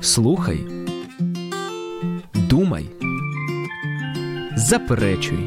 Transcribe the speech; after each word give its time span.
Слухай, 0.00 0.66
думай, 2.34 2.90
заперечуй. 4.56 5.38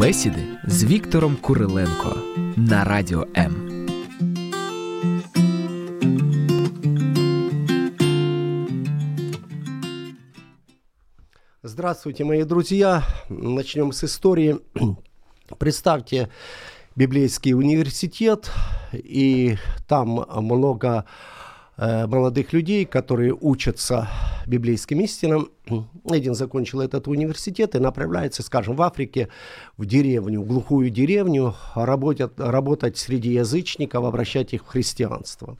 Бесіди 0.00 0.46
з 0.66 0.84
Віктором 0.84 1.36
Куриленко 1.36 2.16
на 2.56 2.84
радіо 2.84 3.26
М. 3.36 3.68
Здравствуйте, 11.62 12.24
мои 12.24 12.44
друзья. 12.44 13.02
Начнем 13.28 13.92
с 13.92 14.04
истории. 14.04 14.56
Представьте 15.58 16.28
библейский 16.96 17.54
университет, 17.54 18.50
и 18.92 19.56
там 19.86 20.24
много 20.28 20.88
э, 20.88 21.02
молодых 22.07 22.53
людей, 22.53 22.85
которые 22.85 23.33
учатся 23.33 24.07
библейским 24.45 25.01
истинам. 25.01 25.49
Один 26.09 26.33
закончил 26.33 26.81
этот 26.81 27.07
университет 27.07 27.75
и 27.75 27.79
направляется, 27.79 28.43
скажем, 28.43 28.75
в 28.75 28.81
Африке, 28.81 29.29
в 29.77 29.85
деревню, 29.85 30.41
в 30.41 30.47
глухую 30.47 30.89
деревню, 30.89 31.55
работать, 31.75 32.31
работать 32.37 32.97
среди 32.97 33.33
язычников, 33.33 34.05
обращать 34.05 34.53
их 34.53 34.63
в 34.63 34.67
христианство. 34.67 35.57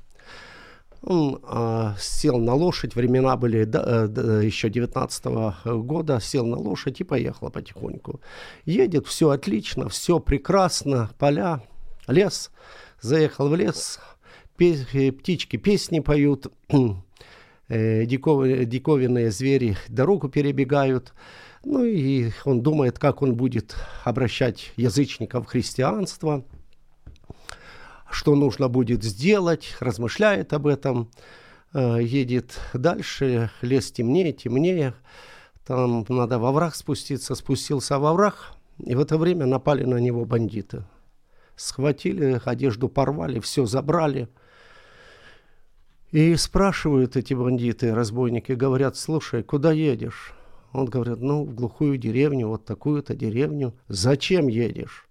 Он 1.05 1.41
э, 1.43 1.93
сел 1.99 2.37
на 2.37 2.53
лошадь, 2.53 2.95
времена 2.95 3.35
были 3.35 3.65
да, 3.65 4.07
да, 4.07 4.41
еще 4.41 4.69
19 4.69 5.25
-го 5.25 5.83
года, 5.83 6.19
сел 6.21 6.45
на 6.45 6.57
лошадь 6.57 7.01
и 7.01 7.03
поехал 7.03 7.49
потихоньку. 7.49 8.21
Едет, 8.63 9.05
все 9.07 9.29
отлично, 9.29 9.89
все 9.89 10.19
прекрасно, 10.19 11.09
поля, 11.19 11.61
лес. 12.07 12.51
Заехал 13.01 13.49
в 13.49 13.55
лес, 13.55 13.99
пе- 14.57 15.11
птички 15.11 15.57
песни 15.57 15.99
поют, 15.99 16.47
э, 17.67 18.05
диков, 18.05 18.45
диковинные 18.65 19.31
звери 19.31 19.77
дорогу 19.87 20.29
перебегают. 20.29 21.13
Ну 21.65 21.83
и 21.83 22.31
он 22.45 22.61
думает, 22.61 22.99
как 22.99 23.21
он 23.21 23.35
будет 23.35 23.75
обращать 24.03 24.71
язычников 24.75 25.45
в 25.45 25.49
христианство– 25.49 26.45
что 28.13 28.35
нужно 28.35 28.69
будет 28.69 29.03
сделать, 29.03 29.75
размышляет 29.79 30.53
об 30.53 30.67
этом, 30.67 31.09
э, 31.73 31.99
едет 32.01 32.59
дальше, 32.73 33.49
лес 33.61 33.91
темнее, 33.91 34.31
темнее, 34.31 34.93
там 35.65 36.05
надо 36.07 36.39
во 36.39 36.51
враг 36.51 36.75
спуститься, 36.75 37.35
спустился 37.35 37.99
во 37.99 38.13
враг, 38.13 38.53
и 38.77 38.95
в 38.95 38.99
это 38.99 39.17
время 39.17 39.45
напали 39.45 39.83
на 39.83 39.97
него 39.97 40.25
бандиты. 40.25 40.85
Схватили, 41.55 42.39
одежду 42.45 42.89
порвали, 42.89 43.39
все 43.39 43.65
забрали. 43.65 44.27
И 46.13 46.35
спрашивают 46.35 47.17
эти 47.17 47.33
бандиты, 47.33 47.95
разбойники, 47.95 48.51
говорят, 48.51 48.95
слушай, 48.95 49.41
куда 49.41 49.71
едешь? 49.71 50.35
Он 50.71 50.85
говорит, 50.85 51.17
ну, 51.21 51.43
в 51.43 51.55
глухую 51.55 51.97
деревню, 51.97 52.49
вот 52.49 52.65
такую-то 52.65 53.15
деревню. 53.15 53.73
Зачем 53.87 54.47
едешь? 54.47 55.07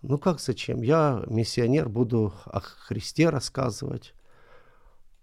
Ну 0.00 0.16
как 0.16 0.40
зачем? 0.40 0.80
Я 0.80 1.22
миссионер, 1.26 1.90
буду 1.90 2.32
о 2.46 2.60
Христе 2.60 3.28
рассказывать. 3.28 4.14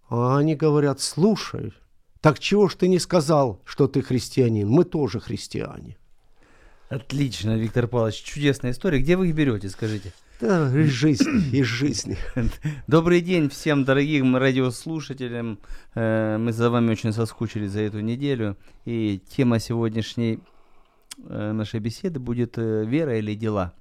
А 0.07 0.37
они 0.37 0.53
говорят, 0.55 0.99
слушай, 0.99 1.73
так 2.19 2.37
чего 2.37 2.69
ж 2.69 2.75
ты 2.75 2.87
не 2.87 2.99
сказал, 2.99 3.59
что 3.65 3.87
ты 3.87 4.03
христианин? 4.03 4.69
Мы 4.69 4.83
тоже 4.83 5.19
христиане. 5.19 5.97
Отлично, 6.89 7.57
Виктор 7.57 7.87
Павлович, 7.87 8.21
чудесная 8.21 8.69
история. 8.69 8.99
Где 8.99 9.17
вы 9.17 9.29
их 9.29 9.35
берете, 9.35 9.67
скажите? 9.69 10.13
Да, 10.41 10.75
из 10.75 10.89
жизни, 10.89 11.55
из 11.59 11.67
жизни. 11.67 12.17
Добрый 12.87 13.21
день 13.21 13.47
всем 13.47 13.85
дорогим 13.85 14.35
радиослушателям. 14.35 15.59
Э, 15.93 16.37
мы 16.39 16.51
за 16.51 16.71
вами 16.71 16.89
очень 16.89 17.13
соскучились 17.13 17.69
за 17.69 17.81
эту 17.81 17.99
неделю. 17.99 18.57
И 18.83 19.21
тема 19.29 19.59
сегодняшней 19.59 20.39
э, 21.19 21.51
нашей 21.51 21.79
беседы 21.79 22.19
будет 22.19 22.57
э, 22.57 22.85
«Вера 22.85 23.19
или 23.19 23.35
дела?». 23.35 23.73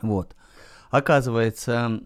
Вот. 0.00 0.34
Оказывается, 0.88 2.00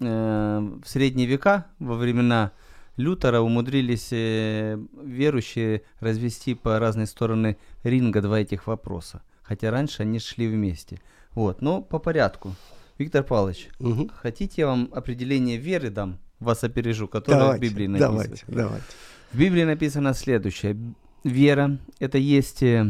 в 0.00 0.82
средние 0.84 1.28
века, 1.28 1.66
во 1.78 1.94
времена 1.94 2.50
Лютера, 2.96 3.40
умудрились 3.40 4.10
верующие 4.10 5.82
развести 6.00 6.54
по 6.54 6.80
разные 6.80 7.06
стороны 7.06 7.58
ринга 7.84 8.22
два 8.22 8.40
этих 8.40 8.66
вопроса. 8.66 9.22
Хотя 9.42 9.70
раньше 9.70 10.02
они 10.02 10.18
шли 10.18 10.48
вместе. 10.48 11.00
Вот, 11.32 11.60
но 11.60 11.80
по 11.80 11.98
порядку. 11.98 12.56
Виктор 13.00 13.22
Павлович, 13.24 13.68
Угу. 13.78 14.10
хотите 14.14 14.60
я 14.60 14.66
вам 14.66 14.90
определение 14.92 15.56
веры 15.56 15.88
дам? 15.88 16.18
Вас 16.38 16.62
опережу, 16.64 17.08
которое 17.08 17.36
в 17.36 17.40
Давайте, 17.40 17.66
Библии 17.68 17.86
написано. 17.86 18.12
давайте, 18.12 18.44
давайте. 18.46 18.84
В 19.32 19.38
Библии 19.38 19.64
написано 19.64 20.12
следующее. 20.12 20.76
Вера– 21.24 21.78
это 21.98 22.18
есть 22.18 22.62
э, 22.62 22.86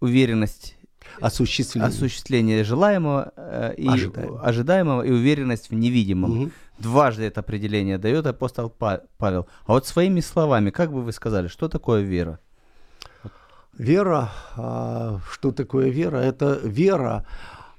уверенность 0.00 0.76
Осуществление. 1.20 1.88
осуществление 1.90 2.64
желаемого 2.64 3.32
э, 3.36 3.74
и 3.76 3.86
Ожидаемого. 3.86 4.42
ожидаемого 4.42 5.02
и 5.02 5.10
уверенность 5.10 5.68
в 5.70 5.74
невидимом. 5.74 6.30
Мгм. 6.30 6.52
Дважды 6.78 7.24
это 7.24 7.40
определение 7.40 7.98
дает 7.98 8.26
апостол 8.26 8.70
Па- 8.70 9.02
Павел. 9.18 9.46
А 9.66 9.72
вот 9.72 9.86
своими 9.86 10.20
словами, 10.20 10.70
как 10.70 10.90
бы 10.90 11.02
вы 11.02 11.12
сказали, 11.12 11.48
что 11.48 11.68
такое 11.68 12.00
вера? 12.00 12.38
Вера, 13.76 14.30
а, 14.56 15.20
что 15.30 15.52
такое 15.52 15.90
вера? 15.90 16.16
Это 16.16 16.58
вера, 16.64 17.26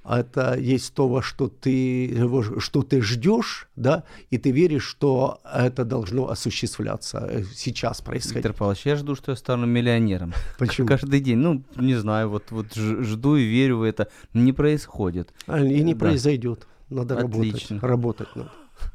это 0.07 0.57
есть 0.57 0.93
то, 0.93 1.07
во 1.09 1.21
что 1.21 1.49
ты, 1.49 2.17
что 2.59 2.81
ты 2.81 3.01
ждешь, 3.01 3.67
да, 3.75 4.03
и 4.29 4.37
ты 4.37 4.51
веришь, 4.51 4.85
что 4.85 5.41
это 5.43 5.83
должно 5.83 6.29
осуществляться, 6.29 7.27
э, 7.29 7.43
сейчас 7.53 8.01
происходить. 8.01 8.37
Виктор 8.37 8.53
Павлович, 8.53 8.85
я 8.85 8.95
жду, 8.95 9.15
что 9.15 9.31
я 9.31 9.35
стану 9.35 9.65
миллионером. 9.65 10.33
Почему? 10.59 10.87
Каждый 10.87 11.19
день. 11.19 11.37
Ну, 11.37 11.63
не 11.75 11.95
знаю, 11.95 12.29
вот, 12.29 12.51
вот 12.51 12.73
жду 12.73 13.35
и 13.35 13.43
верю 13.43 13.77
в 13.79 13.83
это. 13.83 14.07
Не 14.33 14.53
происходит. 14.53 15.33
А, 15.47 15.59
И 15.59 15.83
не 15.83 15.93
Да. 15.93 15.99
произойдет. 15.99 16.67
Надо 16.89 17.17
Отлично. 17.19 17.81
работать. 17.81 18.29
Работать 18.35 18.51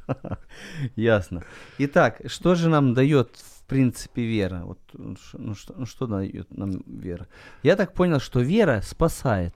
надо. 0.07 0.37
Ясно. 0.95 1.43
Итак, 1.77 2.21
что 2.25 2.55
же 2.55 2.69
нам 2.69 2.93
дает 2.93 3.29
в 3.35 3.63
принципе 3.65 4.25
вера? 4.25 4.63
Вот, 4.65 4.79
ну, 4.93 5.15
ну, 5.33 5.55
что, 5.55 5.75
ну, 5.77 5.85
что 5.85 6.07
дает 6.07 6.55
нам 6.57 6.71
вера? 6.87 7.27
Я 7.61 7.75
так 7.75 7.93
понял, 7.93 8.19
что 8.19 8.39
вера 8.39 8.81
спасает. 8.83 9.53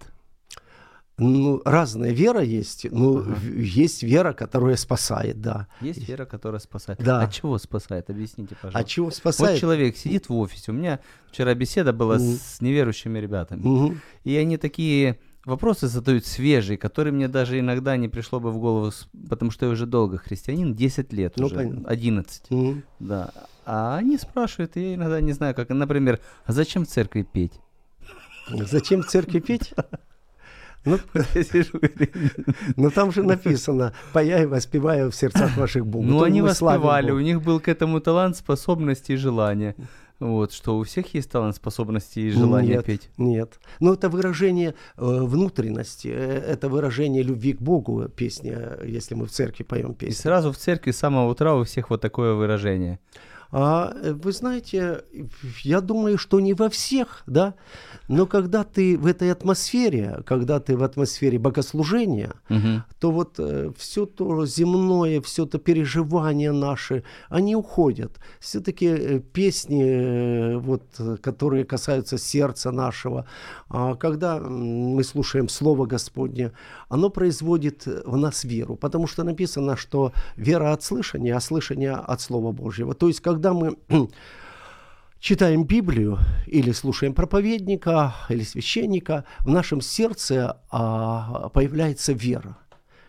Ну, 1.20 1.62
разная 1.66 2.12
вера 2.12 2.42
есть. 2.44 2.86
Ну, 2.92 3.20
Ага. 3.22 3.36
есть 3.56 4.04
вера, 4.04 4.34
которая 4.34 4.76
спасает, 4.76 5.42
да. 5.42 5.68
Есть 5.82 6.08
вера, 6.08 6.26
которая 6.26 6.60
спасает. 6.60 7.00
Да. 7.04 7.22
От 7.22 7.34
чего 7.34 7.58
спасает? 7.58 8.10
Объясните, 8.12 8.56
А 8.62 8.66
пожалуйста. 8.68 8.90
чего 8.90 9.06
Вот 9.08 9.16
спасает? 9.16 9.60
человек 9.60 9.98
сидит 9.98 10.30
в 10.30 10.36
офисе. 10.36 10.72
У 10.72 10.76
меня 10.76 11.00
вчера 11.32 11.56
беседа 11.56 11.92
была 11.92 12.16
Мгм. 12.18 12.38
с 12.40 12.62
неверующими 12.62 13.18
ребятами. 13.18 13.62
Мгм. 13.64 14.02
И 14.26 14.36
они 14.36 14.58
такие 14.58 15.18
вопросы 15.44 15.88
задают 15.88 16.28
свежие, 16.28 16.78
которые 16.78 17.14
мне 17.14 17.28
даже 17.28 17.58
иногда 17.60 17.98
не 17.98 18.10
пришло 18.10 18.40
бы 18.40 18.52
в 18.52 18.60
голову, 18.60 18.92
потому 19.28 19.50
что 19.50 19.66
я 19.66 19.72
уже 19.72 19.88
долго 19.88 20.18
христианин, 20.20 20.76
10 20.76 21.12
лет 21.14 21.34
Ну, 21.38 21.48
уже, 21.48 21.56
понятно. 21.56 21.90
11. 21.90 22.44
Мгм. 22.52 22.84
Да. 23.00 23.32
А 23.66 23.98
они 23.98 24.20
спрашивают, 24.20 24.78
и 24.78 24.90
я 24.90 24.94
иногда 24.96 25.20
не 25.20 25.32
знаю, 25.34 25.56
как, 25.56 25.70
например, 25.70 26.20
а 26.46 26.52
зачем 26.54 26.86
в 26.86 26.90
церкви 26.90 27.24
петь? 27.24 27.54
Зачем 28.50 29.02
в 29.02 29.08
церкви 29.08 29.40
петь? 29.40 29.74
Ну, 30.88 30.98
сижу 31.44 31.78
и- 31.78 32.10
ну, 32.76 32.90
там 32.92 33.12
же 33.12 33.24
написано, 33.24 33.94
«Пая 34.14 34.44
и 34.44 34.46
воспевая 34.46 35.10
в 35.10 35.16
сердцах 35.16 35.58
ваших 35.58 35.86
Бога». 35.86 36.06
Ну, 36.08 36.24
они 36.24 36.42
воспевали, 36.42 37.12
у 37.12 37.20
них 37.20 37.42
был 37.42 37.60
к 37.60 37.68
этому 37.68 38.00
талант, 38.00 38.38
способности 38.38 39.14
и 39.14 39.16
желание. 39.18 39.76
Вот, 40.20 40.52
что 40.52 40.78
у 40.80 40.84
всех 40.84 41.14
есть 41.14 41.30
талант, 41.30 41.56
способности 41.56 42.20
и 42.20 42.32
желание 42.32 42.78
Нет, 42.78 42.86
петь. 42.86 43.10
Нет. 43.18 43.60
Ну, 43.80 43.94
это 43.94 44.10
выражение 44.10 44.74
э, 44.98 45.02
внутренности, 45.06 46.08
э, 46.08 46.54
это 46.54 46.70
выражение 46.70 47.22
любви 47.22 47.54
к 47.54 47.62
Богу, 47.62 48.10
песня, 48.10 48.80
если 48.84 49.14
мы 49.16 49.28
в 49.28 49.30
церкви 49.32 49.64
поем 49.64 49.92
И 49.92 49.96
песню. 49.96 50.16
сразу 50.24 50.52
в 50.52 50.58
церкви 50.58 50.90
с 50.92 50.98
самого 50.98 51.30
утра 51.30 51.54
у 51.56 51.64
всех 51.64 51.92
вот 51.92 52.02
такое 52.02 52.34
выражение. 52.34 53.00
А 53.52 53.94
э, 53.96 54.14
вы 54.14 54.32
знаете, 54.32 55.04
я 55.64 55.82
думаю, 55.82 56.18
что 56.18 56.40
не 56.40 56.54
во 56.54 56.70
всех, 56.70 57.24
да, 57.28 57.54
но 58.08 58.26
когда 58.26 58.64
ты 58.64 58.98
в 58.98 59.06
этой 59.06 59.32
атмосфере, 59.32 60.22
когда 60.26 60.60
ты 60.60 60.76
в 60.78 60.84
атмосфере 60.84 61.40
богослужения, 61.40 62.34
Мгм. 62.50 62.84
то 63.00 63.12
вот 63.12 63.40
все 63.78 64.06
то 64.06 64.46
земное, 64.46 65.22
все 65.22 65.46
то 65.46 65.58
переживания 65.58 66.52
наши, 66.52 67.04
они 67.30 67.56
уходят. 67.56 68.20
Все-таки 68.40 69.20
песни, 69.20 69.84
э, 69.84 70.58
вот, 70.58 70.84
э, 71.00 71.18
которые 71.22 71.64
касаются 71.66 72.18
сердца 72.18 72.72
нашего, 72.72 73.26
а 73.70 73.96
когда 73.96 74.40
мы 74.40 75.04
слушаем 75.04 75.50
Слово 75.50 75.86
Господне, 75.86 76.52
оно 76.90 77.10
производит 77.10 77.88
э, 77.88 78.02
в 78.06 78.18
нас 78.18 78.44
веру, 78.44 78.76
потому 78.76 79.08
что 79.08 79.24
написано, 79.24 79.76
что 79.78 80.12
вера 80.38 80.74
от 80.74 80.84
слышания, 80.84 81.36
а 81.36 81.40
слышание 81.40 81.94
от 81.94 82.22
Слова 82.22 82.52
Божьего. 82.52 82.94
То 82.94 83.08
есть, 83.08 83.22
когда 83.22 83.37
мы 83.54 83.78
читаем 85.20 85.64
Библию 85.66 86.20
или 86.48 86.72
слушаем 86.72 87.14
проповедника 87.14 88.16
или 88.30 88.44
священника, 88.44 89.26
в 89.40 89.50
нашем 89.50 89.82
сердце 89.82 90.62
а, 90.70 91.50
появляется 91.50 92.14
вера, 92.14 92.58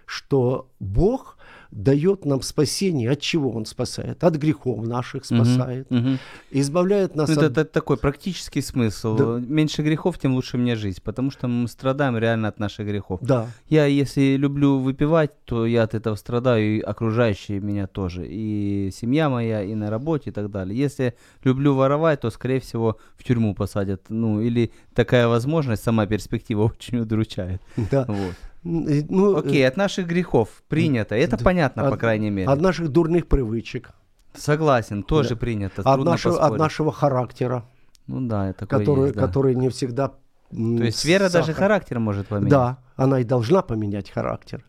что 0.06 0.70
Бог 0.80 1.37
дает 1.70 2.24
нам 2.24 2.42
спасение. 2.42 3.10
От 3.10 3.20
чего 3.20 3.50
Он 3.50 3.66
спасает? 3.66 4.24
От 4.24 4.36
грехов 4.36 4.86
наших 4.86 5.24
спасает. 5.24 5.90
Мгм. 5.90 6.18
Избавляет 6.50 7.14
нас 7.14 7.28
Ну, 7.28 7.34
это, 7.34 7.46
от... 7.46 7.58
это 7.58 7.64
такой 7.72 7.96
практический 7.96 8.62
смысл. 8.62 9.16
Да. 9.16 9.40
Меньше 9.46 9.82
грехов, 9.82 10.18
тем 10.18 10.34
лучше 10.34 10.56
мне 10.58 10.76
жизнь, 10.76 11.00
потому 11.02 11.30
что 11.30 11.48
мы 11.48 11.68
страдаем 11.68 12.16
реально 12.16 12.48
от 12.48 12.58
наших 12.58 12.86
грехов. 12.86 13.20
Да, 13.22 13.48
Я, 13.68 13.86
если 13.86 14.36
люблю 14.36 14.78
выпивать, 14.78 15.32
то 15.44 15.66
я 15.66 15.82
от 15.82 15.94
этого 15.94 16.14
страдаю, 16.16 16.78
и 16.78 16.80
окружающие 16.80 17.60
меня 17.60 17.86
тоже, 17.86 18.26
и 18.26 18.90
семья 18.94 19.28
моя, 19.28 19.62
и 19.62 19.74
на 19.74 19.90
работе, 19.90 20.30
и 20.30 20.32
так 20.32 20.50
далее. 20.50 20.78
Если 20.78 21.14
люблю 21.44 21.74
воровать, 21.74 22.20
то, 22.20 22.30
скорее 22.30 22.60
всего, 22.60 22.96
в 23.16 23.24
тюрьму 23.24 23.54
посадят. 23.54 24.02
Ну, 24.08 24.40
или 24.40 24.72
такая 24.94 25.28
возможность, 25.28 25.82
сама 25.82 26.06
перспектива 26.06 26.62
очень 26.78 26.98
удручает. 26.98 27.60
да. 27.90 28.04
Вот. 28.08 28.34
Ну, 28.70 29.36
э, 29.36 29.38
Окей, 29.38 29.66
от 29.66 29.76
наших 29.76 30.06
грехов 30.06 30.48
принято. 30.68 31.14
Это 31.14 31.36
да. 31.38 31.44
понятно, 31.44 31.82
по 31.84 31.94
От- 31.94 32.00
крайней 32.00 32.30
мере. 32.30 32.48
От 32.48 32.60
наших 32.60 32.88
дурных 32.88 33.26
привычек, 33.26 33.90
Согласен, 34.34 35.02
тоже 35.02 35.30
Да. 35.30 35.36
принято. 35.36 35.82
от 35.82 36.04
нашего, 36.04 36.38
от 36.46 36.58
нашего 36.58 36.92
характера, 36.92 37.64
Ну 38.06 38.20
да, 38.28 38.52
такое 38.52 38.80
который, 38.80 39.02
есть, 39.06 39.14
да. 39.14 39.26
который 39.26 39.54
не 39.54 39.68
всегда... 39.70 40.08
То 40.50 40.56
есть 40.84 41.04
вера 41.04 41.28
даже 41.30 41.48
сахар. 41.52 41.54
характер 41.64 41.98
может 41.98 42.28
поменять. 42.28 42.50
Да, 42.50 42.78
она 42.96 43.20
и 43.20 43.24
должна 43.24 43.62
поменять 43.62 44.10
характер. 44.10 44.64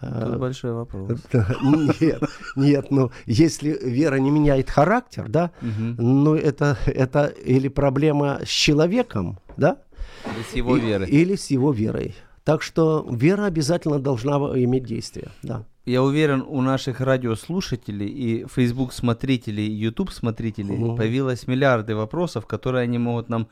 Тут 0.00 0.10
Э, 0.12 0.36
большой 0.38 0.72
вопрос. 0.72 1.10
Нет, 2.00 2.22
нет, 2.56 2.90
ну 2.90 3.10
если 3.24 3.70
вера 3.82 4.16
не 4.16 4.30
меняет 4.30 4.70
характер, 4.70 5.24
да, 5.28 5.50
ну 5.62 6.34
это, 6.34 6.76
это 6.86 7.26
или 7.26 7.68
проблема 7.68 8.40
с 8.44 8.48
человеком, 8.48 9.38
да, 9.56 9.78
Или 10.26 10.42
С 10.52 10.54
его 10.56 10.76
и- 10.76 10.80
верой. 10.80 11.08
или 11.08 11.34
с 11.36 11.46
его 11.50 11.72
верой. 11.72 12.14
Так 12.46 12.62
что 12.62 13.04
вера 13.10 13.46
обязательно 13.46 13.98
должна 13.98 14.36
иметь 14.36 14.84
действие, 14.84 15.30
да. 15.42 15.64
Я 15.84 16.02
уверен, 16.04 16.44
у 16.46 16.62
наших 16.62 17.00
радиослушателей 17.00 18.06
и 18.06 18.46
Facebook 18.46 18.92
смотрителей, 18.92 19.66
YouTube 19.66 20.12
смотрителей 20.12 20.76
Мгм. 20.76 20.96
появилось 20.96 21.48
миллиарды 21.48 21.96
вопросов, 21.96 22.46
которые 22.46 22.84
они 22.84 22.98
могут 22.98 23.28
нам 23.28 23.48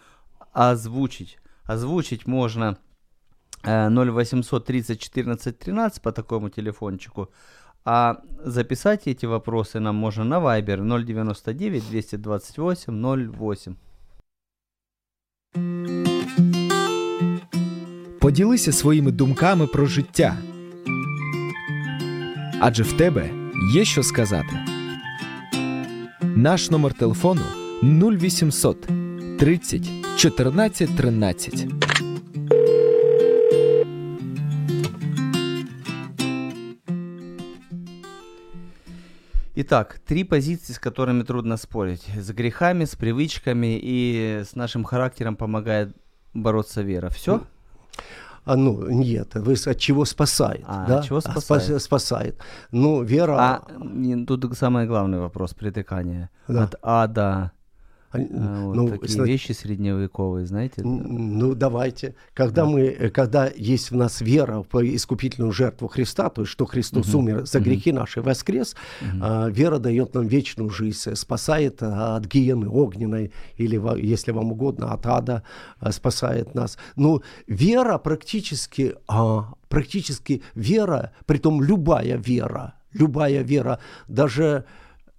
озвучить. 0.53 1.39
Озвучить 1.65 2.29
можно 2.29 2.77
э, 3.65 3.89
0800 3.91 4.65
30 4.65 5.01
14 5.01 5.59
13 5.59 6.01
по 6.01 6.13
такому 6.13 6.49
телефончику. 6.49 7.31
А 7.85 8.21
записать 8.45 9.09
эти 9.09 9.27
вопросы 9.27 9.81
нам 9.81 9.97
можно 9.97 10.23
на 10.25 10.39
Viber 10.39 11.05
099 11.05 11.91
228 11.91 13.33
08. 15.53 16.04
Поділися 18.24 18.72
своїми 18.72 19.12
думками 19.12 19.68
про 19.68 19.86
життя. 19.86 20.38
Адже 22.60 22.84
в 22.84 22.94
тебе 22.94 23.30
є 23.74 23.86
що 23.86 24.04
сказати. 24.04 24.60
Наш 26.22 26.70
номер 26.70 26.94
телефону 26.94 27.42
0800 27.84 28.88
30 29.40 29.90
14 30.18 30.98
13. 30.98 31.68
Итак, 39.62 40.00
три 40.06 40.24
позиции, 40.24 40.72
с 40.72 40.80
которыми 40.80 41.24
трудно 41.24 41.58
спорить. 41.58 42.08
С 42.16 42.32
грехами, 42.32 42.86
с 42.86 42.96
привычками 42.96 43.78
и 43.82 44.44
с 44.46 44.56
нашим 44.56 44.86
характером 44.86 45.36
помогает 45.36 45.90
бороться 46.34 46.82
вера. 46.82 47.10
Все? 47.10 47.42
А, 48.45 48.57
ну, 48.57 48.91
нет, 48.91 49.35
вы 49.35 49.55
от 49.55 49.79
чего 49.79 50.05
спасает, 50.05 50.65
А, 50.67 50.87
да? 50.87 50.99
от 50.99 51.05
чего 51.05 51.21
спас- 51.21 51.45
спасает? 51.45 51.83
спасает. 51.83 52.39
Ну, 52.73 53.03
вера... 53.03 53.37
А 53.39 53.63
тут 54.27 54.57
самый 54.59 54.87
главный 54.87 55.19
вопрос 55.19 55.55
притыкания. 55.55 56.29
Да. 56.49 56.65
От 56.65 56.75
ада. 56.83 57.53
А, 58.15 58.19
а, 58.21 58.65
вот 58.67 58.75
ну, 58.77 58.89
такие 58.89 59.09
сна- 59.09 59.25
вещи 59.25 59.53
средневековые, 59.53 60.47
знаете? 60.47 60.83
Ну, 60.83 61.55
давайте. 61.55 62.15
Когда 62.35 62.65
мы, 62.65 62.83
э, 62.83 63.11
когда 63.11 63.51
есть 63.55 63.91
в 63.91 63.97
нас 63.97 64.21
вера 64.21 64.65
в 64.71 64.81
искупительную 64.83 65.53
жертву 65.53 65.89
Христа, 65.89 66.31
то 66.31 66.43
есть 66.43 66.53
что 66.53 66.67
Христос 66.67 67.09
Мгм. 67.09 67.19
умер 67.19 67.47
за 67.47 67.61
грехи 67.61 67.93
наши, 67.93 68.23
воскрес, 68.23 68.77
Мгм. 69.01 69.21
а, 69.23 69.49
вера 69.49 69.79
дает 69.79 70.15
нам 70.15 70.27
вечную 70.27 70.71
жизнь, 70.71 71.11
э, 71.11 71.15
спасает 71.17 71.83
а, 71.83 72.17
от 72.17 72.27
гиены 72.27 72.69
огненной, 72.69 73.33
или, 73.57 73.81
если 74.01 74.33
вам 74.33 74.53
угодно, 74.53 74.93
от 74.93 75.07
ада 75.07 75.43
спасает 75.91 76.55
нас. 76.55 76.79
Ну, 76.97 77.23
вера 77.47 77.99
практически, 77.99 78.95
а, 79.09 79.53
практически 79.69 80.43
вера, 80.55 81.13
притом 81.27 81.63
любая 81.63 82.17
вера, 82.17 82.75
любая 82.93 83.43
вера, 83.43 83.79
даже 84.09 84.65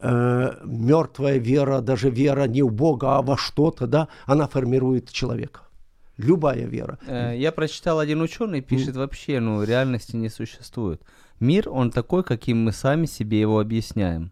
мертвая 0.01 1.37
вера, 1.37 1.81
даже 1.81 2.09
вера 2.09 2.47
не 2.47 2.61
в 2.61 2.71
Бога, 2.71 3.17
а 3.17 3.21
во 3.21 3.37
что-то, 3.37 3.87
да, 3.87 4.07
она 4.25 4.47
формирует 4.47 5.11
человека. 5.11 5.61
Любая 6.17 6.65
вера. 6.65 6.97
Э, 7.07 7.33
Я 7.37 7.51
прочитал, 7.51 7.99
один 7.99 8.21
ученый 8.21 8.61
пишет, 8.61 8.95
вообще, 8.95 9.39
ну, 9.39 9.63
реальности 9.63 10.15
не 10.15 10.29
существует. 10.29 11.01
Мир, 11.39 11.69
он 11.69 11.91
такой, 11.91 12.23
каким 12.23 12.63
мы 12.63 12.71
сами 12.71 13.05
себе 13.05 13.39
его 13.39 13.59
объясняем. 13.59 14.31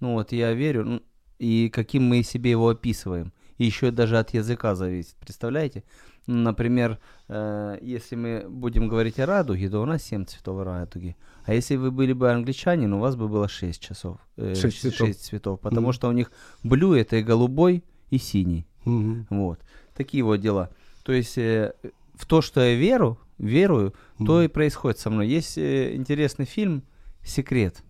Ну, 0.00 0.14
вот 0.14 0.32
я 0.32 0.52
верю, 0.54 1.02
и 1.38 1.68
каким 1.68 2.04
мы 2.04 2.22
себе 2.22 2.50
его 2.50 2.68
описываем. 2.70 3.32
И 3.58 3.64
еще 3.64 3.90
даже 3.90 4.18
от 4.18 4.34
языка 4.34 4.74
зависит, 4.74 5.16
представляете? 5.16 5.82
Например, 6.28 6.98
э, 7.28 7.78
если 7.80 8.14
мы 8.14 8.44
будем 8.48 8.86
говорить 8.86 9.18
о 9.18 9.24
радуге, 9.24 9.70
то 9.70 9.80
у 9.80 9.86
нас 9.86 10.02
7 10.02 10.26
цветов 10.26 10.62
радуги. 10.62 11.16
А 11.46 11.54
если 11.54 11.76
вы 11.76 11.90
были 11.90 12.12
бы 12.12 12.30
англичанин, 12.30 12.92
у 12.92 12.98
вас 13.00 13.16
бы 13.16 13.28
было 13.28 13.48
6 13.48 13.80
часов. 13.80 14.18
э, 14.36 14.54
Шесть 14.54 14.80
цветов. 14.82 15.06
шесть 15.08 15.24
цветов. 15.24 15.58
Потому 15.60 15.86
Мгм. 15.88 15.92
что 15.94 16.08
у 16.08 16.12
них 16.12 16.30
blue 16.62 16.94
это 17.00 17.16
и 17.16 17.22
голубой, 17.22 17.82
и 18.10 18.18
синий. 18.18 18.66
Мгм. 18.84 19.26
Вот. 19.30 19.58
Такие 19.96 20.22
вот 20.22 20.36
дела. 20.40 20.68
То 21.02 21.12
есть 21.12 21.38
э, 21.38 21.72
в 22.14 22.26
то, 22.26 22.42
что 22.42 22.60
я 22.60 22.74
веру, 22.74 23.18
верую, 23.38 23.94
то 24.18 24.34
Мгм. 24.36 24.42
и 24.42 24.48
происходит 24.48 24.98
со 24.98 25.08
мной. 25.08 25.28
Есть 25.28 25.56
э, 25.56 25.94
интересный 25.96 26.44
фильм 26.44 26.82
«Секрет» 27.24 27.82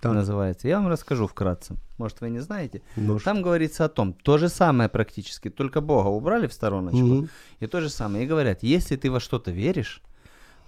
Так. 0.00 0.12
называется. 0.14 0.68
Я 0.68 0.78
вам 0.80 0.88
расскажу 0.88 1.26
вкратце. 1.26 1.76
Может, 1.98 2.20
вы 2.20 2.30
не 2.30 2.40
знаете. 2.40 2.82
Ну, 2.96 3.18
Там 3.18 3.42
говорится 3.42 3.84
о 3.84 3.88
том, 3.88 4.12
то 4.12 4.38
же 4.38 4.48
самое 4.48 4.88
практически, 4.88 5.50
только 5.50 5.80
Бога 5.80 6.08
убрали 6.08 6.46
в 6.46 6.52
стороночку. 6.52 6.98
Мгм. 6.98 7.28
И 7.60 7.66
то 7.66 7.80
же 7.80 7.88
самое. 7.88 8.24
И 8.24 8.26
говорят, 8.28 8.62
если 8.62 8.96
ты 8.96 9.10
во 9.10 9.20
что-то 9.20 9.50
веришь, 9.50 10.02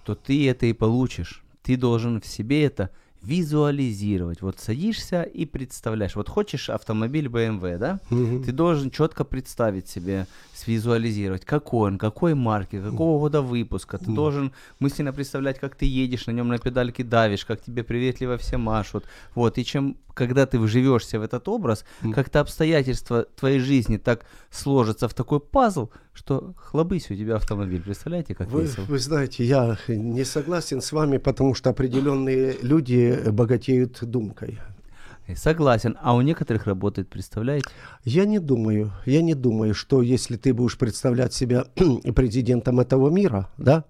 то 0.03 0.15
ты 0.15 0.49
это 0.49 0.65
и 0.65 0.73
получишь. 0.73 1.43
Ты 1.63 1.77
должен 1.77 2.19
в 2.19 2.25
себе 2.25 2.65
это 2.65 2.89
визуализировать. 3.21 4.41
Вот 4.41 4.59
садишься 4.59 5.21
и 5.23 5.45
представляешь. 5.45 6.15
Вот 6.15 6.27
хочешь 6.29 6.69
автомобиль 6.69 7.27
BMW, 7.27 7.77
да? 7.77 7.99
Мгм. 8.09 8.43
Ты 8.43 8.51
должен 8.51 8.89
четко 8.89 9.23
представить 9.23 9.87
себе, 9.87 10.25
свизуализировать, 10.61 11.45
какой 11.45 11.91
он, 11.91 11.97
какой 11.97 12.33
марки, 12.33 12.81
какого 12.81 13.19
года 13.19 13.41
выпуска. 13.41 13.97
Ты 13.97 14.11
должен 14.11 14.51
мысленно 14.79 15.13
представлять, 15.13 15.59
как 15.59 15.75
ты 15.75 15.85
едешь, 15.85 16.27
на 16.27 16.31
нем 16.31 16.47
на 16.47 16.57
педальке 16.57 17.03
давишь, 17.03 17.45
как 17.45 17.61
тебе 17.61 17.83
приветливо 17.83 18.37
все 18.37 18.57
машут. 18.57 19.05
Вот, 19.35 19.57
и 19.57 19.65
чем, 19.65 19.97
когда 20.13 20.45
ты 20.45 20.59
вживешься 20.59 21.19
в 21.19 21.23
этот 21.23 21.47
образ, 21.47 21.85
как-то 22.13 22.39
обстоятельства 22.39 23.25
твоей 23.35 23.59
жизни 23.59 23.97
так 23.97 24.25
сложатся 24.49 25.07
в 25.07 25.13
такой 25.13 25.39
пазл, 25.39 25.89
что 26.13 26.53
хлобысь 26.57 27.09
у 27.11 27.15
тебя 27.15 27.35
автомобиль. 27.35 27.81
Представляете, 27.81 28.35
как 28.35 28.49
Вы, 28.49 28.63
весело? 28.63 28.85
вы 28.85 28.99
знаете, 28.99 29.43
я 29.43 29.77
не 29.87 30.25
согласен 30.25 30.81
с 30.81 30.91
вами, 30.91 31.17
потому 31.17 31.55
что 31.55 31.69
определенные 31.69 32.57
люди 32.61 33.29
богатеют 33.29 33.99
думкой. 34.01 34.59
Согласен. 35.35 35.97
А 36.01 36.15
у 36.15 36.21
некоторых 36.21 36.65
работает, 36.65 37.09
представляете? 37.09 37.69
Я 38.03 38.25
не 38.25 38.39
думаю, 38.39 38.91
я 39.05 39.21
не 39.21 39.33
думаю, 39.33 39.73
что 39.73 40.01
если 40.01 40.37
ты 40.37 40.53
будешь 40.53 40.77
представлять 40.77 41.33
себя 41.33 41.65
президентом 42.15 42.79
этого 42.79 43.09
мира, 43.09 43.49
да, 43.57 43.85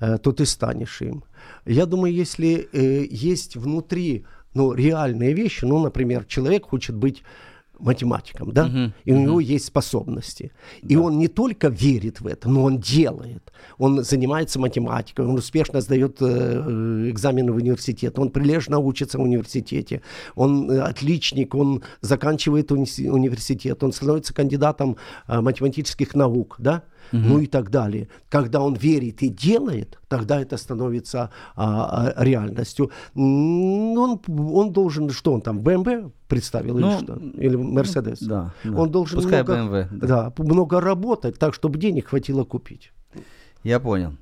э, 0.00 0.18
то 0.18 0.32
ты 0.32 0.46
станешь 0.46 1.02
им. 1.02 1.24
Я 1.64 1.86
думаю, 1.86 2.12
если 2.12 2.68
э, 2.72 3.06
есть 3.10 3.56
внутри 3.56 4.24
ну, 4.54 4.72
реальные 4.72 5.34
вещи, 5.34 5.64
ну, 5.64 5.78
например, 5.78 6.24
человек 6.24 6.66
хочет 6.66 6.96
быть 6.96 7.22
математиком, 7.78 8.52
да, 8.52 8.66
Мгм, 8.66 8.92
и 9.04 9.12
у 9.12 9.16
мгм. 9.16 9.24
него 9.24 9.40
есть 9.40 9.66
способности. 9.66 10.52
И 10.82 10.96
он 10.96 11.18
не 11.18 11.28
только 11.28 11.68
верит 11.68 12.20
в 12.20 12.26
это, 12.26 12.48
но 12.48 12.64
он 12.64 12.78
делает. 12.78 13.52
Он 13.78 14.04
занимается 14.04 14.58
математикой, 14.58 15.26
он 15.26 15.34
успешно 15.34 15.80
сдает 15.80 16.18
э, 16.20 16.26
э, 16.26 17.10
экзамены 17.10 17.52
в 17.52 17.56
университет, 17.56 18.18
он 18.18 18.30
прилежно 18.30 18.78
учится 18.78 19.18
в 19.18 19.22
университете, 19.22 20.02
он 20.34 20.70
э, 20.70 20.80
отличник, 20.80 21.54
он 21.54 21.82
заканчивает 22.00 22.70
уни- 22.70 23.08
университет, 23.08 23.82
он 23.82 23.92
становится 23.92 24.34
кандидатом 24.34 24.96
э, 25.28 25.40
математических 25.40 26.14
наук, 26.14 26.56
да, 26.58 26.82
ну 27.12 27.38
и 27.38 27.46
так 27.46 27.70
далее. 27.70 28.08
Когда 28.28 28.60
он 28.60 28.74
верит 28.74 29.22
и 29.22 29.28
делает, 29.28 29.98
тогда 30.08 30.40
это 30.40 30.56
становится 30.56 31.30
а, 31.54 32.12
а, 32.16 32.24
реальностью. 32.24 32.90
Он, 33.14 34.20
он 34.28 34.72
должен, 34.72 35.10
что 35.10 35.32
он 35.32 35.40
там, 35.40 35.60
БМВ 35.60 36.12
представил 36.28 36.78
Ну, 36.78 36.90
или 36.90 37.04
что? 37.04 37.14
Или 37.38 37.56
Мерседес? 37.56 38.18
Да, 38.20 38.52
да. 38.64 38.76
Он 38.76 38.90
должен 38.90 39.20
Пускай 39.20 39.42
много, 39.42 39.82
BMW. 39.82 39.88
да. 39.92 40.06
да, 40.06 40.42
много 40.44 40.80
работать, 40.80 41.38
так, 41.38 41.54
чтобы 41.54 41.78
денег 41.78 42.08
хватило 42.08 42.44
купить. 42.44 42.92
Я 43.62 43.80
понял. 43.80 44.12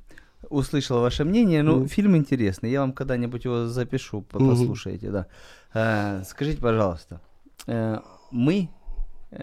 услышал 0.50 1.00
ваше 1.00 1.24
мнение. 1.24 1.62
Ну, 1.62 1.76
Мгм. 1.78 1.88
фильм 1.88 2.16
интересный. 2.16 2.70
Я 2.70 2.80
вам 2.80 2.92
когда-нибудь 2.92 3.44
его 3.44 3.66
запишу, 3.66 4.22
послушайте, 4.22 5.10
да. 5.10 5.26
Э, 5.74 6.22
скажите, 6.24 6.60
пожалуйста, 6.60 7.20
э, 7.66 7.98
мы 8.30 8.68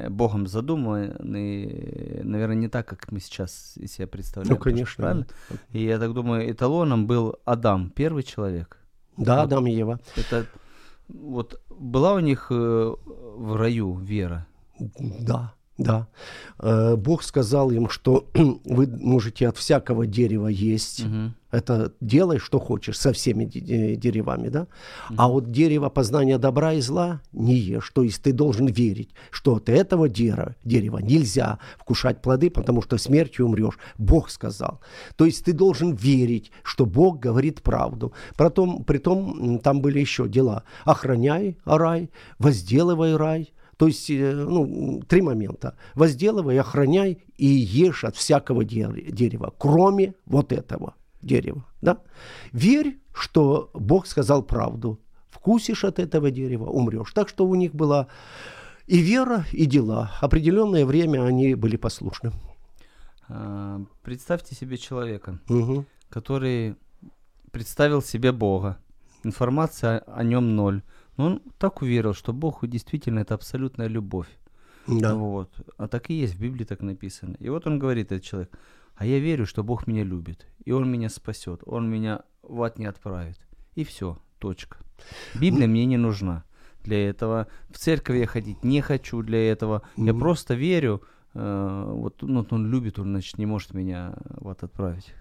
Богом 0.10 0.48
задуманы, 0.48 1.16
наверное, 1.20 2.56
не 2.56 2.68
так, 2.68 2.88
как 2.88 3.12
мы 3.12 3.20
сейчас 3.20 3.74
из 3.78 3.94
себя 3.94 4.08
представляем. 4.08 4.56
Ну, 4.56 4.62
конечно, 4.62 5.02
Правильно? 5.04 5.28
И 5.72 5.84
я 5.84 6.00
так 6.00 6.14
думаю, 6.14 6.52
эталоном 6.52 7.08
был 7.08 7.36
Адам, 7.46 7.90
первый 7.90 8.24
человек. 8.24 8.78
Да, 9.18 9.38
Вот. 9.38 9.44
Адам 9.44 9.68
и 9.68 9.72
Ева. 9.72 10.00
Это 10.16 10.46
вот 11.10 11.62
была 11.70 12.14
у 12.14 12.20
них 12.20 12.48
э, 12.50 12.54
в 12.56 13.56
раю 13.56 13.98
вера. 13.98 14.48
Да, 14.80 15.54
да. 15.78 16.08
Э, 16.60 16.96
Бог 16.96 17.24
сказал 17.24 17.72
им, 17.72 17.90
что 17.90 18.28
вы 18.34 18.88
можете 18.88 19.48
от 19.48 19.58
всякого 19.58 20.06
дерева 20.06 20.48
есть. 20.48 21.06
Мгм. 21.06 21.36
Это 21.52 21.94
делай, 22.02 22.40
что 22.40 22.60
хочешь, 22.60 22.98
со 22.98 23.12
всеми 23.12 23.46
де- 23.46 23.60
де- 23.60 23.96
деревами, 23.96 24.50
да? 24.50 24.68
А 25.18 25.28
вот 25.28 25.52
дерево 25.52 25.90
познания 25.90 26.38
добра 26.38 26.74
и 26.74 26.82
зла 26.82 27.22
не 27.34 27.56
ешь. 27.56 27.92
То 27.94 28.04
есть 28.04 28.24
ты 28.24 28.32
должен 28.34 28.68
верить, 28.68 29.10
что 29.32 29.56
от 29.56 29.70
этого 29.70 30.08
дерева, 30.08 30.56
дерева 30.64 31.00
нельзя 31.00 31.60
вкушать 31.78 32.22
плоды, 32.22 32.50
потому 32.50 32.82
что 32.82 32.98
смертью 32.98 33.46
умрешь. 33.46 33.78
Бог 33.98 34.30
сказал. 34.30 34.80
То 35.16 35.26
есть 35.26 35.46
ты 35.46 35.54
должен 35.54 35.94
верить, 35.94 36.52
что 36.64 36.86
Бог 36.86 37.20
говорит 37.20 37.62
правду. 37.62 38.14
Притом, 38.38 38.84
притом 38.84 39.60
там 39.60 39.82
были 39.82 40.00
еще 40.00 40.28
дела. 40.28 40.64
Охраняй 40.86 41.58
рай, 41.66 42.10
возделывай 42.40 43.16
рай. 43.18 43.54
То 43.78 43.88
есть, 43.88 44.10
э, 44.12 44.34
ну, 44.34 45.02
три 45.08 45.22
момента. 45.22 45.76
Возделывай, 45.96 46.60
охраняй 46.60 47.18
и 47.38 47.48
ешь 47.48 48.04
от 48.04 48.16
всякого 48.16 48.64
де- 48.64 49.12
дерева, 49.12 49.52
кроме 49.58 50.14
вот 50.26 50.52
этого 50.54 50.94
дерева. 51.22 51.64
Да? 51.82 51.98
Верь, 52.54 53.00
что 53.14 53.70
Бог 53.74 54.08
сказал 54.08 54.44
правду. 54.44 55.00
Вкусишь 55.30 55.84
от 55.86 56.00
этого 56.00 56.30
дерева, 56.32 56.66
умрешь. 56.70 57.14
Так 57.14 57.30
что 57.30 57.48
у 57.48 57.56
них 57.56 57.74
была 57.74 58.08
и 58.88 58.98
вера, 59.00 59.46
и 59.54 59.66
дела. 59.66 60.12
Определенное 60.22 60.86
время 60.86 61.26
они 61.26 61.56
были 61.56 61.78
послушны. 61.78 62.32
А, 63.30 63.82
Представьте 64.04 64.56
себе 64.56 64.78
человека, 64.78 65.40
Мгм. 65.50 65.86
который 66.10 66.76
представил 67.52 68.02
себе 68.02 68.32
Бога. 68.32 68.78
Информация 69.24 70.00
о, 70.00 70.20
о 70.20 70.24
нем 70.24 70.56
ноль. 70.56 70.82
Но 71.18 71.26
он 71.26 71.42
так 71.58 71.82
уверил, 71.82 72.14
что 72.14 72.34
Бог 72.34 72.68
действительно 72.68 73.20
это 73.20 73.34
абсолютная 73.36 73.88
любовь. 73.90 74.28
Да. 74.88 75.14
Вот. 75.16 75.50
А 75.78 75.88
так 75.88 76.10
и 76.10 76.14
есть, 76.14 76.36
в 76.36 76.42
Библии 76.42 76.66
так 76.66 76.82
написано. 76.82 77.36
И 77.40 77.50
вот 77.50 77.68
он 77.68 77.80
говорит, 77.80 78.12
этот 78.12 78.24
человек, 78.24 78.50
а 79.02 79.06
я 79.06 79.18
верю, 79.18 79.48
что 79.48 79.64
Бог 79.64 79.88
меня 79.88 80.04
любит, 80.04 80.46
и 80.64 80.72
Он 80.72 80.88
меня 80.88 81.10
спасет, 81.10 81.64
Он 81.66 81.90
меня 81.90 82.22
в 82.44 82.62
ад 82.62 82.78
не 82.78 82.86
отправит. 82.86 83.40
И 83.74 83.84
все, 83.84 84.20
точка. 84.38 84.78
Библия 85.34 85.68
мне 85.68 85.86
не 85.86 85.98
нужна 85.98 86.44
для 86.84 87.10
этого. 87.10 87.48
В 87.72 87.80
церковь 87.80 88.20
я 88.20 88.28
ходить 88.28 88.64
не 88.64 88.80
хочу 88.80 89.24
для 89.24 89.52
этого. 89.52 89.82
Я 89.98 90.14
просто 90.14 90.54
верю, 90.54 91.02
э, 91.34 91.92
вот 91.96 92.22
ну, 92.22 92.46
он 92.48 92.70
любит, 92.70 93.00
он, 93.00 93.08
значит, 93.08 93.40
не 93.40 93.48
может 93.48 93.74
меня 93.74 94.14
в 94.24 94.48
ад 94.48 94.62
отправить. 94.62 95.16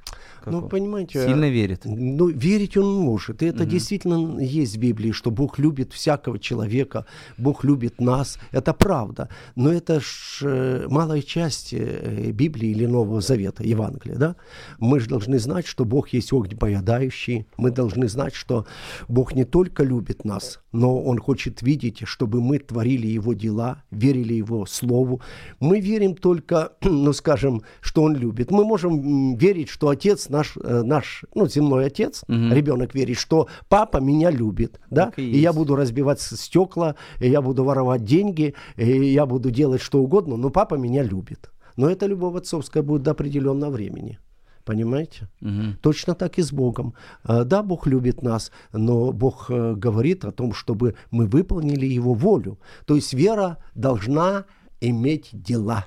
Как 0.44 0.52
Ну, 0.52 0.58
он? 0.60 0.68
понимаете, 0.68 1.26
Сильно 1.26 1.50
верит. 1.50 1.82
Ну, 1.84 2.28
верить 2.28 2.76
он 2.76 2.94
может. 2.94 3.42
И 3.42 3.46
это 3.46 3.62
Мгм. 3.64 3.68
действительно 3.70 4.40
есть 4.40 4.76
в 4.76 4.80
Библии, 4.80 5.12
что 5.12 5.30
Бог 5.30 5.58
любит 5.58 5.92
всякого 5.92 6.38
человека, 6.38 7.04
Бог 7.38 7.62
любит 7.64 8.00
нас. 8.00 8.38
Это 8.52 8.72
правда. 8.72 9.28
Но 9.56 9.70
это 9.70 10.00
ж 10.00 10.40
э, 10.42 10.86
малая 10.88 11.20
часть 11.22 11.74
э, 11.74 12.30
Библии 12.32 12.70
или 12.70 12.86
Нового 12.86 13.20
Завета, 13.20 13.62
Евангелия. 13.64 14.16
Да? 14.16 14.36
Мы 14.78 15.00
же 15.00 15.08
должны 15.08 15.38
знать, 15.38 15.66
что 15.66 15.84
Бог 15.84 16.08
есть 16.14 16.32
огнепоедающий. 16.32 17.46
Мы 17.58 17.70
должны 17.70 18.08
знать, 18.08 18.34
что 18.34 18.64
Бог 19.08 19.34
не 19.34 19.44
только 19.44 19.82
любит 19.84 20.24
нас, 20.24 20.60
но 20.72 21.02
Он 21.02 21.18
хочет 21.18 21.62
видеть, 21.62 22.00
чтобы 22.04 22.40
мы 22.40 22.58
творили 22.58 23.06
Его 23.06 23.34
дела, 23.34 23.82
верили 23.90 24.34
Его 24.34 24.64
Слову. 24.66 25.20
Мы 25.60 25.80
верим 25.80 26.14
только, 26.14 26.72
ну 26.82 27.12
скажем, 27.12 27.62
что 27.80 28.02
Он 28.04 28.16
любит. 28.16 28.50
Мы 28.50 28.64
можем 28.64 29.36
верить, 29.36 29.68
что 29.68 29.88
Отец 30.00 30.30
наш, 30.30 30.56
э, 30.56 30.82
наш 30.82 31.24
ну, 31.34 31.46
земной 31.46 31.86
Отец, 31.86 32.24
Мгм. 32.28 32.52
ребенок 32.52 32.94
верит, 32.94 33.18
что 33.18 33.48
папа 33.68 33.98
меня 33.98 34.30
любит, 34.30 34.80
да, 34.90 35.06
Так 35.06 35.18
и 35.18 35.30
и, 35.30 35.38
я 35.38 35.52
буду 35.52 35.76
разбивать 35.76 36.20
стекла, 36.20 36.94
и 37.20 37.28
я 37.28 37.42
буду 37.42 37.64
воровать 37.64 38.04
деньги, 38.04 38.54
и 38.76 39.12
я 39.12 39.26
буду 39.26 39.50
делать 39.50 39.82
что 39.82 39.98
угодно, 40.02 40.36
но 40.36 40.50
папа 40.50 40.76
меня 40.76 41.02
любит. 41.02 41.50
Но 41.76 41.88
эта 41.90 42.06
любовь 42.06 42.36
отцовская 42.36 42.82
будет 42.82 43.02
до 43.02 43.10
определенного 43.10 43.70
времени. 43.70 44.18
Понимаете? 44.64 45.28
Мгм. 45.40 45.76
Точно 45.82 46.14
так 46.14 46.38
и 46.38 46.42
с 46.42 46.52
Богом. 46.52 46.94
А, 47.24 47.44
Да, 47.44 47.62
Бог 47.62 47.86
любит 47.86 48.22
нас, 48.22 48.52
но 48.72 49.12
Бог 49.12 49.46
э, 49.50 49.74
говорит 49.74 50.24
о 50.24 50.30
том, 50.32 50.52
чтобы 50.54 50.94
мы 51.10 51.26
выполнили 51.26 51.86
Его 51.86 52.14
волю. 52.14 52.58
То 52.86 52.94
есть 52.94 53.14
вера 53.14 53.56
должна 53.74 54.44
иметь 54.80 55.28
дела. 55.32 55.84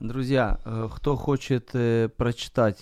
Друзья, 0.00 0.58
э, 0.64 0.88
кто 0.94 1.16
хочет 1.16 1.70
э, 1.74 2.08
прочитать, 2.16 2.78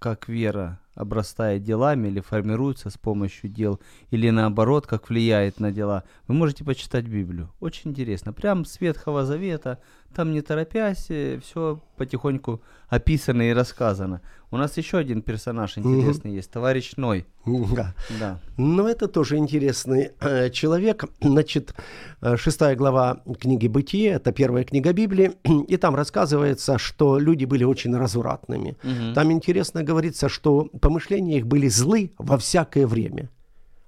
как 0.00 0.28
вера 0.28 0.80
обрастает 0.94 1.62
делами 1.62 2.08
или 2.08 2.20
формируется 2.20 2.90
с 2.90 2.98
помощью 2.98 3.50
дел, 3.50 3.80
или 4.10 4.30
наоборот, 4.30 4.86
как 4.86 5.08
влияет 5.08 5.60
на 5.60 5.70
дела, 5.70 6.04
вы 6.26 6.34
можете 6.34 6.64
почитать 6.64 7.04
Библию. 7.04 7.52
Очень 7.60 7.90
интересно. 7.90 8.32
Прям 8.32 8.64
с 8.64 8.80
Ветхого 8.80 9.24
Завета, 9.24 9.78
там 10.14 10.32
не 10.32 10.42
торопясь, 10.42 11.08
все 11.42 11.80
потихоньку 11.96 12.60
описано 12.88 13.42
и 13.50 13.52
рассказано. 13.52 14.20
У 14.50 14.56
нас 14.56 14.76
еще 14.76 14.98
один 14.98 15.22
персонаж 15.22 15.78
интересный 15.78 16.34
есть, 16.34 16.50
товарищ 16.50 16.94
Ной. 16.96 17.24
Да. 17.46 17.94
Да. 18.18 18.40
Но 18.56 18.88
это 18.88 19.06
тоже 19.06 19.36
интересный 19.36 20.10
э, 20.20 20.50
человек. 20.50 21.04
Значит, 21.20 21.74
э, 22.20 22.36
шестая 22.36 22.74
глава 22.74 23.22
книги 23.38 23.68
«Бытие»— 23.68 24.10
это 24.14 24.32
первая 24.32 24.64
книга 24.64 24.92
Библии, 24.92 25.32
и 25.68 25.76
там 25.76 25.94
рассказывается, 25.94 26.78
что 26.78 27.18
люди 27.18 27.44
были 27.44 27.64
очень 27.64 27.96
развратными. 27.96 28.76
Мгм. 28.82 29.14
Там 29.14 29.30
интересно 29.30 29.84
говорится, 29.84 30.28
что 30.28 30.64
помышления 30.80 31.38
их 31.38 31.46
были 31.46 31.68
злы 31.68 32.10
во 32.18 32.36
всякое 32.36 32.86
время, 32.88 33.30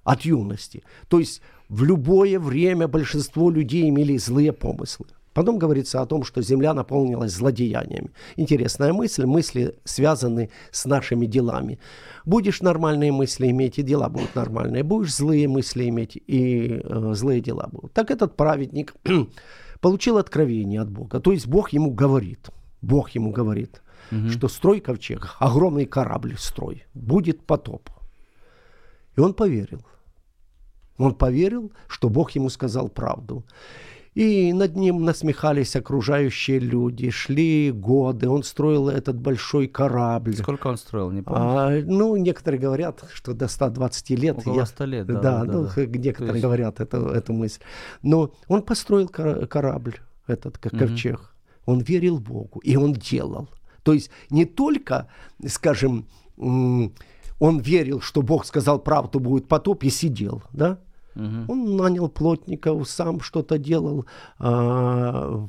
от 0.05 0.21
юности. 0.21 0.83
То 1.09 1.19
есть 1.19 1.41
в 1.67 1.83
любое 1.83 2.39
время 2.39 2.87
большинство 2.87 3.49
людей 3.49 3.89
имели 3.89 4.17
злые 4.17 4.53
помыслы. 4.53 5.07
Потом 5.33 5.57
говорится 5.57 6.01
о 6.01 6.05
том, 6.05 6.23
что 6.23 6.41
земля 6.41 6.73
наполнилась 6.73 7.33
злодеяниями. 7.33 8.11
Интересная 8.35 8.93
мысль. 8.93 9.25
Мысли 9.25 9.75
связаны 9.83 10.49
с 10.71 10.85
нашими 10.85 11.25
делами. 11.25 11.79
Будешь 12.25 12.61
нормальные 12.61 13.11
мысли 13.11 13.49
иметь, 13.49 13.79
и 13.79 13.83
дела 13.83 14.09
будут 14.09 14.35
нормальные. 14.35 14.83
Будешь 14.83 15.15
злые 15.15 15.47
мысли 15.47 15.89
иметь, 15.89 16.15
и 16.15 16.81
э, 16.83 17.13
злые 17.13 17.41
дела 17.41 17.67
будут. 17.71 17.93
Так 17.93 18.11
этот 18.11 18.35
праведник 18.35 18.93
получил 19.81 20.17
откровение 20.17 20.81
от 20.81 20.89
Бога. 20.89 21.19
То 21.19 21.31
есть 21.31 21.47
Бог 21.47 21.73
ему 21.73 21.91
говорит. 21.91 22.49
Бог 22.81 23.11
ему 23.11 23.31
говорит, 23.31 23.81
что 24.29 24.49
строй 24.49 24.81
ковчег, 24.81 25.37
огромный 25.39 25.85
корабль 25.85 26.35
строй, 26.37 26.83
будет 26.93 27.45
потоп. 27.45 27.89
И 29.15 29.21
он 29.21 29.33
поверил. 29.33 29.81
Он 30.97 31.15
поверил, 31.15 31.71
что 31.87 32.09
Бог 32.09 32.31
ему 32.31 32.49
сказал 32.49 32.89
правду. 32.89 33.43
И 34.15 34.53
над 34.53 34.75
ним 34.75 35.03
насмехались 35.03 35.75
окружающие 35.75 36.59
люди, 36.59 37.09
шли 37.09 37.71
годы, 37.71 38.29
он 38.29 38.43
строил 38.43 38.87
этот 38.89 39.19
большой 39.19 39.67
корабль. 39.67 40.35
Сколько 40.35 40.67
он 40.67 40.77
строил, 40.77 41.09
не 41.09 41.23
помню. 41.23 41.41
А, 41.41 41.69
ну, 41.83 42.15
некоторые 42.15 42.59
говорят, 42.61 43.03
что 43.13 43.33
до 43.33 43.47
120 43.47 44.11
лет. 44.11 44.37
Около 44.37 44.65
100 44.65 44.85
лет, 44.85 45.07
да, 45.07 45.13
Да, 45.13 45.21
да, 45.21 45.43
ну, 45.51 45.63
да. 45.75 45.85
некоторые 45.85 46.13
То 46.29 46.35
есть- 46.35 46.43
говорят 46.43 46.79
эту, 46.79 46.97
эту 47.07 47.33
мысль. 47.33 47.59
Но 48.03 48.31
он 48.47 48.61
построил 48.61 49.07
кора- 49.07 49.47
корабль, 49.47 49.95
этот 50.27 50.59
как 50.59 50.77
ковчег. 50.77 51.33
Он 51.65 51.79
верил 51.79 52.19
Богу, 52.19 52.59
и 52.59 52.75
он 52.75 52.93
делал. 52.93 53.49
То 53.81 53.93
есть 53.93 54.11
не 54.29 54.45
только, 54.45 55.07
скажем, 55.47 56.05
он 56.37 57.59
верил, 57.59 57.99
что 57.99 58.21
Бог 58.21 58.45
сказал 58.45 58.79
правду, 58.79 59.19
будет 59.19 59.47
потоп, 59.47 59.83
и 59.83 59.89
сидел, 59.89 60.43
да? 60.53 60.77
Мгм. 61.15 61.45
Он 61.49 61.75
нанял 61.75 62.09
плотников, 62.09 62.89
сам 62.89 63.21
что-то 63.21 63.57
делал. 63.57 64.05
а, 64.39 65.47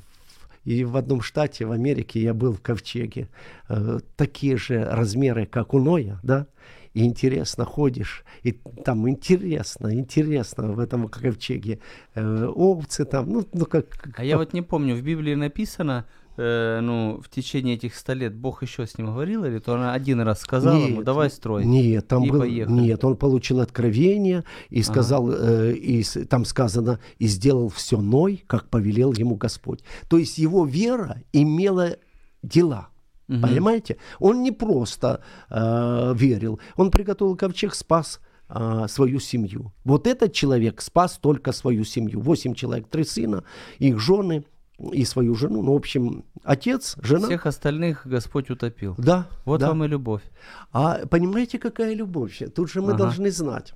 И 0.65 0.85
в 0.85 0.97
одном 0.97 1.21
штате 1.21 1.67
в 1.67 1.73
Америке 1.73 2.21
я 2.23 2.33
был 2.33 2.53
в 2.53 2.61
ковчеге. 2.63 3.29
э, 3.69 3.99
Такие 4.17 4.57
же 4.57 4.85
размеры, 4.85 5.47
как 5.47 5.75
у 5.75 5.79
Ноя, 5.79 6.19
да? 6.23 6.47
И 6.95 7.05
интересно, 7.05 7.65
ходишь, 7.65 8.25
и 8.45 8.53
там 8.85 9.09
интересно, 9.09 9.93
интересно 9.93 10.73
в 10.73 10.79
этом 10.79 11.09
ковчеге. 11.09 11.81
Э, 12.15 12.47
Овцы 12.47 13.05
там, 13.05 13.29
ну, 13.31 13.45
ну 13.53 13.67
как... 13.67 13.87
А 14.17 14.25
я 14.25 14.39
вот 14.39 14.53
не 14.55 14.63
помню, 14.63 14.95
в 14.95 15.03
Библии 15.03 15.35
написано, 15.35 16.07
э, 16.37 16.81
ну, 16.81 17.21
в 17.23 17.29
течение 17.29 17.75
этих 17.75 17.95
ста 17.95 18.15
лет 18.15 18.35
Бог 18.35 18.63
еще 18.63 18.87
с 18.87 18.99
ним 18.99 19.09
говорил, 19.09 19.45
или 19.45 19.59
то 19.59 19.73
он 19.73 19.83
один 19.83 20.21
раз 20.21 20.41
сказал 20.41 20.77
ему, 20.77 20.97
Нет, 20.97 21.05
давай 21.05 21.31
строй. 21.31 21.65
Нет, 21.65 22.09
там 22.09 22.25
И 22.25 22.31
был, 22.31 22.41
поехали. 22.41 22.75
нет, 22.75 23.05
он 23.05 23.17
получил 23.17 23.61
откровение 23.61 24.45
и 24.71 24.83
сказал, 24.83 25.31
э, 25.33 25.73
и 25.73 26.03
там 26.03 26.45
сказано, 26.45 27.01
и 27.19 27.27
сделал 27.27 27.69
все 27.69 28.01
Ной, 28.01 28.45
как 28.47 28.69
повелел 28.69 29.13
ему 29.13 29.37
Господь. 29.37 29.83
То 30.09 30.19
есть 30.19 30.39
его 30.39 30.65
вера 30.65 31.23
имела 31.33 31.97
дела. 32.43 32.89
Мгм. 33.29 33.43
Понимаете? 33.43 33.97
Он 34.19 34.43
не 34.43 34.53
просто 34.53 35.23
э, 35.51 36.13
верил, 36.15 36.61
он 36.77 36.91
приготовил 36.91 37.37
ковчег, 37.37 37.75
спас 37.75 38.21
а, 38.47 38.89
свою 38.89 39.21
семью. 39.21 39.73
Вот 39.85 40.07
этот 40.07 40.35
человек 40.35 40.83
спас 40.83 41.19
только 41.19 41.53
свою 41.53 41.83
семью. 41.85 42.21
Восемь 42.21 42.55
человек, 42.55 42.89
три 42.89 43.05
сына, 43.05 43.43
их 43.79 43.99
жены 43.99 44.45
и 44.93 45.05
свою 45.05 45.35
жену. 45.35 45.63
Ну, 45.63 45.73
в 45.73 45.77
общем, 45.77 46.25
отец, 46.43 46.97
жена. 47.03 47.27
Всех 47.27 47.47
остальных 47.47 48.07
Господь 48.07 48.51
утопил. 48.51 48.95
Да, 48.99 49.27
Вот 49.45 49.61
да. 49.61 49.69
вам 49.69 49.85
и 49.85 49.89
любовь. 49.89 50.23
А 50.73 51.07
понимаете, 51.07 51.59
какая 51.59 51.95
любовь? 51.95 52.43
Тут 52.55 52.71
же 52.71 52.81
мы 52.83 52.91
Ага. 52.91 52.99
должны 53.05 53.31
знать. 53.31 53.75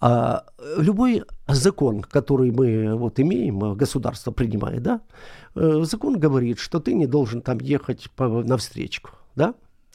А, 0.00 0.44
любой 0.76 1.24
закон, 1.48 2.02
который 2.02 2.50
мы 2.50 2.94
вот 2.96 3.18
имеем, 3.20 3.64
э, 3.64 3.74
государство 3.74 4.30
принимает, 4.30 4.82
да, 4.82 5.00
э, 5.54 5.80
закон 5.84 6.18
говорит, 6.18 6.58
что 6.58 6.78
ты 6.78 6.92
не 6.92 7.06
должен 7.06 7.40
там 7.40 7.58
ехать 7.60 8.10
по, 8.10 8.28
навстречку, 8.42 9.10
да. 9.34 9.54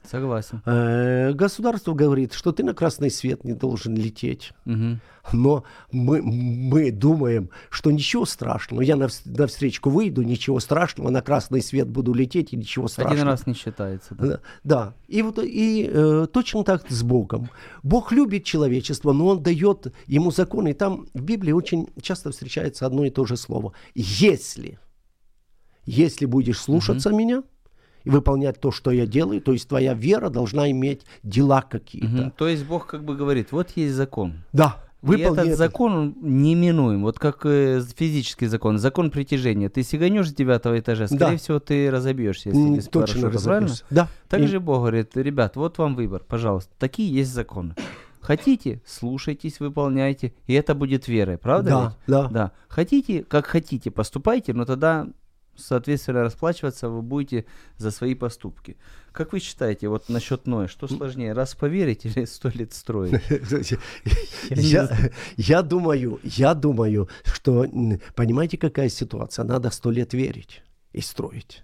Согласен. 0.09 0.61
Э, 0.65 1.31
государство 1.33 1.93
говорит, 1.93 2.33
что 2.33 2.51
ты 2.51 2.63
на 2.63 2.73
красный 2.73 3.11
свет 3.11 3.43
не 3.43 3.53
должен 3.53 3.95
лететь. 3.95 4.51
Мгм. 4.65 4.99
Но 5.31 5.63
мы, 5.91 6.21
мы 6.21 6.91
думаем, 6.91 7.49
что 7.69 7.91
ничего 7.91 8.25
страшного. 8.25 8.81
Я 8.81 8.95
навс- 8.95 9.21
навстречку 9.25 9.89
выйду, 9.89 10.23
ничего 10.23 10.59
страшного, 10.59 11.09
на 11.11 11.21
красный 11.21 11.61
свет 11.61 11.87
буду 11.87 12.13
лететь, 12.13 12.53
и 12.53 12.57
ничего 12.57 12.87
страшного. 12.87 13.15
Один 13.15 13.27
раз 13.27 13.45
не 13.45 13.53
считается. 13.53 14.15
Да. 14.15 14.25
Да, 14.25 14.39
да. 14.63 14.93
И 15.07 15.21
вот 15.21 15.39
и 15.39 15.89
э, 15.91 16.27
точно 16.31 16.63
так 16.63 16.89
с 16.89 17.03
Богом. 17.03 17.49
Бог 17.83 18.11
любит 18.11 18.43
человечество, 18.43 19.13
но 19.13 19.27
Он 19.27 19.43
дает 19.43 19.93
ему 20.07 20.31
законы. 20.31 20.69
И 20.69 20.73
там 20.73 21.07
в 21.13 21.21
Библии 21.21 21.51
очень 21.51 21.87
часто 22.01 22.31
встречается 22.31 22.85
одно 22.85 23.05
и 23.05 23.11
то 23.11 23.25
же 23.25 23.37
слово. 23.37 23.73
Если, 23.93 24.79
если 25.85 26.25
будешь 26.25 26.59
слушаться 26.59 27.11
меня 27.11 27.43
и 28.03 28.09
выполнять 28.09 28.59
то, 28.59 28.71
что 28.71 28.91
я 28.91 29.05
делаю, 29.05 29.41
то 29.41 29.51
есть 29.53 29.67
твоя 29.67 29.93
вера 29.93 30.29
должна 30.29 30.69
иметь 30.71 31.01
дела 31.23 31.61
какие-то. 31.61 32.07
Мгм. 32.07 32.31
То 32.31 32.47
есть 32.47 32.65
Бог 32.65 32.87
как 32.87 33.03
бы 33.03 33.15
говорит, 33.15 33.51
вот 33.51 33.71
есть 33.75 33.93
закон. 33.95 34.33
Да. 34.53 34.77
И 35.03 35.07
выполни 35.07 35.31
этот 35.33 35.47
это. 35.47 35.55
закон 35.55 35.93
он 35.93 36.15
неминуем, 36.21 37.01
вот 37.01 37.17
как 37.17 37.39
э, 37.45 37.81
физический 37.95 38.45
закон, 38.45 38.77
закон 38.77 39.09
притяжения. 39.09 39.67
Ты 39.67 39.81
сиганешь 39.81 40.29
с 40.29 40.33
девятого 40.33 40.77
этажа, 40.79 41.07
скорее 41.07 41.31
Да. 41.31 41.37
всего, 41.37 41.59
ты 41.59 41.89
разобьешься, 41.89 42.49
если 42.49 42.59
не 42.61 42.81
Точно 42.81 42.91
парашюта, 42.91 43.43
правильно? 43.43 43.67
разобьешься. 43.67 43.85
Да. 43.89 44.07
Так 44.29 44.41
И- 44.41 44.57
Бог 44.59 44.77
говорит, 44.79 45.17
ребят, 45.17 45.55
вот 45.55 45.79
вам 45.79 45.95
выбор, 45.95 46.23
пожалуйста, 46.27 46.71
такие 46.77 47.11
есть 47.11 47.33
законы. 47.33 47.73
Хотите, 48.19 48.79
слушайтесь, 48.85 49.59
выполняйте, 49.59 50.33
и 50.45 50.53
это 50.53 50.75
будет 50.75 51.07
верой, 51.07 51.39
правда? 51.39 51.69
Да, 51.71 51.83
ведь? 51.83 51.93
да. 52.05 52.27
Да. 52.27 52.51
Хотите, 52.67 53.23
как 53.23 53.47
хотите, 53.47 53.89
поступайте, 53.89 54.53
но 54.53 54.65
тогда, 54.65 55.07
соответственно, 55.61 56.21
расплачиваться 56.21 56.89
вы 56.89 57.01
будете 57.01 57.45
за 57.77 57.91
свои 57.91 58.15
поступки. 58.15 58.77
Как 59.11 59.33
вы 59.33 59.39
считаете, 59.39 59.87
вот 59.87 60.09
насчет 60.09 60.47
Ноя, 60.47 60.67
что 60.67 60.87
сложнее, 60.87 61.33
раз 61.33 61.55
поверить 61.55 62.05
или 62.05 62.25
сто 62.25 62.49
лет 62.49 62.73
строить? 62.73 63.21
Я 65.37 65.61
думаю, 65.61 66.19
я 66.23 66.53
думаю, 66.53 67.09
что, 67.23 67.65
понимаете, 68.15 68.57
какая 68.57 68.89
ситуация? 68.89 69.45
Надо 69.45 69.69
сто 69.71 69.91
лет 69.91 70.13
верить 70.13 70.61
и 70.93 71.01
строить. 71.01 71.63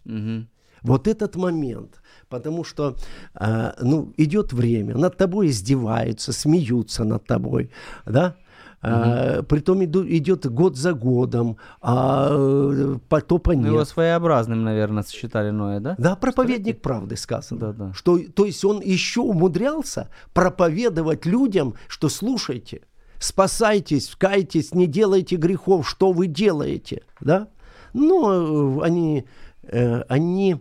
Вот 0.84 1.08
этот 1.08 1.36
момент, 1.36 2.02
потому 2.30 2.64
что, 2.64 2.96
э, 3.34 3.72
ну, 3.82 4.14
идет 4.18 4.54
время, 4.54 4.96
над 4.96 5.18
тобой 5.18 5.48
издеваются, 5.48 6.32
смеются 6.32 7.04
над 7.04 7.26
тобой, 7.26 7.72
да? 8.06 8.36
Э, 8.84 9.42
Притом 9.42 9.84
иду- 9.84 10.06
идет 10.08 10.46
год 10.46 10.78
за 10.78 10.94
годом, 10.94 11.58
а 11.82 12.28
э, 12.30 12.98
потопа 13.10 13.54
Ну, 13.54 13.58
нет. 13.62 13.68
его 13.72 13.86
своеобразным, 13.86 14.64
наверное, 14.64 15.04
считали 15.04 15.50
Ноя, 15.50 15.80
да? 15.80 15.96
Да, 15.98 16.16
проповедник 16.16 16.82
правды 16.82 17.18
сказано. 17.18 17.60
Да-да. 17.60 17.94
Что, 17.94 18.20
то 18.20 18.46
есть 18.46 18.64
он 18.64 18.82
еще 18.82 19.22
умудрялся 19.22 20.10
проповедовать 20.34 21.26
людям, 21.26 21.74
что 21.88 22.08
слушайте, 22.08 22.82
спасайтесь, 23.20 24.16
кайтесь, 24.16 24.76
не 24.76 24.86
делайте 24.86 25.38
грехов, 25.38 25.90
что 25.90 26.12
вы 26.12 26.28
делаете, 26.28 27.02
да? 27.20 27.48
Но 27.94 28.80
э, 28.80 28.86
они, 28.86 29.26
э, 29.64 30.02
они 30.08 30.58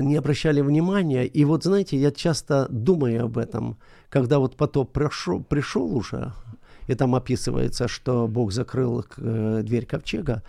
не 0.00 0.16
обращали 0.16 0.62
внимания. 0.62 1.26
И 1.26 1.44
вот, 1.44 1.64
знаете, 1.64 1.98
я 1.98 2.10
часто 2.12 2.66
думаю 2.70 3.24
об 3.24 3.36
этом, 3.36 3.76
когда 4.08 4.38
вот 4.38 4.56
потоп 4.56 4.92
пришел, 4.92 5.42
пришел 5.42 5.94
уже, 5.94 6.32
и 6.88 6.94
там 6.94 7.14
описывается, 7.14 7.86
что 7.86 8.26
Бог 8.26 8.50
закрыл 8.50 9.04
э, 9.18 9.60
дверь 9.62 9.84
ковчега, 9.86 10.42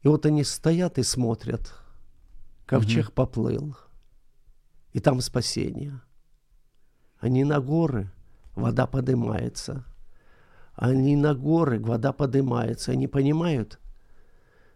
и 0.00 0.08
вот 0.08 0.26
они 0.26 0.42
стоят 0.42 0.98
и 0.98 1.02
смотрят, 1.02 1.74
ковчег 2.66 3.12
поплыл, 3.12 3.76
и 4.92 4.98
там 5.00 5.20
спасение. 5.20 6.00
Они 7.20 7.44
на 7.44 7.60
горы, 7.60 8.10
вода 8.54 8.86
поднимается. 8.86 9.84
Они 10.74 11.16
на 11.16 11.34
горы, 11.34 11.78
вода 11.80 12.12
поднимается. 12.12 12.92
Они 12.92 13.06
понимают, 13.06 13.78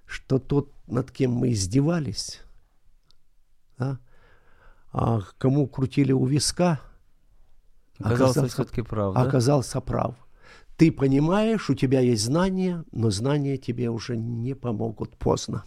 что 0.04 0.38
тот, 0.38 0.70
над 0.86 1.10
кем 1.10 1.32
мы 1.32 1.52
издевались, 1.52 2.42
да, 3.78 3.98
а 4.92 5.20
кому 5.38 5.66
крутили 5.66 6.12
у 6.12 6.26
виска, 6.26 6.80
Оказался 7.98 8.40
оказался- 8.40 8.48
все-таки 8.48 8.82
прав, 8.82 9.14
да? 9.14 9.22
оказался 9.22 9.80
прав. 9.80 10.14
Ты 10.78 10.92
понимаешь, 10.92 11.68
у 11.68 11.74
тебя 11.74 11.98
есть 11.98 12.22
знания, 12.22 12.84
но 12.92 13.10
знания 13.10 13.56
тебе 13.56 13.90
уже 13.90 14.16
не 14.16 14.54
помогут 14.54 15.10
поздно. 15.18 15.64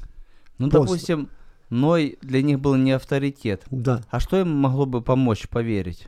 Ну, 0.58 0.70
поздно. 0.70 0.80
допустим, 0.80 1.30
Ной 1.70 2.18
для 2.22 2.42
них 2.42 2.62
был 2.62 2.76
не 2.76 2.94
авторитет. 2.94 3.64
Да. 3.70 4.04
А 4.10 4.22
что 4.22 4.40
им 4.40 4.50
могло 4.50 4.86
бы 4.86 5.02
помочь 5.02 5.50
поверить? 5.50 6.08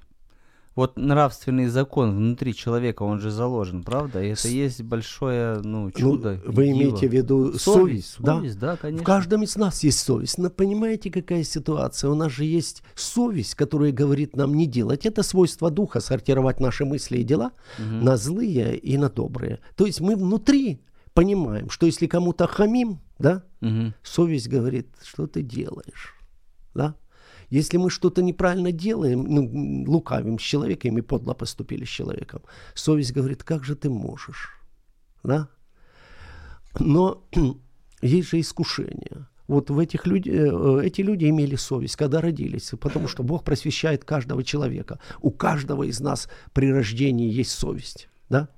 Вот 0.76 0.98
нравственный 0.98 1.68
закон 1.68 2.16
внутри 2.16 2.56
человека, 2.56 3.04
он 3.04 3.20
же 3.20 3.30
заложен, 3.30 3.84
правда? 3.84 4.24
И 4.24 4.30
это 4.30 4.42
С- 4.42 4.46
есть 4.46 4.82
большое, 4.82 5.60
ну, 5.62 5.86
Ну, 5.86 5.92
чудо. 5.92 6.34
и 6.34 6.48
вы 6.48 6.66
диво. 6.66 6.76
имеете 6.78 7.08
в 7.08 7.14
виду 7.14 7.54
совесть, 7.60 7.60
совесть? 7.60 8.16
да? 8.20 8.36
Совесть, 8.38 8.60
да, 8.60 8.78
конечно. 8.78 9.04
В 9.04 9.06
каждом 9.06 9.44
из 9.44 9.56
нас 9.56 9.84
есть 9.84 10.00
совесть. 10.00 10.40
Но 10.40 10.50
понимаете, 10.50 11.12
какая 11.12 11.44
ситуация? 11.44 12.10
У 12.10 12.16
нас 12.16 12.32
же 12.32 12.44
есть 12.46 12.82
совесть, 12.96 13.54
которая 13.54 13.92
говорит 13.92 14.36
нам 14.36 14.56
не 14.56 14.66
делать. 14.66 15.06
Это 15.06 15.22
свойство 15.22 15.70
духа, 15.70 16.00
сортировать 16.00 16.60
наши 16.60 16.86
мысли 16.86 17.18
и 17.20 17.24
дела 17.24 17.52
Мгм. 17.78 18.04
на 18.04 18.18
злые 18.18 18.76
и 18.76 18.98
на 18.98 19.10
добрые. 19.10 19.60
То 19.76 19.86
есть 19.86 20.02
мы 20.02 20.16
внутри 20.16 20.82
понимаем, 21.14 21.70
что 21.70 21.86
если 21.86 22.08
кому-то 22.08 22.48
хамим, 22.48 23.00
да, 23.20 23.44
Мгм. 23.62 23.94
совесть 24.02 24.50
говорит, 24.50 24.88
что 25.04 25.28
ты 25.28 25.44
делаешь, 25.44 26.16
да? 26.74 26.96
Если 27.54 27.78
мы 27.78 27.92
что-то 27.92 28.24
неправильно 28.24 28.72
делаем, 28.72 29.26
ну, 29.26 29.92
лукавим 29.92 30.40
с 30.40 30.42
человеком 30.42 30.98
и 30.98 31.02
подло 31.02 31.36
поступили 31.36 31.86
с 31.86 31.88
человеком, 31.88 32.42
совесть 32.74 33.14
говорит, 33.14 33.44
как 33.44 33.64
же 33.64 33.76
ты 33.76 33.92
можешь, 33.92 34.60
да? 35.24 35.48
Но 36.80 37.24
есть 38.02 38.30
же 38.30 38.40
искушение. 38.40 39.28
Вот 39.48 39.70
в 39.70 39.78
этих 39.78 40.08
люди, 40.08 40.32
э, 40.32 40.84
эти 40.84 41.02
люди 41.02 41.30
имели 41.30 41.56
совесть, 41.56 41.96
когда 41.96 42.22
родились, 42.22 42.72
потому 42.82 43.08
что 43.08 43.22
Бог 43.22 43.44
просвещает 43.44 44.04
каждого 44.04 44.44
человека. 44.44 45.00
У 45.22 45.30
каждого 45.30 45.84
из 45.84 46.00
нас 46.00 46.30
при 46.54 46.74
рождении 46.74 47.32
есть 47.32 47.52
совесть, 47.52 48.10
да? 48.30 48.50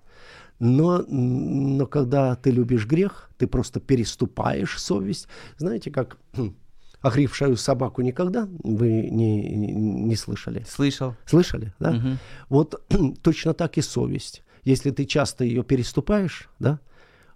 Но, 0.60 1.03
но 1.10 1.86
когда 1.86 2.38
ты 2.38 2.49
любишь 2.49 2.86
грех, 2.86 3.29
ты 3.38 3.45
просто 3.45 3.81
переступаешь 3.81 4.79
совесть. 4.79 5.27
Знаете, 5.58 5.91
как 5.91 6.17
охрипшую 7.06 7.56
собаку 7.56 8.02
никогда 8.02 8.50
вы 8.63 9.10
не, 9.12 9.56
не, 9.56 9.72
не 9.74 10.15
слышали? 10.15 10.65
Слышал. 10.68 11.15
Слышали, 11.26 11.74
да? 11.80 11.91
Мгм. 11.91 12.18
Вот 12.50 12.84
точно 13.22 13.54
так 13.54 13.78
и 13.78 13.82
совесть. 13.82 14.44
Если 14.63 14.89
ты 14.89 15.06
часто 15.06 15.44
ее 15.44 15.63
переступаешь, 15.63 16.50
да, 16.58 16.80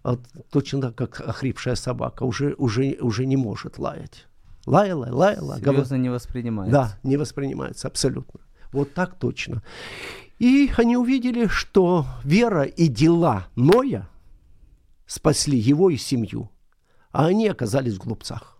вот 0.03 0.21
точно 0.49 0.81
так, 0.81 0.95
как 0.95 1.21
охрипшая 1.21 1.75
собака, 1.75 2.23
уже, 2.23 2.55
уже, 2.57 2.97
уже 2.99 3.27
не 3.27 3.37
может 3.37 3.77
лаять. 3.77 4.25
Лаяла, 4.65 5.09
лаяла. 5.11 5.59
Серьезно 5.59 5.95
не 5.95 6.09
воспринимается. 6.09 6.73
Да, 6.73 6.97
не 7.03 7.17
воспринимается 7.17 7.87
абсолютно. 7.87 8.39
Вот 8.71 8.93
так 8.93 9.19
точно. 9.19 9.61
И 10.39 10.71
они 10.77 10.97
увидели, 10.97 11.47
что 11.47 12.07
вера 12.23 12.63
и 12.63 12.87
дела 12.87 13.47
Ноя 13.55 14.09
спасли 15.05 15.57
его 15.57 15.91
и 15.91 15.97
семью, 15.97 16.49
а 17.11 17.27
они 17.27 17.47
оказались 17.47 17.95
в 17.95 17.99
глупцах. 17.99 18.58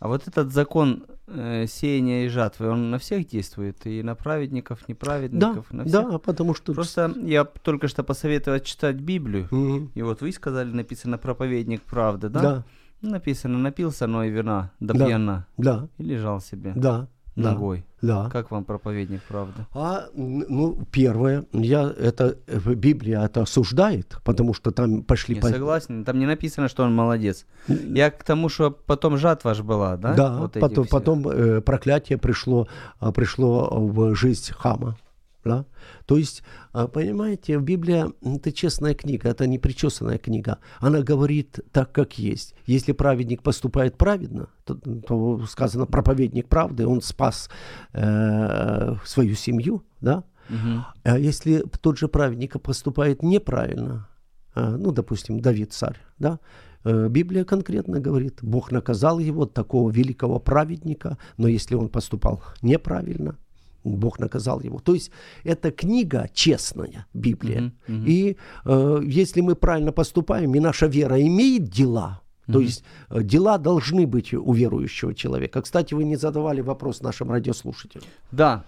А 0.00 0.08
вот 0.08 0.26
этот 0.26 0.50
закон 0.52 1.04
э, 1.26 1.66
сеяния 1.68 2.24
и 2.24 2.28
жатвы, 2.28 2.68
он 2.70 2.90
на 2.90 2.98
всех 2.98 3.26
действует? 3.28 3.86
И 3.86 4.02
на 4.02 4.14
праведников, 4.14 4.78
Да, 4.80 4.84
неправедников, 4.88 5.72
на 5.72 5.84
всех? 5.84 6.10
да, 6.10 6.18
потому 6.18 6.54
что... 6.54 6.72
Просто 6.72 7.14
я 7.22 7.44
только 7.44 7.86
что 7.86 8.02
посоветовал 8.02 8.58
читать 8.60 8.96
Библию. 8.96 9.46
Мгм. 9.50 9.90
И 9.94 10.02
вот 10.02 10.22
вы 10.22 10.32
сказали, 10.32 10.72
написано 10.72 11.18
проповедник 11.18 11.82
правды, 11.82 12.28
да? 12.30 12.40
Да, 12.40 12.64
Написано, 13.02 13.58
напился, 13.58 14.06
но 14.06 14.24
и 14.24 14.30
вина, 14.30 14.72
да, 14.80 14.92
Да. 14.94 15.06
пьяна. 15.06 15.46
да, 15.56 15.88
И 15.98 16.02
лежал 16.02 16.40
себе. 16.40 16.72
да, 16.74 16.80
Да. 17.00 17.08
Ногой. 17.36 17.84
Да. 18.02 18.28
Как 18.30 18.50
вам 18.50 18.64
проповедник, 18.64 19.20
правда? 19.28 19.66
А, 19.74 20.06
ну, 20.14 20.78
первое, 20.90 21.44
я, 21.52 21.92
это, 21.98 22.36
Библия 22.74 23.22
это 23.22 23.42
осуждает, 23.42 24.16
потому 24.24 24.54
что 24.54 24.70
там 24.70 25.02
пошли... 25.02 25.34
Я 25.34 25.40
по- 25.42 25.48
согласен. 25.48 26.04
Там 26.04 26.18
не 26.18 26.26
написано, 26.26 26.68
что 26.68 26.84
он 26.84 26.94
молодец. 26.94 27.46
Я 27.68 28.10
к 28.10 28.24
тому, 28.24 28.48
что 28.48 28.70
потом 28.70 29.16
жатва 29.18 29.54
ж 29.54 29.62
была, 29.62 29.96
да? 29.96 30.14
Да, 30.14 30.38
Вот 30.38 30.52
потом, 30.54 30.84
всех. 30.84 30.90
потом 30.90 31.28
э, 31.28 31.60
проклятие 31.60 32.16
пришло, 32.18 32.68
а, 32.98 33.12
пришло 33.12 33.68
в 33.70 34.14
жизнь 34.14 34.52
Хама. 34.52 34.96
Да? 35.44 35.64
То 36.06 36.18
есть, 36.18 36.42
а, 36.72 36.86
понимаете, 36.86 37.58
Библия– 37.58 38.12
это 38.22 38.52
честная 38.52 38.94
книга, 38.94 39.28
это 39.28 39.46
не 39.46 39.58
причесанная 39.58 40.18
книга. 40.18 40.58
Она 40.80 41.00
говорит 41.00 41.60
так, 41.72 41.92
как 41.92 42.18
есть. 42.18 42.54
Если 42.66 42.92
праведник 42.92 43.42
поступает 43.42 43.96
праведно, 43.96 44.48
то, 44.64 44.74
то 44.74 45.46
сказано, 45.46 45.86
проповедник 45.86 46.48
правды, 46.48 46.86
он 46.86 47.00
спас 47.00 47.48
э, 47.92 48.94
свою 49.04 49.34
семью, 49.34 49.82
да? 50.00 50.24
Мгм. 50.50 50.84
А 51.04 51.18
если 51.18 51.64
тот 51.80 51.98
же 51.98 52.08
праведник 52.08 52.60
поступает 52.60 53.22
неправильно, 53.22 54.08
а, 54.54 54.76
ну, 54.76 54.92
допустим, 54.92 55.40
Давид 55.40 55.72
царь, 55.72 55.98
да, 56.18 56.38
э, 56.84 57.08
Библия 57.08 57.44
конкретно 57.44 58.00
говорит, 58.00 58.40
Бог 58.42 58.72
наказал 58.72 59.20
его, 59.20 59.46
такого 59.46 59.90
великого 59.90 60.38
праведника, 60.40 61.18
но 61.36 61.48
если 61.48 61.76
он 61.76 61.88
поступал 61.88 62.42
неправильно, 62.62 63.36
Бог 63.84 64.18
наказал 64.18 64.60
его. 64.60 64.78
То 64.78 64.94
есть 64.94 65.10
это 65.44 65.70
книга 65.70 66.28
честная, 66.34 67.06
Библия. 67.14 67.60
Мгм, 67.60 67.72
мгм. 67.88 68.04
И 68.06 68.36
э, 68.64 69.00
если 69.04 69.40
мы 69.40 69.54
правильно 69.54 69.92
поступаем, 69.92 70.54
и 70.54 70.60
наша 70.60 70.86
вера 70.86 71.20
имеет 71.20 71.64
дела, 71.64 72.20
то 72.52 72.60
есть 72.60 72.84
э, 73.10 73.22
дела 73.22 73.58
должны 73.58 74.06
быть 74.06 74.34
у 74.34 74.52
верующего 74.52 75.14
человека. 75.14 75.62
Кстати, 75.62 75.94
вы 75.94 76.04
не 76.04 76.16
задавали 76.16 76.60
вопрос 76.60 77.00
нашим 77.00 77.30
радиослушателям. 77.30 78.04
Да. 78.32 78.64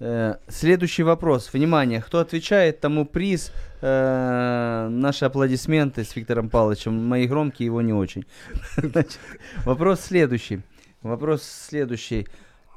Э, 0.00 0.36
Следующий 0.48 1.02
вопрос. 1.02 1.52
Внимание, 1.52 2.00
кто 2.00 2.18
отвечает, 2.18 2.80
тому 2.80 3.04
приз. 3.04 3.52
Э, 3.82 4.88
Наши 4.90 5.26
аплодисменты 5.26 6.04
с 6.04 6.16
Виктором 6.16 6.48
Павловичем. 6.48 6.94
Мои 6.94 7.26
громкие, 7.26 7.66
его 7.66 7.82
не 7.82 7.92
очень. 7.92 8.24
Вопрос 9.64 10.00
следующий. 10.00 10.62
Вопрос 11.02 11.42
следующий 11.42 12.26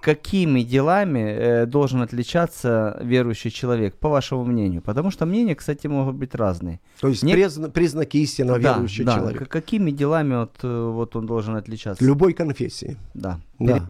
Какими 0.02 0.62
делами 0.62 1.18
э, 1.18 1.66
должен 1.66 2.02
отличаться 2.02 3.00
верующий 3.04 3.50
человек, 3.50 3.94
по 3.98 4.08
вашему 4.08 4.44
мнению? 4.44 4.80
Потому 4.82 5.10
что 5.10 5.26
мнения, 5.26 5.54
кстати, 5.54 5.88
могут 5.88 6.14
быть 6.14 6.34
разные. 6.38 6.78
То 7.00 7.08
есть 7.08 7.22
Не- 7.24 7.34
призна- 7.34 7.68
признаки 7.70 8.18
истинно 8.18 8.58
Да, 8.58 8.72
верующего 8.74 9.06
да. 9.06 9.14
человека. 9.16 9.44
К- 9.44 9.48
Какими 9.48 9.90
делами 9.90 10.36
вот, 10.36 10.64
э, 10.64 10.90
вот 10.92 11.16
он 11.16 11.26
должен 11.26 11.56
отличаться? 11.56 12.04
Любой 12.04 12.32
конфессии. 12.32 12.96
Да. 13.14 13.38
Да. 13.58 13.88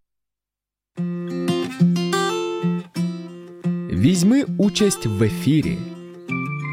Візьми 3.92 4.44
участь 4.58 5.06
в 5.06 5.22
ефірі. 5.22 5.78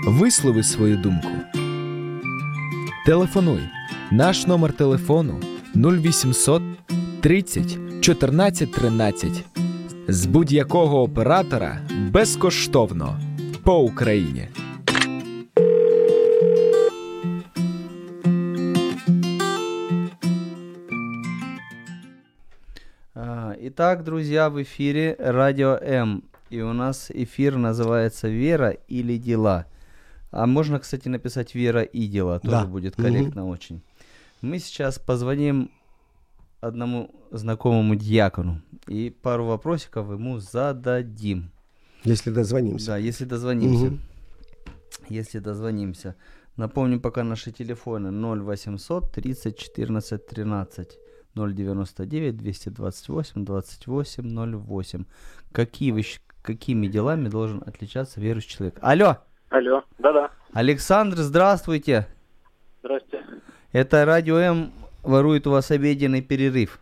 Вислови 0.07 0.63
свою 0.63 0.97
думку. 0.97 1.27
Телефонуй. 3.05 3.59
Наш 4.11 4.47
номер 4.47 4.73
телефону 4.73 5.39
0800 5.75 6.61
30 7.21 7.77
14 8.00 8.72
13. 8.72 9.44
З 10.08 10.26
будь-якого 10.26 11.02
оператора 11.02 11.78
безкоштовно 12.10 13.20
по 13.64 13.78
Україні. 13.78 14.48
А, 23.14 23.54
Итак, 23.60 24.04
друзья, 24.04 24.48
в 24.48 24.62
эфире 24.62 25.16
Радио 25.18 25.78
М. 25.82 26.22
И 26.50 26.60
у 26.62 26.72
нас 26.72 27.10
эфир 27.12 27.56
называется 27.56 28.28
«Вера 28.28 28.70
или 28.88 29.16
дела». 29.18 29.66
А 30.32 30.46
можно, 30.46 30.78
кстати, 30.80 31.08
написать 31.08 31.54
«Вера 31.54 31.82
и 31.82 32.06
дела», 32.08 32.38
тоже 32.40 32.56
Да. 32.56 32.64
будет 32.66 32.96
корректно 32.96 33.48
очень. 33.48 33.80
Мы 34.42 34.58
сейчас 34.58 34.98
позвоним 34.98 35.70
одному 36.60 37.10
знакомому 37.30 37.94
дьякону 37.94 38.60
и 38.86 39.10
пару 39.10 39.44
вопросиков 39.46 40.10
ему 40.10 40.38
зададим. 40.38 41.50
Если 42.04 42.30
дозвонимся. 42.30 42.86
Да, 42.86 42.96
если 42.96 43.24
дозвонимся. 43.24 43.86
Мгм. 43.86 44.00
Если 45.08 45.38
дозвонимся. 45.38 46.16
Напомню 46.56 47.00
пока 47.00 47.24
наши 47.24 47.52
телефоны 47.52 48.10
0800 48.10 49.12
30 49.12 49.56
14 49.56 50.26
13 50.26 50.98
099 51.34 52.36
228 52.36 53.44
28 53.44 54.64
08. 54.66 55.04
Какие 55.52 55.92
вы, 55.92 56.04
какими 56.42 56.86
делами 56.86 57.28
должен 57.28 57.62
отличаться 57.66 58.20
верующий 58.20 58.50
человек? 58.50 58.78
Алло, 58.80 59.18
Алло, 59.50 59.84
да-да, 59.98 60.30
Александр, 60.52 61.18
здравствуйте. 61.18 62.06
здрасте. 62.82 63.24
Это 63.72 64.04
Радио 64.04 64.38
М 64.38 64.72
ворует 65.02 65.46
у 65.46 65.50
вас 65.52 65.70
обеденный 65.70 66.22
перерыв. 66.22 66.80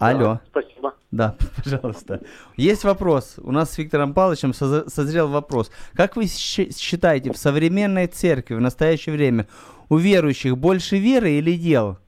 Алло. 0.00 0.40
Спасибо. 0.50 0.94
Да, 1.10 1.36
пожалуйста. 1.62 2.20
Есть 2.56 2.84
вопрос. 2.84 3.36
У 3.38 3.52
нас 3.52 3.70
с 3.72 3.78
Виктором 3.78 4.14
Павловичем 4.14 4.50
созр- 4.52 4.88
созрел 4.88 5.28
вопрос. 5.28 5.70
Как 5.94 6.16
вы 6.16 6.26
считаете, 6.26 7.32
в 7.32 7.36
современной 7.36 8.06
церкви 8.06 8.54
в 8.54 8.60
настоящее 8.60 9.14
время 9.14 9.46
у 9.88 9.96
верующих 9.96 10.56
больше 10.56 10.96
веры 10.98 11.32
или 11.32 11.52
дел? 11.52 11.98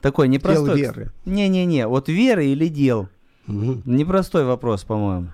Такой 0.00 0.28
непростой. 0.28 0.76
Дел 0.76 0.92
веры. 0.92 1.12
Не-не-не, 1.26 1.86
вот 1.86 2.08
веры 2.08 2.46
или 2.46 2.68
дел? 2.68 3.08
Мгм. 3.46 3.82
Непростой 3.84 4.44
вопрос, 4.44 4.84
по-моему. 4.84 5.28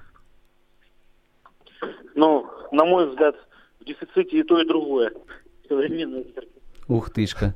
Ну, 2.15 2.47
на 2.73 2.85
мой 2.85 3.09
взгляд, 3.11 3.35
в 3.81 3.85
дефиците 3.85 4.41
и 4.41 4.43
то, 4.43 4.61
и 4.61 4.67
другое. 4.67 5.13
Современная 5.69 6.25
церковь. 6.25 6.49
Ух 6.89 7.11
тышка. 7.11 7.55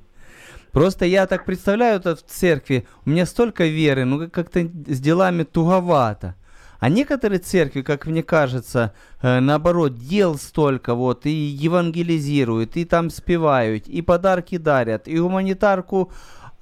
Просто 0.78 1.06
я 1.06 1.26
так 1.26 1.44
представляю 1.44 1.96
это 1.98 2.14
в 2.14 2.22
церкви. 2.22 2.86
У 3.04 3.10
меня 3.10 3.26
столько 3.26 3.64
веры, 3.64 4.04
ну 4.04 4.18
как- 4.20 4.30
как-то 4.32 4.60
с 4.60 5.00
делами 5.00 5.42
туговато. 5.42 6.34
А 6.78 6.88
некоторые 6.88 7.40
церкви, 7.40 7.82
как 7.82 8.06
мне 8.06 8.22
кажется, 8.22 8.92
э, 9.22 9.40
наоборот, 9.40 9.94
дел 9.96 10.36
столько, 10.36 10.94
вот, 10.94 11.26
и 11.26 11.30
евангелизируют, 11.30 12.76
и 12.76 12.84
там 12.84 13.10
спевают, 13.10 13.88
и 13.88 14.02
подарки 14.02 14.58
дарят, 14.58 15.08
и 15.08 15.18
гуманитарку, 15.18 16.12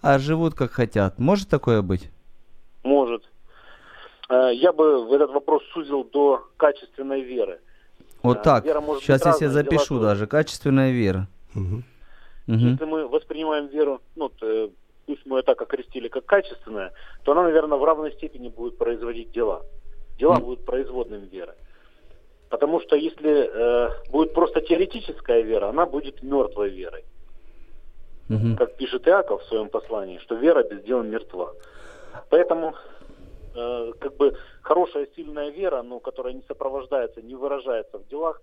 а 0.00 0.18
живут 0.18 0.54
как 0.54 0.72
хотят. 0.72 1.18
Может 1.18 1.48
такое 1.50 1.82
быть? 1.82 2.10
Может. 2.84 3.22
Э, 4.30 4.50
Я 4.54 4.72
бы 4.72 5.06
в 5.06 5.12
этот 5.12 5.30
вопрос 5.32 5.62
сузил 5.74 6.04
до 6.10 6.42
качественной 6.56 7.20
веры. 7.20 7.58
Вот 8.22 8.38
Да, 8.38 8.42
так. 8.42 8.64
вера 8.64 8.80
может 8.80 9.02
Сейчас 9.02 9.20
быть 9.20 9.26
я 9.26 9.32
себе 9.34 9.48
дела 9.50 9.52
запишу 9.62 10.00
даже. 10.00 10.26
Качественная 10.26 10.90
вера. 10.92 11.28
Мгм. 11.54 11.84
Мгм. 12.46 12.58
Если 12.58 12.84
мы 12.84 13.08
воспринимаем 13.08 13.66
веру, 13.66 14.00
ну, 14.14 14.30
э, 14.42 14.68
пусть 15.06 15.26
мы 15.26 15.38
ее 15.38 15.42
так 15.42 15.60
окрестили, 15.60 16.08
как 16.08 16.26
качественная, 16.26 16.92
то 17.22 17.32
она, 17.32 17.42
наверное, 17.42 17.78
в 17.78 17.84
равной 17.84 18.12
степени 18.12 18.48
будет 18.48 18.78
производить 18.78 19.32
дела. 19.32 19.62
Дела 20.18 20.36
М. 20.36 20.42
будут 20.42 20.64
производным 20.64 21.24
веры. 21.24 21.54
Потому 22.48 22.80
что 22.80 22.96
если 22.96 23.50
э, 23.52 23.90
будет 24.10 24.32
просто 24.34 24.60
теоретическая 24.60 25.42
вера, 25.42 25.68
она 25.68 25.86
будет 25.86 26.22
мертвой 26.22 26.70
верой. 26.70 27.04
Мгм. 28.28 28.56
как 28.56 28.76
пишет 28.76 29.06
Иаков 29.06 29.42
в 29.42 29.46
своем 29.46 29.68
послании, 29.68 30.18
что 30.18 30.34
вера 30.34 30.64
без 30.64 30.82
дела 30.82 31.02
мертва. 31.02 31.52
Поэтому 32.28 32.74
э, 33.54 33.92
как 34.00 34.16
бы 34.16 34.36
хорошая, 34.62 35.06
сильная 35.14 35.50
вера, 35.50 35.82
ну, 35.82 36.00
которая 36.00 36.32
не 36.34 36.42
сопровождается, 36.42 37.22
не 37.22 37.36
выражается 37.36 37.98
в 37.98 38.06
делах, 38.08 38.42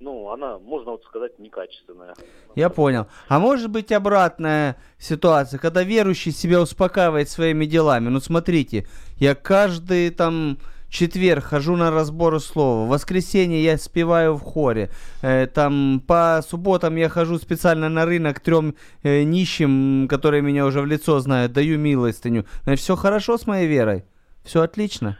ну, 0.00 0.30
она, 0.30 0.58
можно 0.58 0.92
вот 0.92 1.04
сказать, 1.04 1.38
некачественная. 1.38 2.14
Я 2.56 2.70
понял. 2.70 3.06
А 3.28 3.38
может 3.38 3.70
быть 3.70 3.92
обратная 3.92 4.76
ситуация, 4.98 5.58
когда 5.58 5.82
верующий 5.82 6.32
себя 6.32 6.60
успокаивает 6.60 7.28
своими 7.28 7.66
делами. 7.66 8.08
Ну 8.08 8.20
смотрите, 8.20 8.86
я 9.16 9.34
каждый 9.34 10.10
там 10.10 10.58
четверг 10.88 11.44
хожу 11.44 11.76
на 11.76 11.90
разборы 11.90 12.40
слова, 12.40 12.84
в 12.84 12.88
воскресенье 12.88 13.62
я 13.62 13.78
спеваю 13.78 14.34
в 14.34 14.42
хоре, 14.42 14.90
э, 15.22 15.46
там 15.46 16.02
по 16.04 16.42
субботам 16.46 16.96
я 16.96 17.08
хожу 17.08 17.38
специально 17.38 17.88
на 17.88 18.04
рынок 18.04 18.40
трем 18.40 18.74
э, 19.04 19.22
нищим, 19.22 20.08
которые 20.08 20.42
меня 20.42 20.66
уже 20.66 20.80
в 20.80 20.86
лицо 20.86 21.20
знают, 21.20 21.52
даю 21.52 21.78
милостыню. 21.78 22.44
Все 22.74 22.96
хорошо 22.96 23.38
с 23.38 23.46
моей 23.46 23.68
верой? 23.68 24.04
Все 24.42 24.62
отлично? 24.62 25.16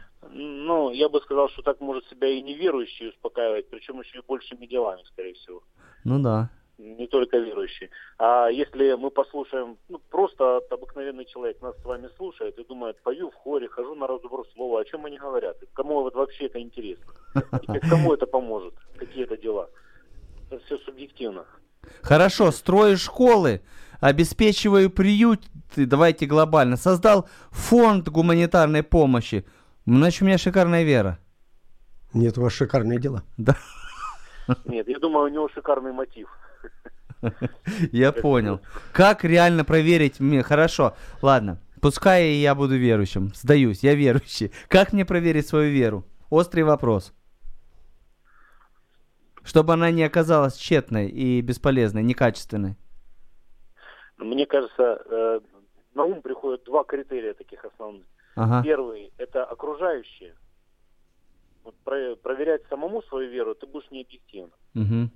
Ну, 0.91 0.97
я 0.97 1.07
бы 1.07 1.21
сказал, 1.21 1.47
что 1.47 1.61
так 1.61 1.79
может 1.79 2.05
себя 2.09 2.27
и 2.27 2.41
неверующий 2.41 3.07
успокаивать, 3.07 3.69
причем 3.69 4.01
еще 4.01 4.17
и 4.17 4.23
большими 4.27 4.65
делами, 4.65 5.01
скорее 5.05 5.35
всего. 5.35 5.63
Ну 6.03 6.19
да. 6.19 6.49
Не 6.77 7.07
только 7.07 7.37
верующий. 7.37 7.89
А 8.17 8.49
если 8.49 8.95
мы 8.95 9.09
послушаем, 9.09 9.77
ну, 9.87 10.01
просто 10.09 10.57
обыкновенный 10.69 11.23
человек 11.23 11.61
нас 11.61 11.77
с 11.77 11.85
вами 11.85 12.09
слушает 12.17 12.59
и 12.59 12.65
думает, 12.65 13.01
пою 13.03 13.29
в 13.29 13.35
хоре, 13.35 13.69
хожу 13.69 13.95
на 13.95 14.05
разбор 14.05 14.45
слова, 14.53 14.81
о 14.81 14.83
чем 14.83 15.05
они 15.05 15.17
говорят, 15.17 15.57
кому 15.73 16.01
вот 16.01 16.13
вообще 16.13 16.47
это 16.47 16.59
интересно, 16.59 17.13
и 17.73 17.79
кому 17.79 18.13
это 18.13 18.25
поможет, 18.25 18.73
какие 18.97 19.23
это 19.23 19.37
дела. 19.37 19.69
Это 20.49 20.61
все 20.65 20.77
субъективно. 20.79 21.45
Хорошо, 22.01 22.51
строю 22.51 22.97
школы, 22.97 23.61
обеспечиваю 24.01 24.89
приют, 24.89 25.39
давайте 25.77 26.25
глобально, 26.25 26.75
создал 26.75 27.29
фонд 27.51 28.09
гуманитарной 28.09 28.83
помощи. 28.83 29.45
Значит, 29.85 30.21
у 30.21 30.25
меня 30.25 30.37
шикарная 30.37 30.83
вера. 30.83 31.17
Нет, 32.13 32.37
у 32.37 32.41
вас 32.41 32.53
шикарные 32.53 32.99
дела. 32.99 33.23
Да, 33.37 33.55
Нет, 34.65 34.87
я 34.87 34.99
думаю, 34.99 35.25
у 35.25 35.33
него 35.33 35.49
шикарный 35.49 35.93
мотив. 35.93 36.27
я 37.91 38.11
понял. 38.11 38.61
Как 38.91 39.23
реально 39.23 39.63
проверить 39.63 40.19
мне? 40.19 40.43
Хорошо, 40.43 40.95
ладно. 41.21 41.59
Пускай 41.81 42.33
я 42.33 42.53
буду 42.53 42.77
верующим. 42.77 43.31
Сдаюсь, 43.33 43.83
я 43.83 43.95
верующий. 43.95 44.51
Как 44.67 44.93
мне 44.93 45.05
проверить 45.05 45.47
свою 45.47 45.71
веру? 45.71 46.05
Острый 46.29 46.61
вопрос. 46.61 47.13
Чтобы 49.43 49.73
она 49.73 49.89
не 49.89 50.03
оказалась 50.03 50.55
тщетной 50.55 51.09
и 51.09 51.41
бесполезной, 51.41 52.03
некачественной. 52.03 52.75
Мне 54.17 54.45
кажется, 54.45 55.01
э, 55.09 55.39
на 55.95 56.03
ум 56.03 56.21
приходят 56.21 56.63
два 56.65 56.83
критерия 56.83 57.33
таких 57.33 57.65
основных. 57.65 58.03
Ага. 58.35 58.63
Первый– 58.63 59.11
это 59.17 59.43
окружающие. 59.43 60.35
Вот 61.63 61.75
про- 61.83 62.15
проверять 62.15 62.61
самому 62.69 63.01
свою 63.03 63.29
веру 63.29 63.53
ты 63.55 63.67
будешь 63.67 63.91
не 63.91 64.01
объективно. 64.01 64.51
Мгм. 64.73 65.11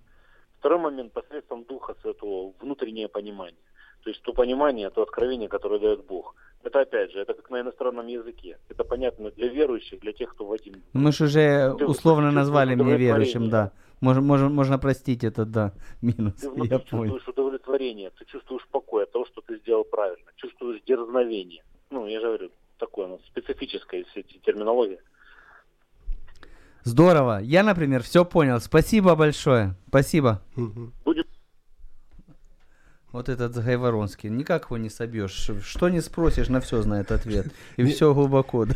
Второй 0.59 0.79
момент– 0.79 1.13
посредством 1.13 1.63
Духа 1.63 1.95
Святого, 2.01 2.53
внутреннее 2.61 3.07
понимание. 3.07 3.59
То 4.03 4.09
есть 4.11 4.21
то 4.21 4.33
понимание, 4.33 4.89
то 4.91 5.01
откровение, 5.01 5.47
которое 5.49 5.79
дает 5.79 6.05
Бог. 6.05 6.35
Это 6.63 6.81
опять 6.81 7.11
же, 7.11 7.19
это 7.19 7.33
как 7.33 7.49
на 7.49 7.61
иностранном 7.61 8.07
языке. 8.07 8.57
Это 8.69 8.83
понятно 8.83 9.31
для 9.31 9.47
верующих, 9.47 9.99
для 9.99 10.13
тех, 10.13 10.29
кто 10.33 10.45
в 10.45 10.51
один. 10.51 10.83
Мы 10.93 11.11
же 11.11 11.23
уже 11.25 11.73
Ты 11.77 11.85
условно 11.85 12.31
назвали 12.31 12.75
меня 12.75 12.97
верующим, 12.97 13.49
да. 13.49 13.71
Можно, 14.01 14.21
можно, 14.21 14.49
можно 14.49 14.77
простить 14.79 15.23
этот, 15.23 15.51
да, 15.51 15.71
минус. 16.01 16.33
Ты 16.35 16.49
внутри 16.49 16.71
Я 16.71 16.79
понял. 16.79 17.13
чувствуешь 17.13 17.27
удовлетворение, 17.27 18.09
ты 18.19 18.25
чувствуешь 18.25 18.67
покой 18.71 19.03
от 19.03 19.11
того, 19.11 19.25
что 19.25 19.41
ты 19.41 19.57
сделал 19.59 19.83
правильно, 19.85 20.31
чувствуешь 20.35 20.81
дерзновение. 20.85 21.63
Ну, 21.89 22.05
я 22.07 22.19
же 22.19 22.25
говорю, 22.27 22.51
такое 22.77 23.07
ну, 23.07 23.19
специфическая 23.27 24.03
все 24.05 24.21
эти 24.21 24.37
терминология. 24.39 24.99
Здорово. 26.83 27.39
Я, 27.41 27.63
например, 27.63 28.03
все 28.03 28.23
понял. 28.25 28.59
Спасибо 28.59 29.15
большое. 29.15 29.75
Спасибо. 29.87 30.41
Мгм. 30.55 30.93
Будем 31.03 31.23
Вот 33.11 33.27
этот 33.27 33.55
Гайворонский. 33.55 34.29
Никак 34.29 34.65
его 34.65 34.77
не 34.77 34.89
собьешь. 34.89 35.49
Что 35.63 35.89
не 35.89 36.01
спросишь, 36.01 36.47
на 36.47 36.61
все 36.61 36.81
знает 36.81 37.11
ответ. 37.11 37.47
И 37.77 37.85
все 37.85 38.13
глубоко. 38.13 38.65
да. 38.65 38.75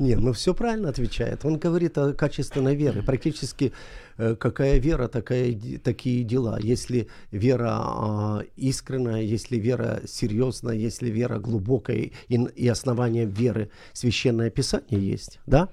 Не, 0.00 0.16
ну 0.16 0.32
все 0.32 0.54
правильно 0.54 0.88
отвечает. 0.88 1.44
Он 1.44 1.58
говорит 1.58 1.98
о 1.98 2.14
качественной 2.14 2.74
вере. 2.74 3.02
Практически 3.02 3.74
э, 4.16 4.34
какая 4.34 4.78
вера, 4.78 5.08
такая, 5.08 5.54
такие 5.84 6.24
дела. 6.24 6.58
Если 6.58 7.08
вера 7.30 7.68
а, 7.70 8.42
искренняя, 8.56 9.20
если 9.20 9.58
вера 9.58 10.00
серьезная, 10.06 10.74
если 10.74 11.10
вера 11.10 11.38
глубокая 11.38 12.10
и, 12.28 12.36
и 12.56 12.66
основание 12.68 13.26
веры 13.26 13.70
священное 13.92 14.48
писание 14.48 14.98
есть, 14.98 15.38
да, 15.44 15.68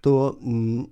то 0.00 0.38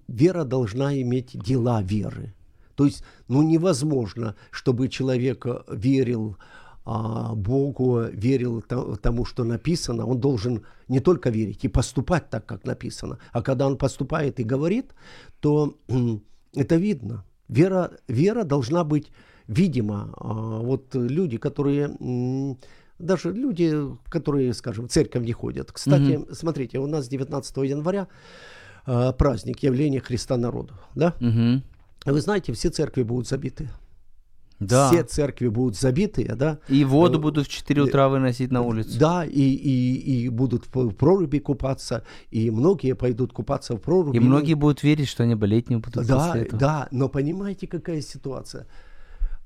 вера 0.08 0.42
должна 0.42 1.00
иметь 1.00 1.38
дела 1.40 1.82
веры. 1.82 2.34
То 2.74 2.86
есть, 2.86 3.04
ну 3.28 3.42
невозможно, 3.42 4.34
чтобы 4.50 4.88
человек 4.88 5.46
верил 5.68 6.36
Богу, 6.84 8.02
верил 8.12 8.62
то- 8.62 8.96
тому, 8.96 9.24
что 9.24 9.44
написано, 9.44 10.06
он 10.06 10.18
должен 10.18 10.62
не 10.88 11.00
только 11.00 11.30
верить 11.30 11.64
и 11.64 11.68
поступать 11.68 12.30
так, 12.30 12.44
как 12.46 12.64
написано. 12.64 13.18
А 13.32 13.42
когда 13.42 13.66
он 13.66 13.76
поступает 13.76 14.40
и 14.40 14.44
говорит, 14.44 14.94
то 15.40 15.74
это 16.54 16.76
видно. 16.76 17.24
Вера, 17.48 17.90
вера 18.08 18.44
должна 18.44 18.84
быть 18.84 19.12
видима. 19.48 20.12
А, 20.16 20.58
Вот 20.60 20.94
люди, 20.94 21.36
которые 21.38 21.96
даже 22.98 23.32
люди, 23.32 23.72
которые, 24.08 24.54
скажем, 24.54 24.86
в 24.86 24.90
церковь 24.90 25.24
не 25.24 25.32
ходят. 25.32 25.72
Кстати, 25.72 26.20
смотрите, 26.32 26.78
у 26.78 26.86
нас 26.86 27.08
19 27.08 27.56
января 27.64 28.06
а, 28.86 29.12
праздник 29.12 29.62
явления 29.64 30.00
Христа 30.00 30.36
народу. 30.36 30.74
Да? 30.94 31.14
Мгм. 31.20 31.62
Вы 32.04 32.20
знаете, 32.20 32.52
все 32.52 32.70
церкви 32.70 33.02
будут 33.04 33.28
забиты. 33.28 33.68
Да. 34.66 34.90
Все 34.90 35.02
церкви 35.02 35.48
будут 35.48 35.76
забитые, 35.76 36.34
да. 36.34 36.58
И 36.68 36.84
воду 36.84 37.18
Э, 37.18 37.22
будут 37.22 37.46
в 37.46 37.50
4 37.50 37.82
утра 37.82 38.08
выносить 38.08 38.50
на 38.50 38.62
улицу. 38.62 38.98
Да, 38.98 39.24
и, 39.24 39.30
и, 39.40 40.24
и 40.24 40.28
будут 40.28 40.66
в 40.72 40.90
проруби 40.94 41.38
купаться, 41.38 42.04
и 42.30 42.50
многие 42.50 42.94
пойдут 42.94 43.32
купаться 43.32 43.74
в 43.74 43.80
проруби. 43.80 44.16
И 44.16 44.20
многие 44.20 44.54
будут 44.54 44.82
верить, 44.82 45.08
что 45.08 45.22
они 45.22 45.34
болеть 45.34 45.70
не 45.70 45.76
будут 45.76 46.06
Да, 46.06 46.26
после 46.28 46.42
этого. 46.42 46.58
да, 46.60 46.88
но 46.90 47.08
понимаете, 47.08 47.66
какая 47.66 48.00
ситуация? 48.00 48.66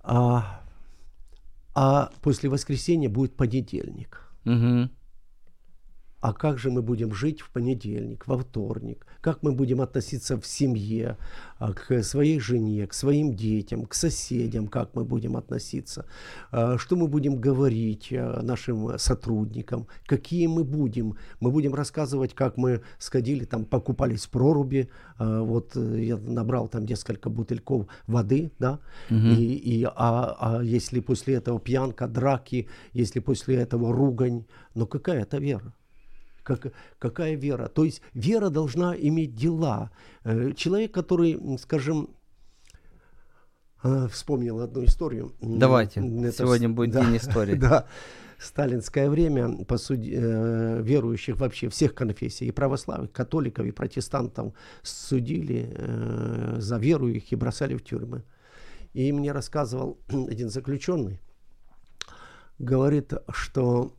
А, 0.03 0.63
а 1.75 2.11
после 2.23 2.49
воскресенья 2.49 3.09
будет 3.09 3.37
понедельник. 3.37 4.21
Мгм. 4.45 4.91
А 6.27 6.33
как 6.33 6.59
же 6.59 6.71
мы 6.73 6.83
будем 6.83 7.15
жить 7.15 7.41
в 7.41 7.51
понедельник, 7.51 8.27
во 8.27 8.37
вторник? 8.37 9.07
Как 9.21 9.45
мы 9.45 9.53
будем 9.53 9.81
относиться 9.81 10.37
в 10.37 10.45
семье 10.45 11.19
а, 11.61 11.73
к 11.73 12.03
своей 12.03 12.41
жене, 12.41 12.89
к 12.89 12.95
своим 12.95 13.37
детям, 13.37 13.87
к 13.87 13.95
соседям? 13.95 14.67
Как 14.67 14.97
мы 14.97 15.05
будем 15.05 15.37
относиться? 15.37 16.05
А, 16.51 16.79
Что 16.79 16.97
мы 16.97 17.07
будем 17.07 17.41
говорить 17.41 18.09
а, 18.13 18.43
нашим 18.43 18.99
сотрудникам? 18.99 19.87
Какие 20.05 20.49
мы 20.49 20.65
будем? 20.65 21.17
Мы 21.39 21.53
будем 21.53 21.75
рассказывать, 21.75 22.35
как 22.35 22.57
мы 22.57 22.83
сходили, 22.99 23.45
там 23.45 23.65
покупались 23.65 24.27
в 24.27 24.31
проруби. 24.31 24.89
Вот 25.19 25.77
э, 25.77 26.03
я 26.03 26.17
набрал 26.17 26.67
там 26.69 26.87
несколько 26.87 27.31
бутыльков 27.31 27.87
воды, 28.09 28.51
да? 28.59 28.81
И, 29.11 29.55
и, 29.55 29.85
а, 29.85 30.37
а 30.41 30.63
если 30.65 30.99
после 30.99 31.35
этого 31.35 31.61
пьянка, 31.61 32.09
драки, 32.09 32.69
если 32.93 33.21
после 33.21 33.55
этого 33.55 33.93
ругань, 33.93 34.45
ну 34.75 34.87
какая 34.89 35.23
это 35.23 35.39
вера? 35.39 35.73
Как, 36.47 36.73
какая 37.01 37.35
вера? 37.35 37.67
То 37.67 37.83
есть 37.85 38.01
вера 38.15 38.51
должна 38.51 38.95
иметь 38.97 39.35
дела. 39.35 39.91
Э, 40.23 40.53
Человек, 40.57 40.93
который, 40.95 41.37
скажем, 41.59 42.09
э, 43.83 44.07
вспомнил 44.11 44.61
одну 44.61 44.85
историю. 44.85 45.33
Давайте. 45.41 46.01
это 46.01 46.33
Сегодня 46.33 46.69
с- 46.69 46.73
будет 46.73 46.93
да, 46.93 47.05
день 47.05 47.17
истории. 47.17 47.55
Да. 47.61 47.87
Сталинское 48.39 49.09
время 49.11 49.65
посуди- 49.65 50.13
э, 50.15 50.83
верующих 50.83 51.37
вообще 51.39 51.69
всех 51.69 51.95
конфессий, 51.95 52.47
и 52.47 52.53
православных, 52.53 53.11
католиков, 53.11 53.67
и 53.67 53.73
протестантов 53.73 54.53
судили 54.83 55.73
э, 55.75 56.57
за 56.61 56.77
веру 56.79 57.09
их 57.09 57.33
и 57.33 57.37
бросали 57.37 57.75
в 57.75 57.83
тюрьмы. 57.83 58.23
И 58.95 59.11
мне 59.13 59.33
рассказывал 59.33 59.99
один 60.09 60.49
заключенный, 60.51 61.19
говорит, 62.59 63.13
что 63.31 63.95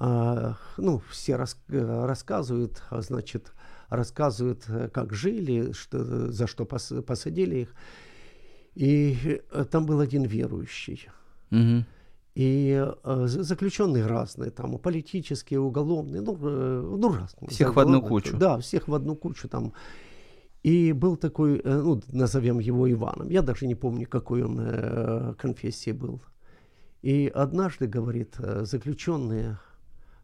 ну, 0.00 1.02
все 1.10 1.36
рас- 1.36 1.62
э, 1.68 2.06
рассказывают, 2.06 2.82
а, 2.90 3.02
значит, 3.02 3.52
рассказывают, 3.90 4.64
э, 4.68 4.88
как 4.88 5.12
жили, 5.12 5.72
что, 5.72 6.32
за 6.32 6.46
что 6.46 6.64
пос- 6.64 7.02
посадили 7.02 7.56
их. 7.56 7.74
И 8.74 9.42
э, 9.50 9.64
там 9.70 9.84
был 9.84 10.00
один 10.00 10.22
верующий. 10.24 11.08
Мгм. 11.50 11.84
И 12.34 12.86
э, 13.04 13.26
за- 13.26 13.42
заключенные 13.42 14.06
разные, 14.06 14.50
там, 14.50 14.78
политические, 14.78 15.60
уголовные, 15.60 16.22
ну, 16.22 16.38
э, 16.40 16.96
ну 16.98 17.12
разные. 17.12 17.50
Всех 17.50 17.68
Да, 17.68 17.74
в 17.74 17.78
одну 17.80 18.02
кучу. 18.02 18.36
Да, 18.38 18.58
всех 18.58 18.88
в 18.88 18.94
одну 18.94 19.16
кучу 19.16 19.48
там. 19.48 19.72
И 20.62 20.92
был 20.92 21.16
такой, 21.16 21.58
э, 21.58 21.80
ну, 21.82 22.00
назовем 22.12 22.58
его 22.60 22.90
Иваном. 22.90 23.28
Я 23.28 23.42
даже 23.42 23.66
не 23.66 23.74
помню, 23.74 24.06
какой 24.06 24.42
он 24.44 24.58
э, 24.60 25.34
конфессии 25.36 25.92
был. 25.92 26.22
И 27.02 27.30
однажды, 27.34 27.86
говорит, 27.86 28.36
э, 28.38 28.64
заключенные 28.64 29.58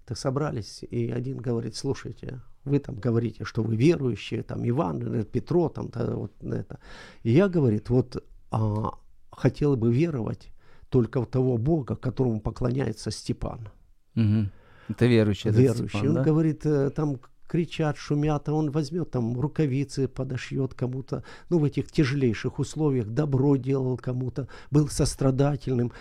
так 0.06 0.16
собрались, 0.16 0.84
и 0.88 1.10
один 1.10 1.38
говорит, 1.38 1.76
слушайте, 1.76 2.40
вы 2.64 2.78
там 2.78 2.96
говорите, 2.96 3.44
что 3.44 3.62
вы 3.62 3.76
верующие, 3.76 4.42
там 4.42 4.66
Иван, 4.68 5.02
э, 5.02 5.24
Петро, 5.24 5.68
там 5.68 5.88
да, 5.88 6.14
вот 6.14 6.32
это. 6.42 6.78
И 7.22 7.32
я, 7.32 7.48
говорит, 7.48 7.90
вот 7.90 8.24
а, 8.50 8.90
хотел 9.30 9.76
бы 9.76 9.92
веровать 9.92 10.50
только 10.88 11.20
в 11.20 11.26
того 11.26 11.58
Бога, 11.58 11.96
которому 11.96 12.40
поклоняется 12.40 13.10
Степан. 13.10 13.68
Мгм. 14.14 14.50
Это 14.88 15.06
верующий. 15.06 15.50
этот 15.50 15.60
верующий. 15.60 15.88
Степан, 15.88 16.08
он 16.08 16.14
да? 16.14 16.22
говорит, 16.22 16.66
э, 16.66 16.90
там 16.90 17.18
кричат, 17.48 17.96
шумят, 17.96 18.48
а 18.48 18.52
он 18.52 18.70
возьмет 18.70 19.10
там 19.10 19.38
рукавицы, 19.38 20.08
подошьет 20.08 20.74
кому-то, 20.74 21.22
ну, 21.50 21.58
в 21.58 21.64
этих 21.64 21.90
тяжелейших 21.90 22.58
условиях, 22.58 23.08
добро 23.08 23.56
делал 23.56 23.96
кому-то, 23.96 24.48
был 24.70 24.88
сострадательным. 24.88 25.92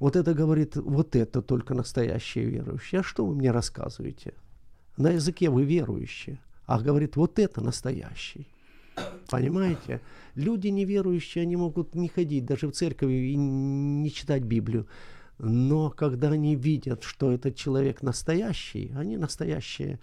Вот 0.00 0.16
это, 0.16 0.32
говорит, 0.34 0.76
вот 0.76 1.14
это 1.14 1.42
только 1.42 1.74
настоящие 1.74 2.46
верующие. 2.46 3.00
А 3.00 3.04
что 3.04 3.26
вы 3.26 3.34
мне 3.34 3.52
рассказываете? 3.52 4.32
На 4.96 5.10
языке 5.10 5.50
вы 5.50 5.64
верующие. 5.64 6.40
А 6.66 6.80
говорит, 6.80 7.16
вот 7.16 7.38
это 7.38 7.60
настоящий. 7.60 8.48
Понимаете? 9.28 10.00
Люди 10.34 10.68
неверующие, 10.68 11.42
они 11.42 11.56
могут 11.56 11.94
не 11.94 12.08
ходить 12.08 12.46
даже 12.46 12.66
в 12.66 12.72
церковь 12.72 13.10
и 13.10 13.36
не 13.36 14.10
читать 14.10 14.42
Библию. 14.42 14.86
Но 15.38 15.90
когда 15.90 16.30
они 16.30 16.56
видят, 16.56 17.02
что 17.02 17.30
этот 17.30 17.56
человек 17.56 18.02
настоящий, 18.02 18.92
они 18.96 19.18
настоящие 19.18 20.00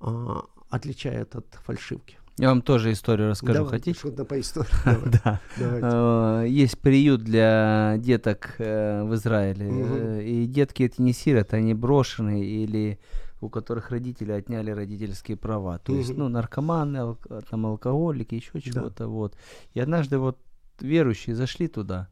а, 0.00 0.44
отличают 0.70 1.36
от 1.36 1.46
фальшивки. 1.64 2.18
Я 2.38 2.48
вам 2.50 2.60
тоже 2.60 2.92
историю 2.92 3.30
расскажу. 3.30 3.54
Давай, 3.54 3.70
Хотите? 3.70 3.98
Что-то 3.98 4.24
по 4.24 4.38
истории. 4.38 4.68
Да. 5.24 5.40
Давайте. 5.58 5.86
Э, 5.90 6.44
Есть 6.48 6.78
приют 6.80 7.22
для 7.22 7.94
деток 7.98 8.54
э, 8.58 9.02
в 9.04 9.14
Израиле. 9.14 9.66
Э, 9.70 10.22
И 10.22 10.46
детки 10.46 10.82
эти 10.82 11.00
не 11.00 11.12
сироты, 11.14 11.56
они 11.56 11.72
брошенные 11.74 12.44
или 12.44 12.98
у 13.40 13.48
которых 13.48 13.90
родители 13.90 14.32
отняли 14.32 14.70
родительские 14.70 15.36
права. 15.36 15.78
То 15.78 15.94
есть, 15.94 16.10
Мгм. 16.10 16.18
ну, 16.20 16.28
наркоманы, 16.28 16.96
ал- 16.98 17.18
там, 17.50 17.66
алкоголики, 17.66 18.34
еще 18.34 18.50
Да. 18.54 18.60
чего-то, 18.60 19.08
вот. 19.08 19.34
И 19.74 19.80
однажды 19.80 20.18
вот 20.18 20.38
верующие 20.80 21.34
зашли 21.36 21.68
туда, 21.68 22.08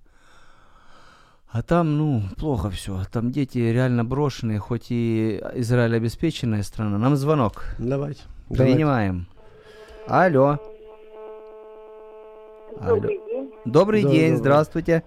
а 1.49 1.63
там, 1.63 1.97
ну, 1.99 2.23
плохо 2.37 2.71
все. 2.71 3.05
Там 3.13 3.31
дети 3.31 3.59
реально 3.59 4.05
брошенные, 4.05 4.59
хоть 4.59 4.87
и 4.91 5.41
Израиль 5.55 5.97
обеспеченная 5.97 6.63
страна. 6.63 6.99
Нам 6.99 7.17
звонок. 7.17 7.65
Давайте. 7.79 8.23
давайте. 8.51 8.75
Принимаем. 8.75 9.15
Алло. 9.17 9.34
Алло. 10.07 10.59
Добрый 12.87 13.21
день. 13.27 13.55
Добрый 13.65 14.03
Да, 14.03 14.09
день, 14.11 14.21
добрый. 14.33 14.37
здравствуйте. 14.37 15.03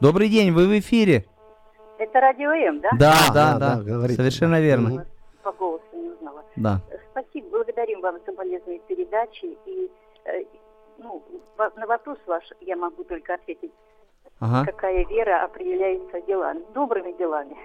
Добрый 0.00 0.28
день, 0.28 0.52
вы 0.52 0.66
в 0.66 0.78
эфире. 0.78 1.24
Это 1.98 2.20
радио 2.20 2.50
М, 2.52 2.80
да? 2.80 2.90
Да, 2.98 3.12
А, 3.30 3.32
да, 3.34 3.58
да, 3.58 3.76
да, 3.76 3.82
говорите. 3.82 4.16
совершенно 4.16 4.60
верно. 4.60 5.06
По 5.42 5.52
голосу 5.52 5.84
не 5.92 6.08
узнала. 6.10 6.42
Да. 6.56 6.80
Спасибо, 7.12 7.48
благодарим 7.50 8.00
вам 8.00 8.16
за 8.26 8.32
полезные 8.32 8.78
передачи. 8.80 9.56
И 9.66 9.90
э, 10.24 10.44
ну, 10.98 11.22
во- 11.56 11.70
на 11.76 11.86
вопрос 11.86 12.18
ваш 12.26 12.44
я 12.60 12.76
могу 12.76 13.04
только 13.04 13.34
ответить, 13.34 13.72
Ага. 14.40 14.64
какая 14.66 15.04
вера 15.06 15.44
определяется 15.44 16.20
делами, 16.22 16.62
добрыми 16.74 17.12
делами. 17.18 17.56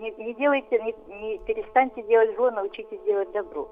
Не, 0.00 0.10
не 0.12 0.34
делайте, 0.34 0.78
не, 0.80 0.94
не 1.20 1.38
перестаньте 1.38 2.02
делать 2.02 2.34
зло, 2.36 2.50
научитесь 2.50 3.00
делать 3.02 3.30
добро. 3.32 3.68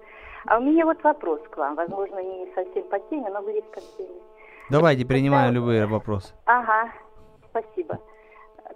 А 0.46 0.59
у 0.59 0.62
меня 0.62 0.85
вот 0.87 1.02
вопрос 1.02 1.40
к 1.50 1.56
вам, 1.56 1.74
возможно, 1.74 2.18
не 2.22 2.50
совсем 2.54 2.83
по 2.85 2.98
теме, 2.98 3.28
но 3.30 3.42
близко 3.42 3.80
к 3.80 3.96
теме. 3.98 4.20
Давайте 4.70 5.04
принимаем 5.04 5.48
Когда- 5.48 5.61
любые 5.61 5.87
вопросы. 5.87 6.33
Ага, 6.46 6.92
спасибо. 7.50 7.98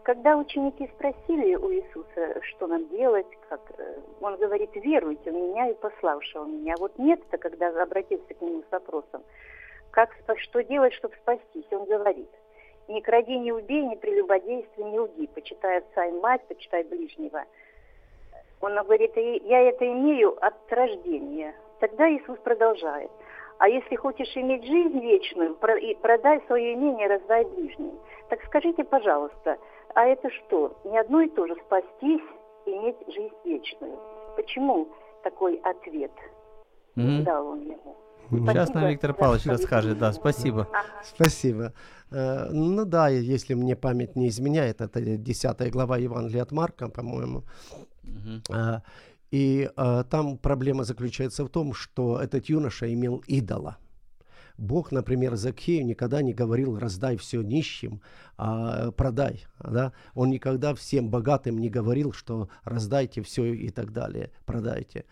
Когда 0.02 0.36
ученики 0.36 0.90
спросили 0.96 1.54
у 1.54 1.70
Иисуса, 1.72 2.42
что 2.42 2.66
нам 2.66 2.86
делать, 2.88 3.26
как 3.48 3.60
э, 3.78 4.00
он 4.20 4.36
говорит, 4.36 4.70
веруйте 4.74 5.30
в 5.30 5.34
меня 5.34 5.70
и 5.70 5.74
пославшего 5.74 6.44
меня. 6.44 6.74
Вот 6.78 6.98
нет-то, 6.98 7.38
когда 7.38 7.68
обратился 7.82 8.34
к 8.34 8.40
нему 8.42 8.62
с 8.68 8.72
вопросом, 8.72 9.22
как, 9.92 10.10
что 10.38 10.62
делать, 10.64 10.92
чтобы 10.94 11.14
спастись, 11.22 11.66
он 11.70 11.84
говорит, 11.86 12.28
не 12.88 13.00
кради, 13.00 13.38
не 13.38 13.52
убей, 13.52 13.82
не 13.82 13.96
прелюбодействуй, 13.96 14.90
не 14.90 14.98
лги, 15.00 15.26
почитай 15.26 15.78
отца 15.78 16.06
и 16.06 16.12
мать, 16.12 16.42
почитай 16.48 16.84
ближнего. 16.84 17.44
Он 18.60 18.74
говорит, 18.74 19.16
«И 19.16 19.42
я 19.44 19.60
это 19.60 19.86
имею 19.86 20.36
от 20.44 20.54
рождения. 20.70 21.54
Тогда 21.80 22.08
Иисус 22.10 22.38
продолжает. 22.38 23.10
А 23.58 23.68
если 23.68 23.96
хочешь 23.96 24.36
иметь 24.36 24.64
жизнь 24.64 24.98
вечную, 25.00 25.54
продай 25.54 26.40
свое 26.46 26.74
имение, 26.74 27.06
раздай 27.06 27.44
ближним. 27.44 27.98
Так 28.28 28.42
скажите, 28.46 28.84
пожалуйста, 28.84 29.58
а 29.94 30.06
это 30.06 30.28
что, 30.30 30.76
не 30.84 30.98
одно 30.98 31.20
и 31.20 31.28
то 31.28 31.46
же 31.46 31.54
спастись, 31.66 32.22
иметь 32.66 32.96
жизнь 33.06 33.34
вечную? 33.44 33.98
Почему 34.36 34.88
такой 35.22 35.60
ответ 35.62 36.10
Мгм. 36.96 37.24
дал 37.24 37.46
он 37.48 37.60
ему? 37.60 37.94
Сейчас 38.30 38.68
Спасибо 38.68 38.80
нам 38.80 38.88
Виктор 38.90 39.14
Павлович 39.14 39.46
расскажет, 39.46 39.98
да, 39.98 40.12
спасибо. 40.12 40.68
Спасибо. 41.02 41.72
Э, 42.10 42.48
Ну 42.50 42.84
да, 42.84 43.08
если 43.08 43.54
мне 43.54 43.76
память 43.76 44.16
не 44.16 44.28
изменяет, 44.28 44.80
это 44.80 45.00
10 45.00 45.70
глава 45.70 45.98
Евангелия 45.98 46.42
от 46.42 46.52
Марка, 46.52 46.88
по-моему. 46.88 47.44
А, 48.50 48.82
И 49.30 49.70
а, 49.76 50.04
там 50.04 50.38
проблема 50.38 50.84
заключается 50.84 51.44
в 51.44 51.48
том, 51.48 51.74
что 51.74 52.20
этот 52.20 52.48
юноша 52.48 52.92
имел 52.92 53.22
идола. 53.26 53.78
Бог, 54.56 54.92
например, 54.92 55.34
Закхею 55.34 55.84
никогда 55.84 56.22
не 56.22 56.32
говорил 56.32 56.78
«раздай 56.78 57.16
все 57.16 57.42
нищим, 57.42 58.00
а 58.36 58.92
продай». 58.92 59.44
Да? 59.58 59.92
Он 60.14 60.30
никогда 60.30 60.74
всем 60.74 61.10
богатым 61.10 61.58
не 61.58 61.68
говорил, 61.68 62.12
что 62.12 62.48
«раздайте 62.62 63.22
все 63.22 63.52
и 63.52 63.70
так 63.70 63.92
далее, 63.92 64.30
продайте». 64.44 65.04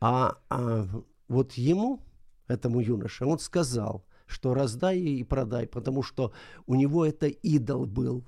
А, 0.00 0.36
а 0.50 0.86
вот 1.28 1.52
ему, 1.52 2.00
этому 2.48 2.80
юноше, 2.80 3.24
он 3.24 3.38
сказал, 3.38 4.04
что 4.26 4.54
«раздай 4.54 4.98
и 4.98 5.24
продай», 5.24 5.66
потому 5.66 6.02
что 6.02 6.32
у 6.66 6.74
него 6.74 7.04
это 7.06 7.26
идол 7.26 7.86
был. 7.86 8.24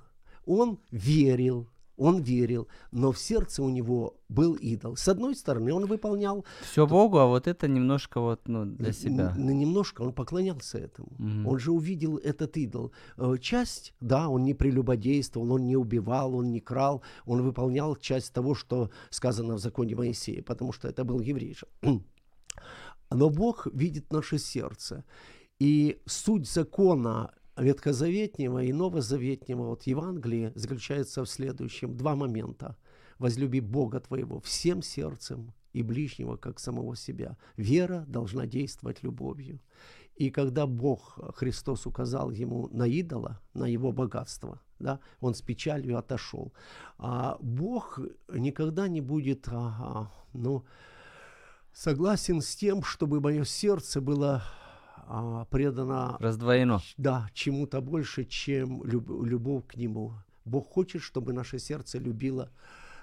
Он 0.47 0.79
верил, 0.91 1.69
он 1.99 2.23
верил, 2.23 2.67
но 2.93 3.13
в 3.13 3.19
сердце 3.19 3.63
у 3.63 3.69
него 3.69 4.15
был 4.31 4.55
идол. 4.55 4.97
С 4.97 5.07
одной 5.09 5.35
стороны, 5.35 5.75
он 5.75 5.85
выполнял 5.85 6.45
Все 6.63 6.87
Богу, 6.87 7.19
а 7.19 7.27
вот 7.27 7.47
это 7.47 7.69
немножко 7.69 8.21
вот, 8.21 8.49
ну, 8.49 8.65
для 8.65 8.93
себя. 8.93 9.35
Н- 9.37 9.59
немножко 9.59 10.01
он 10.03 10.13
поклонялся 10.15 10.79
этому. 10.79 11.09
Мгм. 11.19 11.47
Он 11.47 11.59
же 11.59 11.71
увидел 11.73 12.17
этот 12.17 12.57
идол. 12.57 12.93
Э, 13.19 13.37
Часть, 13.39 13.93
да, 14.01 14.29
он 14.31 14.45
не 14.45 14.55
прелюбодействовал, 14.55 15.53
он 15.53 15.67
не 15.67 15.77
убивал, 15.77 16.35
он 16.35 16.51
не 16.51 16.61
крал, 16.61 17.03
он 17.27 17.43
выполнял 17.43 17.95
часть 17.97 18.33
того, 18.33 18.55
что 18.55 18.89
сказано 19.11 19.55
в 19.55 19.59
законе 19.59 19.95
Моисея, 19.95 20.43
потому 20.43 20.73
что 20.73 20.89
это 20.89 21.05
был 21.05 21.21
еврей. 21.21 21.55
же. 21.55 21.67
Но 23.11 23.29
Бог 23.29 23.67
видит 23.73 24.13
наше 24.13 24.39
сердце. 24.39 25.05
И 25.59 26.01
суть 26.07 26.49
закона 26.49 27.35
Ветхозаветнего 27.57 28.63
и 28.63 28.73
Новозаветнего, 28.73 29.69
вот 29.69 29.83
Евангелия, 29.83 30.53
заключается 30.55 31.25
в 31.25 31.29
следующем. 31.29 31.97
Два 31.97 32.15
момента. 32.15 32.77
Возлюби 33.19 33.61
Бога 33.61 34.01
твоего 34.01 34.41
всем 34.41 34.81
сердцем 34.81 35.53
и 35.73 35.83
ближнего, 35.83 36.37
как 36.37 36.59
самого 36.59 36.97
себя. 36.97 37.37
Вера 37.57 38.05
должна 38.09 38.47
действовать 38.47 39.03
любовью. 39.03 39.61
И 40.15 40.31
когда 40.31 40.67
Бог, 40.67 41.19
Христос, 41.37 41.87
указал 41.87 42.31
ему 42.31 42.69
на 42.73 42.87
идола, 42.87 43.41
на 43.55 43.67
его 43.67 43.93
богатство, 43.93 44.61
да, 44.79 45.01
он 45.21 45.35
с 45.35 45.43
печалью 45.43 45.99
отошел. 45.99 46.53
А 46.99 47.37
Бог 47.41 47.99
никогда 48.33 48.89
не 48.89 49.01
будет, 49.01 49.49
ага, 49.49 50.11
ну, 50.33 50.65
согласен 51.73 52.41
с 52.41 52.55
тем, 52.57 52.83
чтобы 52.83 53.21
мое 53.21 53.45
сердце 53.45 54.01
было 54.01 54.43
а, 55.07 55.45
предано 55.47 56.17
Раздвоено. 56.21 56.81
да, 56.97 57.29
чему-то 57.35 57.81
больше, 57.81 58.25
чем 58.25 58.85
люб- 58.85 59.25
любовь 59.25 59.67
к 59.67 59.77
Нему. 59.77 60.13
Бог 60.45 60.69
хочет, 60.69 61.03
чтобы 61.03 61.33
наше 61.33 61.59
сердце 61.59 61.99
любило, 61.99 62.51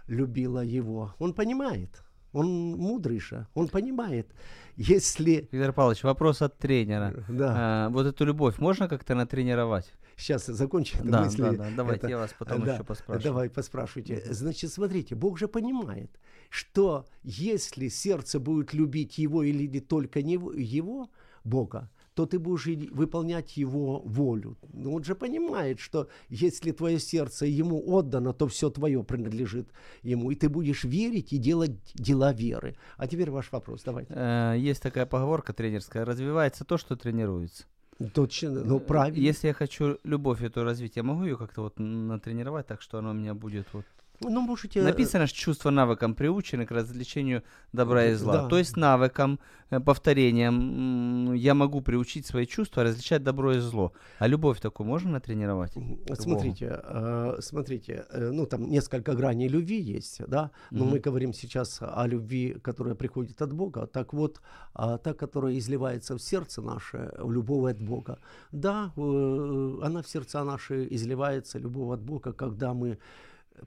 любило 0.08 0.64
Его. 0.64 1.14
Он 1.20 1.34
понимает, 1.34 2.02
он 2.34 2.48
мудрый 2.78 3.20
же, 3.20 3.48
он 3.54 3.68
понимает, 3.68 4.28
если... 4.76 5.48
Виктор 5.52 5.74
Павлович, 5.74 6.04
вопрос 6.04 6.42
от 6.42 6.58
тренера. 6.58 7.26
Да, 7.30 7.54
А, 7.58 7.90
вот 7.90 8.06
эту 8.06 8.26
любовь 8.26 8.58
можно 8.60 8.88
как-то 8.88 9.16
натренировать? 9.16 9.94
Сейчас 10.18 10.46
закончу 10.48 10.98
Да, 11.04 11.24
мысль. 11.24 11.42
да, 11.42 11.52
да, 11.52 11.68
давайте 11.76 12.00
Это- 12.02 12.10
я 12.10 12.18
вас 12.18 12.36
потом 12.38 12.64
да, 12.66 12.74
еще 12.74 12.84
поспрашиваю. 12.84 13.24
Давай, 13.24 13.50
поспрашивайте. 13.50 14.24
Значит, 14.34 14.74
смотрите, 14.74 15.16
Бог 15.16 15.38
же 15.38 15.48
понимает, 15.48 16.10
что 16.50 17.06
если 17.24 17.88
сердце 17.88 18.40
будет 18.40 18.74
любить 18.74 19.18
Его 19.18 19.44
или 19.44 19.68
не 19.68 19.80
только 19.80 20.22
него, 20.22 20.52
Его, 20.54 21.10
Бога, 21.44 21.90
то 22.14 22.26
ты 22.26 22.40
будешь 22.40 22.66
выполнять 22.92 23.58
Его 23.58 24.00
волю. 24.00 24.58
Ну, 24.74 24.96
Он 24.96 25.04
же 25.04 25.14
понимает, 25.16 25.80
что 25.80 26.10
если 26.30 26.72
твое 26.72 27.00
сердце 27.00 27.46
Ему 27.46 27.82
отдано, 27.96 28.34
то 28.34 28.48
все 28.48 28.70
твое 28.72 29.04
принадлежит 29.04 29.70
Ему, 30.02 30.32
и 30.32 30.36
ты 30.36 30.50
будешь 30.50 30.84
верить 30.84 31.32
и 31.32 31.38
делать 31.38 31.78
дела 31.94 32.34
веры. 32.34 32.76
А 32.98 33.08
теперь 33.08 33.30
ваш 33.30 33.52
вопрос, 33.52 33.84
давайте. 33.86 34.14
Э, 34.16 34.56
Есть 34.58 34.82
такая 34.82 35.06
поговорка 35.06 35.54
тренерская. 35.54 36.06
Развивается 36.06 36.66
то, 36.66 36.78
что 36.78 36.96
тренируется. 36.96 37.66
Точно, 38.14 38.64
ну 38.64 38.80
правильно. 38.80 39.18
Если 39.18 39.48
я 39.48 39.54
хочу 39.54 39.98
любовь 40.04 40.44
эту 40.44 40.64
развить, 40.64 40.96
я 40.98 41.04
могу 41.04 41.24
ее 41.24 41.38
как-то 41.38 41.62
вот 41.62 41.80
натренировать 41.80 42.68
так, 42.68 42.82
что 42.82 43.00
она 43.00 43.12
у 43.12 43.14
меня 43.14 43.34
будет 43.34 43.68
вот... 43.74 43.86
Ну, 44.22 44.42
можете... 44.42 44.82
Написано, 44.82 45.28
что 45.28 45.38
чувства 45.38 45.70
навыкам 45.70 46.16
приучены 46.16 46.66
к 46.66 46.72
развлечению 46.72 47.44
добра 47.74 48.06
и 48.06 48.14
зла. 48.16 48.34
Да. 48.34 48.48
То 48.48 48.58
есть 48.58 48.78
навыкам, 48.78 49.40
э, 49.70 49.80
повторением 49.80 51.34
я 51.34 51.54
могу 51.54 51.82
приучить 51.82 52.26
свои 52.26 52.46
чувства 52.46 52.84
различать 52.84 53.24
добро 53.24 53.54
и 53.54 53.60
зло. 53.60 53.92
А 54.20 54.28
любовь 54.28 54.60
такую 54.60 54.88
можно 54.88 55.12
натренировать? 55.12 55.74
Смотрите, 56.14 56.82
э, 56.84 57.38
смотрите, 57.42 58.06
э, 58.10 58.32
ну 58.32 58.46
там 58.46 58.70
несколько 58.70 59.14
граней 59.14 59.48
любви 59.50 59.80
есть, 59.80 60.22
да, 60.28 60.50
но 60.72 60.86
Мгм. 60.86 60.94
мы 60.94 61.00
говорим 61.00 61.34
сейчас 61.34 61.80
о 61.82 62.08
любви, 62.08 62.58
которая 62.64 62.96
приходит 62.96 63.42
от 63.42 63.54
Бога. 63.54 63.86
Так 63.86 64.14
вот, 64.14 64.42
та, 64.74 65.14
которая 65.14 65.58
изливается 65.58 66.16
в 66.16 66.22
сердце 66.22 66.62
наше, 66.62 67.12
в 67.20 67.32
любовь 67.32 67.72
от 67.72 67.80
Бога, 67.80 68.18
да, 68.52 68.92
э, 68.98 69.80
она 69.84 70.02
в 70.02 70.08
сердца 70.08 70.44
наши 70.44 70.88
изливается, 70.90 71.60
любовь 71.60 71.94
от 71.94 72.02
Бога, 72.02 72.34
когда 72.34 72.74
мы 72.74 72.98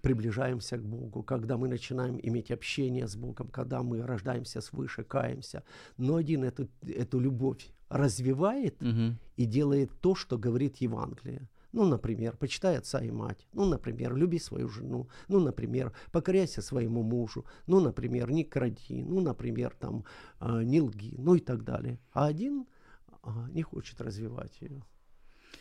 приближаемся 0.03 0.77
к 0.79 0.83
Богу, 0.83 1.23
когда 1.23 1.57
мы 1.57 1.69
начинаем 1.69 2.19
иметь 2.23 2.51
общение 2.51 3.07
с 3.07 3.17
Богом, 3.17 3.49
когда 3.49 3.83
мы 3.83 4.03
рождаемся 4.07 4.61
свыше, 4.61 5.03
каемся. 5.05 5.63
Но 5.99 6.17
один 6.17 6.45
эту, 6.45 6.69
эту 6.83 7.21
любовь 7.21 7.67
развивает, 7.89 8.81
Мгм. 8.81 9.19
и 9.37 9.47
делает 9.47 9.91
то, 10.01 10.15
что 10.15 10.39
говорит 10.39 10.77
Евангелие. 10.77 11.49
Ну, 11.73 11.85
например, 11.85 12.37
почитай 12.37 12.79
отца 12.79 13.01
и 13.01 13.11
мать. 13.13 13.47
Ну, 13.53 13.65
например, 13.65 14.17
люби 14.17 14.39
свою 14.41 14.69
жену. 14.69 15.09
Ну, 15.29 15.41
например, 15.41 15.93
покоряйся 16.13 16.63
своему 16.63 17.03
мужу. 17.03 17.45
Ну, 17.67 17.81
например, 17.81 18.31
не 18.31 18.45
кради. 18.45 19.05
Ну, 19.05 19.21
например, 19.21 19.75
там, 19.79 20.05
а, 20.41 20.63
не 20.65 20.81
лги. 20.81 21.15
Ну 21.19 21.37
и 21.37 21.41
так 21.41 21.63
далее. 21.63 21.99
А 22.13 22.27
один 22.27 22.67
а, 23.23 23.49
не 23.53 23.63
хочет 23.63 24.01
развивать 24.01 24.61
ее. 24.61 24.83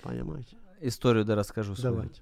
Понимаете? 0.01 0.57
Историю 0.81 1.25
да 1.25 1.35
расскажу 1.35 1.75
свою. 1.75 1.95
Давайте. 1.95 2.21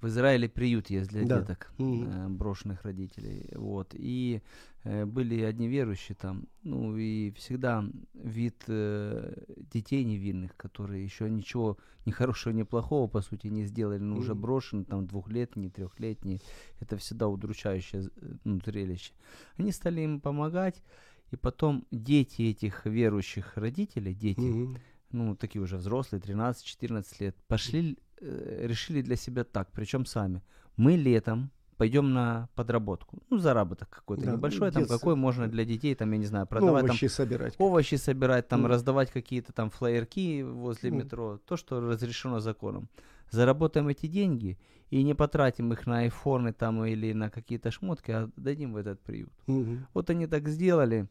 В 0.00 0.06
Израиле 0.08 0.48
приют 0.48 0.90
есть 0.90 1.10
для 1.10 1.24
Да. 1.24 1.40
деток, 1.40 1.72
Мгм. 1.78 2.08
э, 2.08 2.28
брошенных 2.28 2.82
родителей. 2.84 3.48
Вот. 3.54 3.94
И 3.94 4.42
э, 4.82 5.06
были 5.06 5.42
одни 5.42 5.66
верующие 5.68 6.14
там. 6.16 6.46
Ну 6.62 6.96
и 6.96 7.30
всегда 7.32 7.84
вид 8.12 8.64
э, 8.68 9.44
детей 9.72 10.04
невинных, 10.04 10.56
которые 10.56 11.02
еще 11.04 11.30
ничего 11.30 11.78
ни 12.06 12.10
хорошего, 12.10 12.52
ни 12.52 12.64
плохого, 12.64 13.08
по 13.08 13.22
сути, 13.22 13.46
не 13.46 13.64
сделали, 13.64 13.98
но 13.98 14.16
уже 14.16 14.32
Мгм. 14.34 14.42
брошены, 14.42 14.84
там 14.84 15.06
двухлетние, 15.06 15.70
трехлетние. 15.70 16.40
Это 16.80 16.96
всегда 16.98 17.28
удручающее 17.28 18.10
ну, 18.44 18.60
зрелище. 18.64 19.12
Они 19.56 19.72
стали 19.72 20.02
им 20.02 20.20
помогать. 20.20 20.82
И 21.30 21.36
потом 21.36 21.86
дети 21.90 22.42
этих 22.42 22.84
верующих 22.86 23.56
родителей, 23.56 24.14
дети, 24.14 24.40
Мгм. 24.40 24.76
ну, 25.10 25.34
такие 25.34 25.62
уже 25.62 25.78
взрослые, 25.78 26.20
13-14 26.20 27.18
лет, 27.20 27.36
пошли, 27.48 27.98
решили 28.20 29.02
для 29.02 29.16
себя 29.16 29.44
так, 29.44 29.68
причем 29.72 30.06
сами. 30.06 30.42
Мы 30.76 30.96
летом 30.96 31.50
пойдем 31.76 32.12
на 32.12 32.48
подработку. 32.54 33.18
Ну, 33.30 33.38
заработок 33.38 33.88
какой-то 33.90 34.24
Да, 34.26 34.32
небольшой, 34.32 34.70
там 34.70 34.82
детство. 34.82 34.98
какой 34.98 35.16
можно 35.16 35.48
для 35.48 35.64
детей, 35.64 35.94
там, 35.94 36.12
я 36.12 36.18
не 36.18 36.26
знаю, 36.26 36.44
Ну, 36.44 36.48
продавать 36.48 36.84
овощи 36.84 37.06
собирать. 37.08 37.56
там 37.56 37.66
овощи 37.66 37.96
собирать, 37.96 38.48
там 38.48 38.60
Мгм. 38.60 38.70
раздавать 38.70 39.10
какие-то 39.10 39.52
там 39.52 39.70
флаерки 39.70 40.42
возле 40.42 40.90
Мгм. 40.90 40.98
метро, 41.00 41.38
то, 41.46 41.56
что 41.56 41.80
разрешено 41.80 42.40
законом. 42.40 42.88
Заработаем 43.30 43.88
эти 43.88 44.06
деньги 44.06 44.56
и 44.90 45.02
не 45.02 45.14
потратим 45.14 45.72
их 45.72 45.86
на 45.86 45.98
айфоны 46.00 46.52
там 46.52 46.84
или 46.84 47.12
на 47.12 47.28
какие-то 47.30 47.70
шмотки, 47.72 48.12
а 48.12 48.30
дадим 48.36 48.72
в 48.72 48.76
этот 48.76 49.00
приют. 49.00 49.32
Мгм. 49.48 49.86
Вот 49.94 50.10
они 50.10 50.26
так 50.28 50.48
сделали 50.48 51.08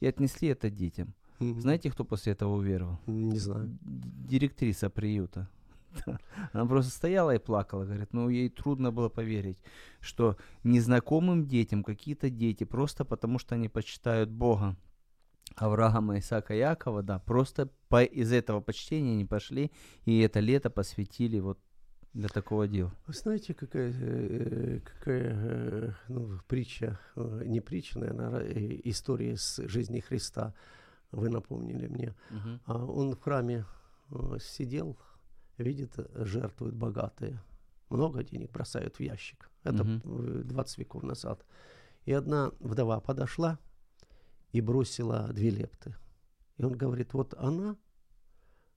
и 0.00 0.06
отнесли 0.06 0.48
это 0.48 0.70
детям. 0.70 1.14
Мгм. 1.40 1.60
Знаете, 1.60 1.90
кто 1.90 2.04
после 2.04 2.32
этого 2.32 2.54
уверовал? 2.56 2.98
Не 3.06 3.38
знаю. 3.38 3.76
Директриса 3.82 4.88
приюта. 4.88 5.48
Она 6.52 6.66
просто 6.66 6.90
стояла 6.90 7.34
и 7.34 7.38
плакала, 7.38 7.84
говорит, 7.84 8.12
ну 8.12 8.28
ей 8.28 8.48
трудно 8.48 8.92
было 8.92 9.08
поверить, 9.08 9.58
что 10.00 10.36
незнакомым 10.64 11.46
детям 11.46 11.82
какие-то 11.82 12.30
дети, 12.30 12.64
просто 12.64 13.04
потому 13.04 13.38
что 13.38 13.54
они 13.54 13.68
почитают 13.68 14.30
Бога, 14.30 14.76
Авраама, 15.54 16.18
Исаака, 16.18 16.54
Якова, 16.54 17.02
да, 17.02 17.18
просто 17.18 17.70
по, 17.88 18.02
из 18.02 18.32
этого 18.32 18.60
почтения 18.60 19.12
они 19.12 19.24
пошли 19.24 19.70
и 20.04 20.20
это 20.20 20.40
лето 20.40 20.70
посвятили 20.70 21.38
вот 21.40 21.58
для 22.12 22.28
такого 22.28 22.66
дела. 22.66 22.92
Вы 23.06 23.12
знаете, 23.12 23.52
какая, 23.52 23.92
э, 23.92 24.80
какая 24.80 25.34
э, 25.34 25.92
ну, 26.08 26.38
притча, 26.48 26.98
э, 27.14 27.42
не 27.44 27.60
притча, 27.60 27.98
наверное, 27.98 28.80
история 28.84 29.36
с 29.36 29.62
жизни 29.68 30.00
Христа, 30.00 30.54
вы 31.12 31.28
напомнили 31.28 31.86
мне. 31.86 32.14
А 32.64 32.84
он 32.84 33.14
в 33.14 33.20
храме 33.20 33.66
э, 34.10 34.38
сидел, 34.40 34.96
видит, 35.58 35.94
э, 35.96 36.24
жертвуют 36.24 36.74
богатые. 36.74 37.42
Много 37.88 38.22
денег 38.22 38.50
бросают 38.50 38.96
в 38.96 39.00
ящик. 39.00 39.50
Это 39.62 39.84
э, 40.04 40.42
20 40.44 40.78
веков 40.78 41.02
назад. 41.02 41.44
И 42.04 42.12
одна 42.12 42.52
вдова 42.60 43.00
подошла 43.00 43.58
и 44.52 44.60
бросила 44.60 45.28
две 45.32 45.50
лепты. 45.50 45.94
И 46.56 46.64
он 46.64 46.72
говорит, 46.72 47.14
вот 47.14 47.34
она 47.34 47.76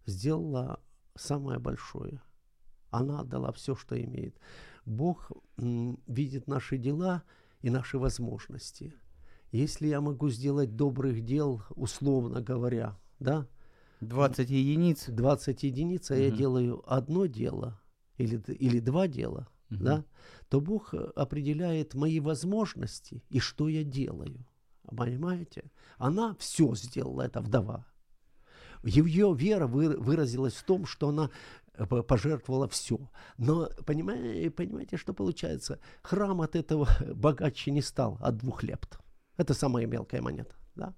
сделала 0.05 0.79
самое 1.15 1.59
большое. 1.59 2.21
Она 2.89 3.21
отдала 3.21 3.51
все, 3.51 3.75
что 3.75 4.01
имеет. 4.01 4.39
Бог 4.85 5.31
м, 5.57 5.99
видит 6.07 6.47
наши 6.47 6.77
дела 6.77 7.23
и 7.61 7.69
наши 7.69 7.97
возможности. 7.99 8.93
Если 9.51 9.87
я 9.87 10.01
могу 10.01 10.29
сделать 10.29 10.75
добрых 10.75 11.23
дел, 11.23 11.63
условно 11.69 12.41
говоря, 12.41 12.97
да, 13.19 13.47
20 14.01 14.49
единиц. 14.49 15.05
20 15.07 15.63
единиц, 15.63 16.11
а 16.11 16.15
я 16.15 16.29
Мгм. 16.29 16.37
делаю 16.37 16.83
одно 16.87 17.25
дело 17.25 17.79
или, 18.17 18.37
или 18.53 18.79
два 18.79 19.07
дела, 19.07 19.47
Мгм. 19.69 19.83
да, 19.83 20.05
то 20.49 20.61
Бог 20.61 20.93
э, 20.93 20.97
определяет 21.15 21.95
мои 21.95 22.19
возможности 22.19 23.23
и 23.29 23.39
что 23.39 23.67
я 23.69 23.83
делаю. 23.83 24.45
Понимаете? 24.95 25.63
Она 25.97 26.35
все 26.39 26.73
сделала, 26.75 27.21
эта 27.23 27.41
вдова. 27.41 27.85
Ее 28.83 29.35
вера 29.37 29.67
вы- 29.67 29.97
выразилась 29.97 30.53
в 30.53 30.63
том, 30.63 30.85
что 30.85 31.09
она 31.09 31.29
э, 31.75 31.85
по- 31.85 32.01
пожертвовала 32.03 32.67
все. 32.67 32.97
Но 33.37 33.69
понимаете, 33.85 34.49
понимаете, 34.49 34.97
что 34.97 35.13
получается? 35.13 35.79
Храм 36.01 36.41
от 36.41 36.55
этого 36.55 36.87
богаче 37.15 37.71
не 37.71 37.81
стал, 37.81 38.17
от 38.21 38.37
двух 38.37 38.63
лепт. 38.63 38.99
Это 39.37 39.53
самая 39.53 39.85
мелкая 39.85 40.21
монета. 40.21 40.55
Да? 40.75 40.93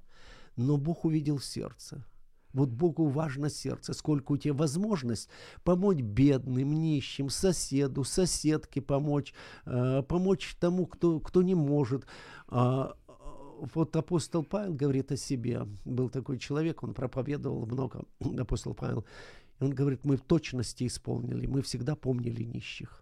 Но 0.56 0.78
Бог 0.78 1.06
увидел 1.06 1.40
сердце. 1.40 2.06
Вот 2.54 2.70
Богу 2.70 3.08
важно 3.08 3.50
сердце, 3.50 3.94
сколько 3.94 4.34
у 4.34 4.38
тебя 4.38 4.54
возможность 4.54 5.30
помочь 5.64 6.00
бедным, 6.00 6.74
нищим, 6.74 7.30
соседу, 7.30 8.04
соседке 8.04 8.82
помочь, 8.82 9.34
э, 9.66 10.04
помочь 10.04 10.56
тому, 10.60 10.86
кто, 10.86 11.20
кто 11.20 11.42
не 11.42 11.56
может. 11.56 12.06
А, 12.48 12.96
вот 13.74 13.96
апостол 13.96 14.44
Павел 14.44 14.74
говорит 14.74 15.12
о 15.12 15.18
себе. 15.18 15.68
Был 15.86 16.10
такой 16.10 16.40
человек, 16.40 16.84
он 16.84 16.94
проповедовал 16.94 17.66
много, 17.66 18.06
апостол 18.40 18.74
Павел. 18.74 19.06
Он 19.60 19.70
говорит, 19.70 20.06
мы 20.06 20.18
в 20.18 20.22
точности 20.22 20.88
исполнили, 20.88 21.46
мы 21.46 21.62
всегда 21.62 21.96
помнили 21.96 22.44
нищих. 22.44 23.01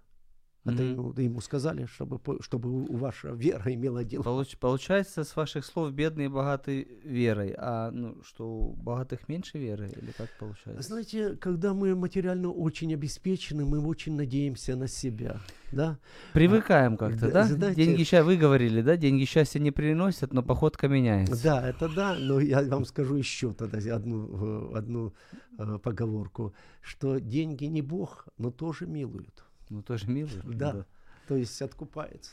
Это 0.66 0.84
Мгм. 0.84 0.92
ему, 0.92 1.14
ему 1.18 1.42
сказали, 1.42 1.86
чтобы, 1.86 2.20
чтобы 2.42 2.86
ваша 2.98 3.30
вера 3.30 3.74
имела 3.74 4.04
дело. 4.04 4.24
Получ- 4.24 4.58
получается, 4.60 5.24
с 5.24 5.36
ваших 5.38 5.66
слов, 5.66 5.94
бедные 5.94 6.26
и 6.26 6.30
богатые 6.30 6.86
верой, 7.06 7.56
а 7.58 7.92
ну, 7.92 8.22
что 8.24 8.46
у 8.46 8.74
богатых 8.74 9.30
меньше 9.30 9.58
веры, 9.58 9.90
или 10.02 10.12
как 10.12 10.28
получается? 10.38 10.84
Знаете, 10.84 11.38
когда 11.38 11.74
мы 11.74 11.96
материально 11.96 12.52
очень 12.52 12.94
обеспечены, 12.94 13.64
мы 13.66 13.80
очень 13.80 14.16
надеемся 14.16 14.76
на 14.76 14.88
себя, 14.90 15.38
да? 15.72 15.98
Привыкаем 16.34 16.98
как-то, 16.98 17.28
да, 17.28 17.32
да? 17.32 17.44
знаете- 17.46 17.86
Деньги 17.86 18.04
счастья, 18.04 18.24
вы 18.24 18.36
говорили, 18.36 18.82
да? 18.82 18.98
Деньги 18.98 19.24
счастья 19.24 19.60
не 19.60 19.72
приносят, 19.72 20.34
но 20.34 20.44
походка 20.44 20.90
меняется. 20.90 21.42
Да, 21.42 21.70
это 21.70 21.88
да, 21.88 22.18
но 22.20 22.42
я 22.42 22.62
вам 22.64 22.84
скажу 22.86 23.16
еще 23.16 23.54
тогда 23.54 23.78
одну, 23.96 24.72
э, 24.74 24.78
одну 24.78 25.14
э, 25.58 25.78
поговорку, 25.82 26.54
что 26.82 27.20
деньги 27.20 27.64
не 27.66 27.82
Бог, 27.82 28.28
но 28.38 28.52
тоже 28.52 28.86
милуют, 28.88 29.46
Ну, 29.70 29.82
тоже 29.84 30.08
мило. 30.10 30.30
Да. 30.46 30.86
то 31.28 31.36
есть 31.36 31.62
откупается. 31.62 32.32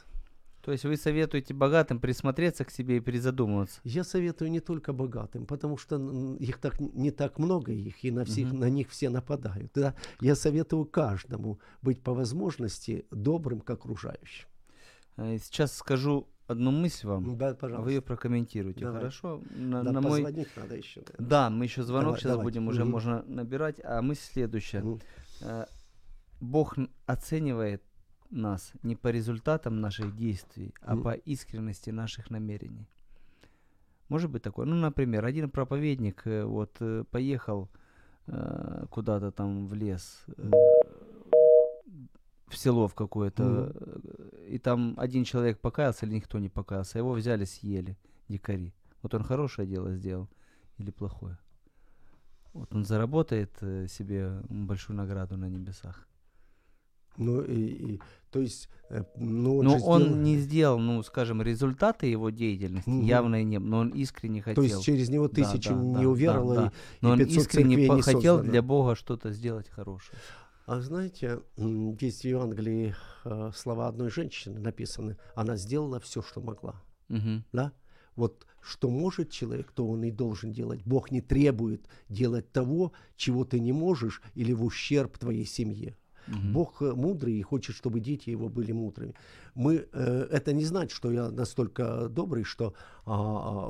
То 0.62 0.72
есть 0.72 0.84
вы 0.84 0.96
советуете 0.96 1.54
богатым 1.54 2.00
присмотреться 2.00 2.64
к 2.64 2.72
себе 2.72 2.96
и 2.96 3.00
призадумываться. 3.00 3.78
Я 3.84 4.02
советую 4.02 4.50
не 4.50 4.58
только 4.58 4.92
богатым, 4.92 5.46
потому 5.46 5.76
что 5.76 5.96
их 6.40 6.58
так 6.58 6.80
не 6.80 7.12
так 7.12 7.38
много 7.38 7.70
их, 7.72 8.02
и 8.04 8.10
на 8.10 8.24
всех 8.24 8.48
Мгм. 8.48 8.58
на 8.60 8.68
них 8.70 8.90
все 8.90 9.08
нападают. 9.08 9.70
Да? 9.74 9.94
Я 10.20 10.34
советую 10.34 10.84
каждому 10.86 11.60
быть 11.82 12.02
по 12.02 12.14
возможности 12.14 13.06
добрым 13.12 13.60
к 13.60 13.70
окружающим. 13.70 14.48
Э, 15.18 15.38
Сейчас 15.38 15.72
скажу 15.76 16.26
одну 16.48 16.72
мысль 16.72 17.06
вам, 17.06 17.36
Да, 17.38 17.50
а 17.50 17.54
пожалуйста. 17.54 17.84
вы 17.84 17.92
ее 17.92 18.02
прокомментируете, 18.02 18.80
Давай. 18.80 18.98
хорошо? 19.02 19.40
На, 19.54 19.84
Да, 19.84 19.92
на 19.92 20.00
мой... 20.00 20.22
надо 20.22 20.74
еще. 20.76 21.02
Да, 21.18 21.48
мы 21.48 21.64
еще 21.66 21.84
звонок 21.84 22.04
Давай, 22.06 22.20
сейчас 22.20 22.32
давайте. 22.32 22.44
будем, 22.44 22.68
уже 22.68 22.82
Мгм. 22.82 22.90
можно 22.90 23.22
набирать. 23.28 23.76
А 23.84 24.02
мысль 24.02 24.22
следующая. 24.32 24.80
Мгм. 24.82 25.00
Бог 26.40 26.76
оценивает 27.06 27.82
нас 28.30 28.72
не 28.82 28.96
по 28.96 29.08
результатам 29.08 29.80
наших 29.80 30.16
действий, 30.16 30.74
а 30.80 30.96
по 30.96 31.12
искренности 31.12 31.90
наших 31.90 32.30
намерений. 32.30 32.88
Может 34.08 34.30
быть 34.30 34.42
такое? 34.42 34.66
Ну, 34.66 34.76
например, 34.76 35.24
один 35.24 35.50
проповедник 35.50 36.26
э, 36.26 36.44
вот 36.44 36.76
э, 36.80 37.04
поехал 37.10 37.68
э, 38.26 38.86
куда-то 38.90 39.32
там 39.32 39.66
в 39.66 39.74
лес, 39.74 40.24
э, 40.36 40.50
в 42.46 42.56
село 42.56 42.86
в 42.86 42.94
какое-то, 42.94 43.72
э, 43.74 44.46
и 44.48 44.58
там 44.58 44.94
один 44.96 45.24
человек 45.24 45.58
покаялся 45.58 46.06
или 46.06 46.14
никто 46.14 46.38
не 46.38 46.48
покаялся, 46.48 46.98
его 46.98 47.12
взяли, 47.12 47.44
съели 47.44 47.96
дикари. 48.28 48.72
Вот 49.02 49.14
он 49.14 49.24
хорошее 49.24 49.66
дело 49.66 49.92
сделал 49.92 50.28
или 50.78 50.92
плохое? 50.92 51.36
Вот 52.52 52.74
он 52.74 52.84
заработает 52.84 53.52
себе 53.90 54.40
большую 54.48 54.96
награду 54.96 55.36
на 55.36 55.48
небесах. 55.48 56.06
Ну, 57.16 57.40
и, 57.42 57.54
и- 57.94 58.00
то 58.30 58.40
есть, 58.40 58.68
э, 58.90 59.04
ну, 59.16 59.58
он 59.58 59.64
Но 59.64 59.78
же 59.78 59.84
он 59.84 60.02
сделал- 60.02 60.18
не 60.20 60.36
сделал, 60.38 60.78
ну, 60.78 61.02
скажем, 61.02 61.40
результаты 61.42 62.06
его 62.06 62.30
деятельности 62.30 62.88
Мгм. 62.90 63.04
явно 63.04 63.42
не 63.42 63.58
но 63.58 63.78
он 63.78 63.88
искренне 63.90 64.42
хотел. 64.42 64.56
То 64.56 64.62
есть 64.62 64.82
через 64.84 65.08
него 65.08 65.28
Да, 65.28 65.34
тысячи 65.34 65.68
да, 65.70 65.74
не 65.82 66.02
да, 66.04 66.08
уверовало, 66.08 66.54
да, 66.54 66.60
и- 66.62 66.64
да. 66.66 66.72
Но 67.00 67.08
и 67.08 67.12
он 67.12 67.18
500 67.18 67.36
искренне 67.38 67.68
церквей 67.76 67.88
по- 67.88 67.94
не 67.94 68.02
хотел 68.02 68.42
для 68.42 68.62
Бога 68.62 68.94
что-то 68.94 69.32
сделать 69.32 69.68
хорошее. 69.70 70.18
А 70.66 70.80
знаете, 70.80 71.40
есть 71.56 72.22
в 72.22 72.24
Евангелии 72.24 72.94
э, 73.24 73.50
слова 73.54 73.86
одной 73.88 74.10
женщины 74.10 74.58
написаны. 74.60 75.16
Она 75.34 75.56
сделала 75.56 76.00
все, 76.00 76.22
что 76.22 76.40
могла. 76.40 76.82
Мгм. 77.08 77.44
Да? 77.52 77.72
Вот 78.16 78.46
что 78.60 78.90
может 78.90 79.30
человек, 79.30 79.70
то 79.72 79.86
он 79.86 80.02
и 80.02 80.10
должен 80.10 80.50
делать. 80.52 80.82
Бог 80.84 81.10
не 81.12 81.20
требует 81.20 81.86
делать 82.08 82.50
того, 82.50 82.92
чего 83.16 83.44
ты 83.44 83.60
не 83.60 83.72
можешь, 83.72 84.20
или 84.34 84.52
в 84.52 84.64
ущерб 84.64 85.18
твоей 85.18 85.44
семье. 85.46 85.96
Мгм. 86.26 86.52
Бог 86.52 86.82
э, 86.82 86.92
мудрый 86.92 87.34
и 87.34 87.42
хочет, 87.42 87.76
чтобы 87.76 88.00
дети 88.00 88.30
его 88.30 88.48
были 88.48 88.72
мудрыми. 88.72 89.14
Мы, 89.54 89.88
э, 89.92 90.28
это 90.30 90.52
не 90.52 90.64
значит, 90.64 90.92
что 90.92 91.12
я 91.12 91.30
настолько 91.30 92.08
добрый, 92.08 92.44
что 92.44 92.74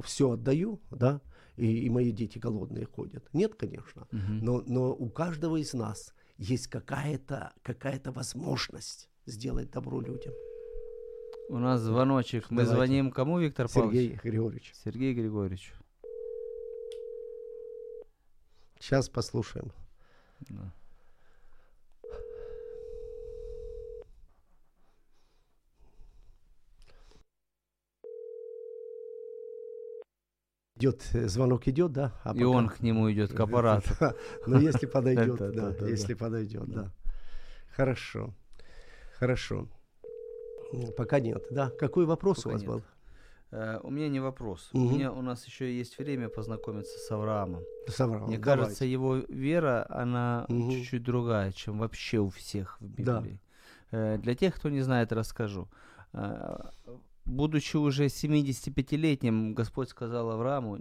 все 0.05 0.31
отдаю, 0.31 0.81
да, 0.91 1.21
и, 1.57 1.87
и 1.87 1.91
мои 1.91 2.11
дети 2.13 2.39
голодные 2.39 2.87
ходят. 2.87 3.29
Нет, 3.33 3.55
конечно. 3.55 4.07
Мгм. 4.11 4.39
Но, 4.43 4.63
но 4.67 4.95
у 4.95 5.09
каждого 5.11 5.57
из 5.57 5.75
нас 5.75 6.15
есть 6.39 6.69
какая-то 6.69 7.53
какая 7.63 8.01
возможность. 8.05 9.09
сделать 9.27 9.71
добро 9.71 10.01
людям. 10.01 10.33
У 11.49 11.59
нас 11.59 11.81
звоночек. 11.81 12.51
Мы 12.51 12.63
Давайте. 12.63 12.75
звоним 12.75 13.11
кому, 13.11 13.39
Виктор 13.39 13.69
Павлович? 13.73 13.99
Сергей 13.99 14.19
Григорьевич. 14.23 14.73
Сергей 14.85 15.15
Григорьевич. 15.15 15.73
Сейчас 18.81 19.09
послушаем. 19.09 19.73
Да. 20.49 20.73
Идет, 30.77 31.03
э, 31.15 31.27
звонок 31.29 31.67
идет, 31.69 31.93
да? 31.93 32.13
А 32.23 32.31
И 32.33 32.41
пока- 32.41 32.47
он 32.49 32.69
к 32.69 32.81
нему 32.81 33.11
идет, 33.11 33.33
к 33.33 33.41
аппарату. 33.41 33.89
Ну, 34.47 34.61
если 34.61 34.87
подойдет, 34.87 35.39
Да, 35.55 35.87
если 35.87 36.15
подойдет, 36.15 36.67
да. 36.69 36.91
Хорошо, 37.75 38.35
хорошо. 39.19 39.69
М, 40.73 40.93
Пока 40.97 41.21
нет, 41.21 41.45
да. 41.51 41.71
Какой 41.79 42.05
вопрос 42.07 42.39
Пока 42.39 42.49
у 42.49 42.53
вас 42.53 42.63
нет. 42.63 42.71
был? 42.71 42.83
Э, 43.53 43.79
У 43.83 43.91
меня 43.91 44.09
не 44.09 44.21
вопрос. 44.21 44.69
У 44.73 44.79
меня 44.79 45.13
у 45.13 45.23
нас 45.23 45.47
еще 45.47 45.73
есть 45.75 45.99
время 45.99 46.29
познакомиться 46.29 46.99
с 46.99 47.11
Авраамом. 47.11 47.63
Соврал. 47.89 48.27
Мне 48.27 48.37
Давайте. 48.39 48.43
кажется, 48.63 48.85
его 48.85 49.17
вера, 49.17 49.87
она 49.89 50.45
чуть-чуть 50.49 51.03
другая, 51.05 51.53
чем 51.53 51.79
вообще 51.79 52.19
у 52.19 52.29
всех 52.29 52.77
в 52.81 53.03
Да. 53.03 53.21
Библии. 53.21 53.41
Э, 53.93 54.19
Для 54.19 54.35
тех, 54.35 54.55
кто 54.57 54.69
не 54.69 54.81
знает, 54.83 55.13
расскажу. 55.13 55.69
Будучи 57.27 57.77
уже 57.77 58.07
75-летним, 58.07 59.55
Господь 59.55 59.89
сказал 59.89 60.31
Аврааму, 60.31 60.79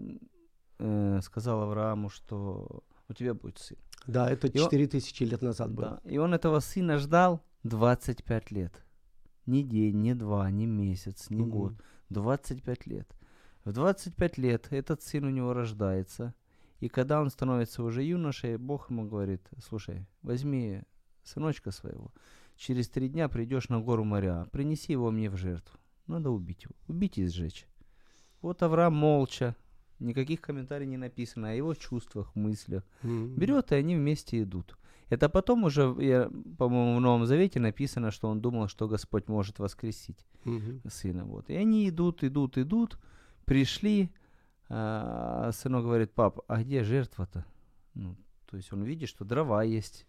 э, 0.79 1.19
сказал 1.23 1.61
Аврааму, 1.63 2.09
что 2.09 2.83
у 3.09 3.13
тебя 3.13 3.33
будет 3.33 3.57
сын. 3.57 3.77
Да, 4.07 4.29
это 4.29 4.47
И 4.47 4.59
он- 4.59 4.69
4000 4.69 5.23
лет 5.23 5.41
назад 5.41 5.71
было. 5.73 5.99
Да. 6.03 6.09
И 6.09 6.17
он 6.17 6.33
этого 6.33 6.59
сына 6.59 6.97
ждал 6.99 7.41
25 7.63 8.51
лет. 8.51 8.85
Ни 9.47 9.63
день, 9.63 10.01
ни 10.01 10.13
два, 10.13 10.49
ни 10.51 10.65
месяц, 10.65 11.29
ни 11.29 11.41
Мгм. 11.41 11.49
год. 11.49 11.73
25 12.09 12.85
лет. 12.87 13.07
В 13.63 13.71
25 13.73 14.37
лет 14.37 14.67
этот 14.71 15.01
сын 15.01 15.25
у 15.25 15.29
него 15.31 15.53
рождается. 15.53 16.33
И 16.79 16.89
когда 16.89 17.21
он 17.21 17.29
становится 17.31 17.83
уже 17.83 18.03
юношей, 18.03 18.57
Бог 18.57 18.91
ему 18.91 19.07
говорит, 19.07 19.41
слушай, 19.63 20.05
возьми 20.21 20.83
сыночка 21.23 21.71
своего, 21.71 22.11
через 22.55 22.89
три 22.89 23.09
дня 23.09 23.27
придешь 23.29 23.69
на 23.69 23.79
гору 23.81 24.03
моря, 24.03 24.45
принеси 24.51 24.91
его 24.93 25.09
мне 25.09 25.29
в 25.31 25.37
жертву. 25.37 25.79
Надо 26.07 26.29
убить 26.29 26.63
его, 26.63 26.73
убить 26.87 27.17
и 27.17 27.27
сжечь. 27.27 27.67
Вот 28.41 28.61
Авраам 28.63 28.93
молча, 28.95 29.55
никаких 29.99 30.41
комментариев 30.41 30.89
не 30.89 30.97
написано 30.97 31.49
о 31.49 31.53
его 31.53 31.73
чувствах, 31.73 32.35
мыслях. 32.35 32.83
М. 33.03 33.35
Берет, 33.35 33.71
и 33.71 33.75
они 33.75 33.95
вместе 33.95 34.43
идут. 34.43 34.77
Это 35.09 35.29
потом 35.29 35.63
уже, 35.63 35.95
я, 35.99 36.29
по-моему, 36.57 36.97
в 36.97 37.01
Новом 37.01 37.25
Завете 37.25 37.59
написано, 37.59 38.11
что 38.11 38.27
он 38.27 38.41
думал, 38.41 38.67
что 38.67 38.87
Господь 38.87 39.27
может 39.27 39.59
воскресить 39.59 40.25
Мгм. 40.43 40.81
сына. 40.89 41.25
Вот. 41.25 41.49
И 41.49 41.55
они 41.55 41.87
идут, 41.89 42.23
идут, 42.23 42.57
идут, 42.57 42.99
пришли. 43.45 44.11
А 44.67 45.51
сынок 45.53 45.83
говорит, 45.83 46.11
пап, 46.13 46.39
а 46.47 46.63
где 46.63 46.83
жертва-то? 46.83 47.45
Ну, 47.93 48.15
то 48.47 48.57
есть 48.57 48.73
он 48.73 48.83
видит, 48.83 49.09
что 49.09 49.23
дрова 49.23 49.61
есть, 49.63 50.07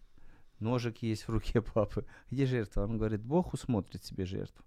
ножик 0.59 1.03
есть 1.03 1.27
в 1.27 1.29
руке 1.29 1.61
папы. 1.61 2.05
Где 2.31 2.45
жертва? 2.47 2.83
Он 2.83 2.97
говорит, 2.97 3.21
Бог 3.21 3.53
усмотрит 3.53 4.03
себе 4.03 4.25
жертву. 4.25 4.65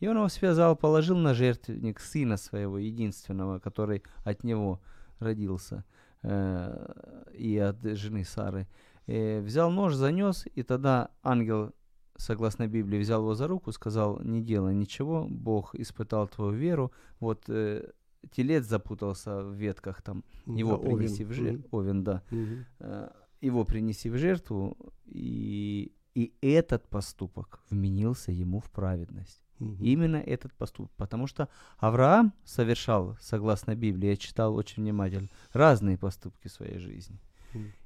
И 0.00 0.08
он 0.08 0.16
его 0.16 0.28
связал, 0.28 0.76
положил 0.76 1.16
на 1.18 1.34
жертвенник 1.34 2.00
сына 2.00 2.36
своего, 2.36 2.78
единственного, 2.78 3.58
который 3.58 4.02
от 4.24 4.44
него 4.44 4.80
родился, 5.18 5.84
э, 6.22 7.24
и 7.38 7.58
от 7.58 7.82
жены 7.96 8.24
Сары. 8.24 8.66
Э, 9.06 9.40
взял 9.40 9.70
нож, 9.70 9.94
занес, 9.94 10.46
и 10.54 10.62
тогда 10.62 11.10
ангел, 11.22 11.72
согласно 12.16 12.66
Библии, 12.66 12.98
взял 12.98 13.20
его 13.20 13.34
за 13.34 13.46
руку, 13.46 13.72
сказал, 13.72 14.20
не 14.20 14.40
делай 14.42 14.74
ничего, 14.74 15.26
Бог 15.28 15.74
испытал 15.74 16.28
твою 16.28 16.52
веру, 16.52 16.92
вот 17.20 17.44
э, 17.48 17.90
телец 18.30 18.64
запутался 18.66 19.42
в 19.42 19.52
ветках 19.54 20.02
там, 20.02 20.24
его 20.46 20.76
Да, 20.76 20.76
Овен. 20.76 20.96
принеси 20.98 21.24
в 21.24 21.32
жертву, 21.32 21.68
Мгм. 21.78 21.78
Овен, 21.78 22.04
да, 22.04 22.22
Мгм. 22.30 22.64
Э, 22.78 23.10
его 23.42 23.64
принеси 23.64 24.10
в 24.10 24.16
жертву, 24.16 24.76
и, 25.06 25.92
и 26.14 26.32
этот 26.40 26.88
поступок 26.88 27.60
вменился 27.70 28.32
ему 28.32 28.60
в 28.60 28.70
праведность. 28.70 29.42
Мгм. 29.60 29.76
Именно 29.84 30.16
этот 30.16 30.52
поступок. 30.54 30.90
Потому 30.96 31.26
что 31.26 31.48
Авраам 31.78 32.32
совершал, 32.44 33.16
согласно 33.20 33.76
Библии, 33.76 34.08
я 34.08 34.16
читал 34.16 34.54
очень 34.54 34.82
внимательно, 34.82 35.28
разные 35.52 35.96
поступки 35.96 36.48
в 36.48 36.52
своей 36.52 36.78
жизни. 36.78 37.18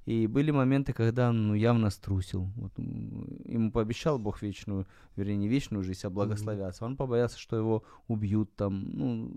И 0.04 0.26
были 0.26 0.50
моменты, 0.50 0.92
когда 0.92 1.30
он 1.30 1.48
ну, 1.48 1.54
явно 1.54 1.90
струсил. 1.90 2.50
Вот, 2.56 2.72
ему 2.78 3.72
пообещал 3.72 4.18
Бог 4.18 4.42
вечную, 4.42 4.86
вернее, 5.16 5.36
не 5.36 5.48
вечную 5.48 5.82
жизнь, 5.82 6.06
а 6.06 6.10
благословятся. 6.10 6.84
Он 6.84 6.96
побоялся, 6.96 7.38
что 7.38 7.56
его 7.56 7.84
убьют 8.06 8.54
там. 8.54 8.84
Ну, 8.92 9.32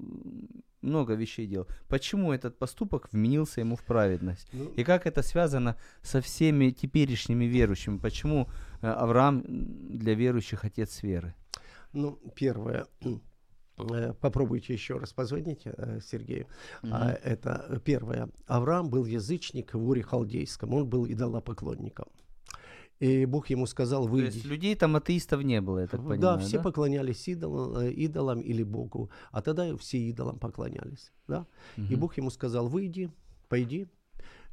много 0.81 1.13
вещей 1.13 1.47
делал. 1.47 1.67
Почему 1.87 2.33
этот 2.33 2.59
поступок 2.59 3.11
вменился 3.11 3.61
ему 3.61 3.75
в 3.75 3.83
праведность? 3.83 4.47
Ну, 4.53 4.65
И 4.75 4.83
как 4.83 5.07
это 5.07 5.21
связано 5.21 5.77
со 6.01 6.21
всеми 6.21 6.71
теперешними 6.71 7.45
верующими? 7.45 7.97
Почему 7.97 8.49
э, 8.81 8.87
Авраам 8.87 9.43
для 9.47 10.13
верующих 10.13 10.65
отец 10.65 11.01
веры? 11.01 11.33
Ну, 11.93 12.19
первое. 12.35 12.85
э, 13.77 14.13
Попробуйте 14.13 14.73
еще 14.73 14.97
раз 14.97 15.13
позвонить 15.13 15.61
э, 15.65 15.99
Сергею. 16.01 16.47
А, 16.83 17.11
это 17.11 17.81
первое. 17.83 18.29
Авраам 18.47 18.89
был 18.89 19.05
язычник 19.05 19.73
в 19.73 19.87
Уре 19.87 20.01
Халдейском. 20.03 20.73
Он 20.73 20.87
был 20.89 21.05
идолопоклонником. 21.05 22.07
И 22.99 23.25
Бог 23.25 23.49
ему 23.51 23.67
сказал, 23.67 24.05
То 24.05 24.09
выйди. 24.09 24.35
есть 24.37 24.45
людей 24.45 24.75
там 24.75 24.95
атеистов 24.95 25.43
не 25.43 25.61
было, 25.61 25.79
я 25.81 25.87
так 25.87 25.99
понимаю, 25.99 26.19
да, 26.19 26.37
все 26.39 26.59
поклонялись 26.59 27.27
идолам, 27.27 27.77
э, 27.77 27.91
идолам 27.91 28.41
или 28.41 28.63
Богу, 28.63 29.11
а 29.31 29.41
тогда 29.43 29.77
все 29.77 29.99
идолам 29.99 30.39
поклонялись. 30.39 31.11
Да? 31.27 31.45
И 31.77 31.81
Мгм. 31.81 31.99
Бог 31.99 32.17
ему 32.17 32.31
сказал, 32.31 32.67
выйди, 32.67 33.11
пойди, 33.49 33.87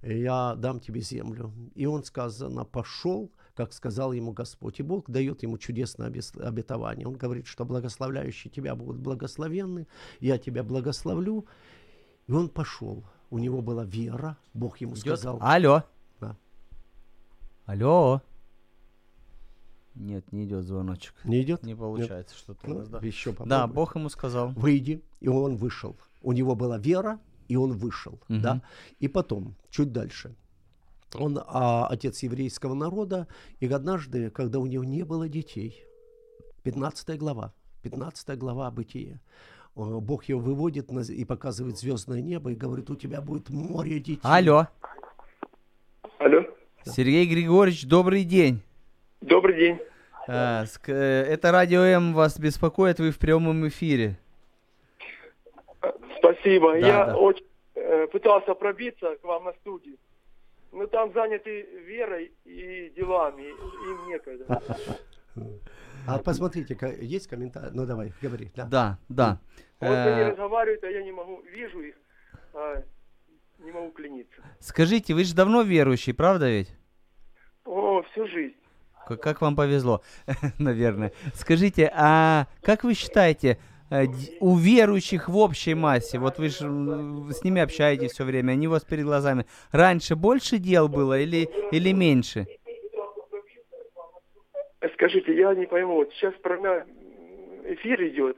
я 0.02 0.54
дам 0.56 0.78
тебе 0.78 1.00
землю. 1.00 1.54
И 1.74 1.86
он, 1.86 2.04
сказано, 2.04 2.64
пошел, 2.66 3.32
как 3.54 3.72
сказал 3.72 4.12
ему 4.12 4.32
Господь. 4.32 4.80
И 4.80 4.82
Бог 4.82 5.08
дает 5.10 5.42
ему 5.42 5.58
чудесное 5.58 6.12
обетование. 6.40 7.06
Он 7.06 7.14
говорит, 7.14 7.46
что 7.46 7.64
благословляющие 7.64 8.50
тебя 8.50 8.74
будут 8.74 8.98
благословенны, 9.00 9.86
я 10.20 10.38
тебя 10.38 10.62
благословлю. 10.62 11.46
И 12.26 12.32
он 12.32 12.48
пошел. 12.48 13.04
У 13.30 13.38
него 13.38 13.62
была 13.62 13.84
вера, 13.84 14.36
Бог 14.54 14.78
ему 14.78 14.92
Идет? 14.94 15.00
сказал. 15.18 15.38
Алло. 15.40 15.82
Да. 16.20 16.36
Алло. 17.66 18.22
Нет, 19.94 20.32
не 20.32 20.44
идет 20.44 20.64
звоночек. 20.64 21.14
Не 21.24 21.40
идет? 21.42 21.62
Не 21.62 21.76
получается 21.76 22.36
что-то 22.36 22.66
у 22.66 22.70
Ну, 22.70 22.78
нас, 22.80 22.88
да. 22.88 22.98
еще 22.98 23.30
Да, 23.30 23.36
попробуй. 23.36 23.74
Бог 23.74 23.96
ему 23.96 24.08
сказал. 24.08 24.48
выйди, 24.50 25.02
и 25.20 25.28
он 25.28 25.56
вышел. 25.56 25.96
У 26.22 26.32
него 26.32 26.56
была 26.56 26.78
вера, 26.78 27.20
и 27.46 27.54
он 27.56 27.72
вышел, 27.72 28.18
Мгм. 28.28 28.40
да. 28.40 28.62
И 28.98 29.06
потом, 29.06 29.54
чуть 29.70 29.92
дальше, 29.92 30.34
он 31.16 31.38
а, 31.46 31.86
отец 31.88 32.22
еврейского 32.22 32.74
народа, 32.74 33.26
и 33.60 33.66
однажды, 33.66 34.30
когда 34.30 34.58
у 34.58 34.66
него 34.66 34.84
не 34.84 35.02
было 35.04 35.28
детей, 35.28 35.84
15 36.62 37.18
глава, 37.18 37.52
15 37.82 38.38
глава 38.38 38.70
Бытия, 38.70 39.14
э, 39.14 39.18
Бог 39.74 40.24
его 40.24 40.40
выводит 40.40 40.90
на 40.90 41.00
и 41.00 41.24
показывает 41.24 41.78
звездное 41.78 42.20
небо 42.20 42.52
и 42.52 42.54
говорит, 42.54 42.90
у 42.90 42.96
тебя 42.96 43.20
будет 43.20 43.50
море 43.50 43.98
детей. 43.98 44.20
Алло. 44.22 44.68
Алло, 46.18 46.44
Сергей 46.84 47.26
Григорьевич, 47.26 47.86
добрый 47.86 48.24
день. 48.24 48.62
добрый 49.20 49.56
день. 49.56 49.78
Э, 50.26 50.64
Это 50.86 51.52
Радио 51.52 51.82
М 51.82 52.14
вас 52.14 52.38
беспокоит, 52.38 52.98
вы 52.98 53.10
в 53.10 53.18
прямом 53.18 53.68
эфире. 53.68 54.18
Спасибо. 56.18 56.72
Да, 56.72 56.78
Я 56.78 57.06
да. 57.06 57.16
очень 57.18 57.44
э, 57.74 58.06
пытался 58.06 58.54
пробиться 58.54 59.16
к 59.16 59.24
вам 59.24 59.44
на 59.44 59.52
студию. 59.52 59.96
Но 60.74 60.86
там 60.88 61.12
заняты 61.12 61.62
верой 61.86 62.32
и 62.44 62.92
делами, 62.96 63.42
им 63.42 64.08
некогда. 64.08 64.60
А 66.06 66.18
посмотрите, 66.18 66.76
есть 67.00 67.28
комментарий? 67.28 67.70
Ну 67.72 67.86
давай, 67.86 68.12
говори. 68.20 68.50
Да. 68.56 68.66
Да, 68.66 68.98
да. 69.08 69.38
Вот 69.80 69.90
они 69.96 70.20
Э, 70.22 70.28
разговаривают, 70.30 70.82
а 70.84 70.88
я 70.88 71.02
не 71.02 71.12
могу, 71.12 71.40
вижу 71.42 71.80
их, 71.80 71.94
а 72.54 72.82
не 73.58 73.70
могу 73.72 73.90
кляниться. 73.92 74.42
Скажите, 74.58 75.14
вы 75.14 75.24
же 75.24 75.34
давно 75.34 75.62
верующий, 75.62 76.12
правда 76.12 76.50
ведь? 76.50 76.74
О, 77.64 78.02
всю 78.10 78.26
жизнь. 78.26 78.56
К- 79.06 79.16
Как 79.16 79.40
вам 79.40 79.54
повезло, 79.56 80.02
наверное. 80.58 81.12
Скажите, 81.34 81.90
а 81.94 82.46
как 82.62 82.84
вы 82.84 82.94
считаете, 82.94 83.58
у 84.40 84.56
верующих 84.56 85.28
в 85.28 85.36
общей 85.36 85.74
массе, 85.74 86.18
вот 86.18 86.38
вы 86.38 86.48
же 86.48 86.58
с 87.32 87.44
ними 87.44 87.60
общаетесь 87.60 88.12
все 88.12 88.24
время, 88.24 88.52
они 88.52 88.66
у 88.66 88.70
вас 88.70 88.84
перед 88.84 89.04
глазами, 89.04 89.46
раньше 89.72 90.16
больше 90.16 90.58
дел 90.58 90.88
было 90.88 91.18
или, 91.20 91.48
или 91.70 91.92
меньше? 91.92 92.46
Э, 94.80 94.88
Скажите, 94.94 95.36
я 95.36 95.54
не 95.54 95.66
пойму, 95.66 95.94
вот 95.96 96.10
сейчас 96.14 96.34
прямо 96.42 96.84
эфир 97.66 98.02
идет. 98.08 98.36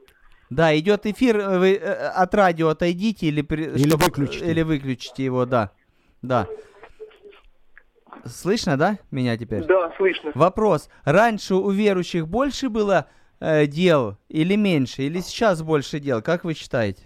Да, 0.50 0.76
идет 0.78 1.06
эфир, 1.06 1.38
э, 1.38 1.58
вы 1.58 1.74
э, 1.74 1.92
от 2.08 2.34
радио 2.34 2.68
отойдите 2.68 3.26
или, 3.26 3.42
при- 3.42 3.64
Или 3.64 3.88
чтоб- 3.88 4.02
выключите. 4.02 4.50
или 4.50 4.62
выключите 4.62 5.24
его, 5.24 5.44
да. 5.46 5.70
Да. 6.22 6.46
Слышно, 8.24 8.76
да, 8.76 8.98
меня 9.10 9.36
теперь? 9.36 9.64
Да, 9.64 9.92
слышно. 9.96 10.32
Вопрос. 10.34 10.88
Раньше 11.04 11.54
у 11.54 11.70
верующих 11.70 12.26
больше 12.26 12.68
было 12.68 13.06
э, 13.40 13.66
дел 13.66 14.16
или 14.28 14.56
меньше? 14.56 15.02
Или 15.02 15.20
сейчас 15.20 15.62
больше 15.62 16.00
дел? 16.00 16.22
Как 16.22 16.44
вы 16.44 16.54
считаете? 16.54 17.02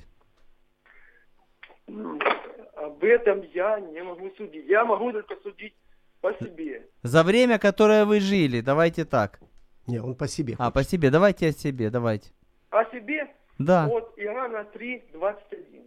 Об 2.77 3.03
этом 3.05 3.43
я 3.55 3.81
не 3.81 4.03
могу 4.03 4.31
судить. 4.37 4.67
Я 4.69 4.85
могу 4.85 5.13
только 5.13 5.37
судить 5.43 5.75
по 6.21 6.33
себе. 6.35 6.87
За 7.03 7.23
время, 7.23 7.59
которое 7.59 8.05
вы 8.05 8.21
жили, 8.21 8.61
давайте 8.61 9.05
так. 9.05 9.41
Не, 9.87 9.99
он 10.01 10.15
по 10.15 10.29
себе. 10.29 10.55
А, 10.59 10.71
по 10.71 10.83
себе, 10.85 11.11
давайте 11.11 11.49
о 11.49 11.53
себе, 11.53 11.91
давайте. 11.91 12.31
О 12.71 12.85
себе 12.91 13.27
Да. 13.59 13.87
от 13.89 14.13
Иоанна 14.19 14.65
3, 14.65 15.03
21. 15.13 15.83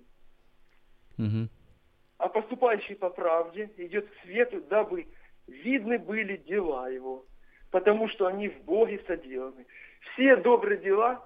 Мгм. 1.18 1.50
А 2.18 2.28
поступающий 2.28 2.96
по 2.96 3.10
правде 3.10 3.70
идет 3.78 4.08
к 4.08 4.14
свету, 4.24 4.62
дабы 4.70 5.08
видны 5.48 6.00
были 6.00 6.38
дела 6.38 6.90
его, 6.90 7.26
потому 7.72 8.10
что 8.10 8.26
они 8.28 8.50
в 8.50 8.64
Боге 8.64 9.00
соделаны. 9.08 9.66
Все 10.12 10.36
добрые 10.36 10.78
дела, 10.80 11.24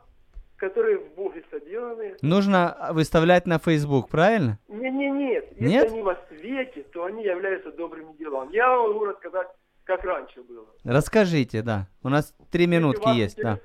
которые 0.57 0.97
в 0.97 1.13
Боге 1.15 1.43
соделаны, 1.51 2.15
Нужно 2.21 2.89
выставлять 2.91 3.45
на 3.45 3.59
Facebook, 3.59 4.09
правильно? 4.09 4.59
не, 4.67 4.89
не, 4.89 5.09
нет. 5.11 5.45
Если 5.51 5.65
Нет? 5.67 5.91
они 5.91 6.01
во 6.01 6.15
свете, 6.29 6.83
то 6.93 7.05
они 7.05 7.23
являются 7.23 7.71
добрыми 7.71 8.13
делами. 8.17 8.53
Я 8.53 8.75
могу 8.75 9.05
рассказать, 9.05 9.47
как 9.83 10.03
раньше 10.03 10.41
было. 10.43 10.65
Расскажите, 10.83 11.61
да. 11.61 11.87
У 12.03 12.09
нас 12.09 12.33
три 12.51 12.67
минутки 12.67 13.07
есть, 13.15 13.37
да. 13.41 13.59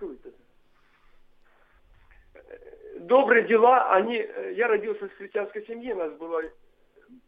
Э, 2.34 2.40
Добрые 3.00 3.46
дела, 3.46 3.92
они... 3.94 4.16
э, 4.16 4.54
Я 4.56 4.68
родился 4.68 5.08
в 5.08 5.14
христианской 5.16 5.64
семье, 5.66 5.94
у 5.94 5.98
нас 5.98 6.12
была 6.14 6.40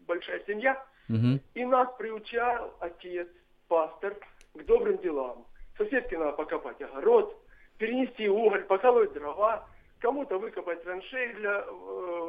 большая 0.07 0.41
семья, 0.47 0.83
Мгм. 1.09 1.41
и 1.55 1.65
нас 1.65 1.89
приучал 1.99 2.75
отец, 2.81 3.29
пастор, 3.69 4.15
к 4.55 4.65
добрым 4.65 4.99
делам. 4.99 5.47
Соседке 5.77 6.17
надо 6.19 6.33
покопать 6.33 6.81
огород, 6.81 7.37
перенести 7.79 8.29
уголь, 8.29 8.65
поколоть 8.65 9.13
дрова, 9.13 9.67
кому-то 10.01 10.39
выкопать 10.39 10.83
траншеи 10.85 11.33
для 11.35 11.51
э, 11.61 11.71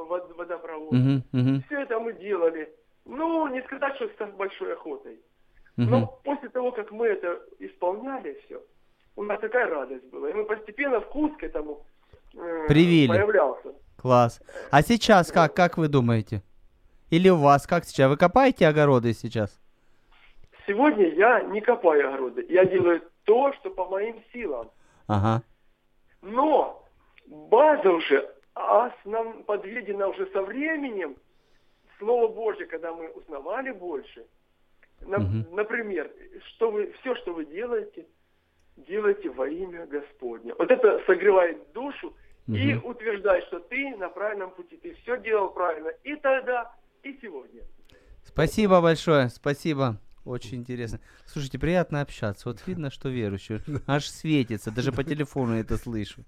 вод- 0.07 0.35
водопровода. 0.35 0.95
Мгм, 0.95 1.23
мгм, 1.31 1.63
Все 1.67 1.81
это 1.81 1.99
мы 1.99 2.13
делали. 2.13 2.73
Ну, 3.05 3.47
не 3.47 3.61
сказать, 3.63 3.95
что 3.95 4.07
с 4.07 4.31
большой 4.31 4.73
охотой. 4.73 5.19
мгм. 5.77 5.89
Но 5.91 6.07
после 6.23 6.49
того, 6.49 6.71
как 6.71 6.91
мы 6.91 7.07
это 7.07 7.39
исполняли 7.59 8.39
все, 8.45 8.61
у 9.15 9.23
нас 9.23 9.39
такая 9.39 9.67
радость 9.69 10.05
была. 10.09 10.29
И 10.29 10.33
мы 10.33 10.45
постепенно 10.45 10.99
вкус 11.01 11.31
к 11.37 11.43
этому 11.43 11.85
э, 12.35 12.65
Привили. 12.67 13.07
появлялся. 13.07 13.73
Класс. 14.01 14.41
А 14.71 14.81
сейчас 14.81 15.31
как, 15.31 15.53
как 15.55 15.77
вы 15.77 15.87
думаете? 15.87 16.41
Или 17.11 17.29
у 17.29 17.37
вас 17.37 17.65
как 17.67 17.85
сейчас? 17.85 18.09
Вы 18.09 18.17
копаете 18.17 18.67
огороды 18.67 19.13
сейчас? 19.13 19.59
Сегодня 20.67 21.07
я 21.13 21.41
не 21.43 21.61
копаю 21.61 22.07
огороды. 22.09 22.45
Я 22.49 22.65
делаю 22.65 23.01
то, 23.25 23.53
что 23.53 23.69
по 23.69 23.85
моим 23.85 24.15
силам. 24.33 24.69
Ага. 25.07 25.43
Но 26.21 26.83
база 27.27 27.91
уже 27.91 28.35
основ... 28.53 29.45
подведена 29.45 30.07
уже 30.07 30.25
со 30.31 30.41
временем. 30.41 31.15
Слово 31.99 32.27
Божье, 32.27 32.65
когда 32.65 32.93
мы 32.93 33.09
узнавали 33.09 33.71
больше. 33.71 34.25
На- 35.01 35.19
Мгм. 35.19 35.55
Например, 35.55 36.11
что 36.47 36.71
вы, 36.71 36.91
все, 36.99 37.15
что 37.15 37.33
вы 37.33 37.45
делаете, 37.45 38.05
делайте 38.77 39.29
во 39.29 39.47
имя 39.47 39.85
Господне. 39.85 40.53
Вот 40.57 40.71
это 40.71 41.01
согревает 41.05 41.71
душу 41.73 42.13
и 42.47 42.73
Мгм. 42.73 42.85
утверждает, 42.85 43.45
что 43.45 43.59
ты 43.59 43.95
на 43.97 44.09
правильном 44.09 44.51
пути, 44.51 44.77
ты 44.77 44.93
все 44.95 45.17
делал 45.17 45.49
правильно 45.49 45.89
и 46.03 46.15
тогда, 46.15 46.71
и 47.03 47.17
сегодня. 47.21 47.61
Спасибо 48.23 48.81
большое, 48.81 49.29
спасибо. 49.29 49.97
Очень 50.26 50.57
интересно. 50.57 50.99
Слушайте, 51.28 51.59
приятно 51.59 52.01
общаться. 52.01 52.49
Вот 52.49 52.59
видно, 52.65 52.89
что 52.89 53.09
верующий. 53.09 53.61
Аж 53.88 54.07
светится. 54.07 54.71
Даже 54.71 54.91
по 54.91 55.03
телефону 55.03 55.53
это 55.53 55.78
слышу. 55.78 56.26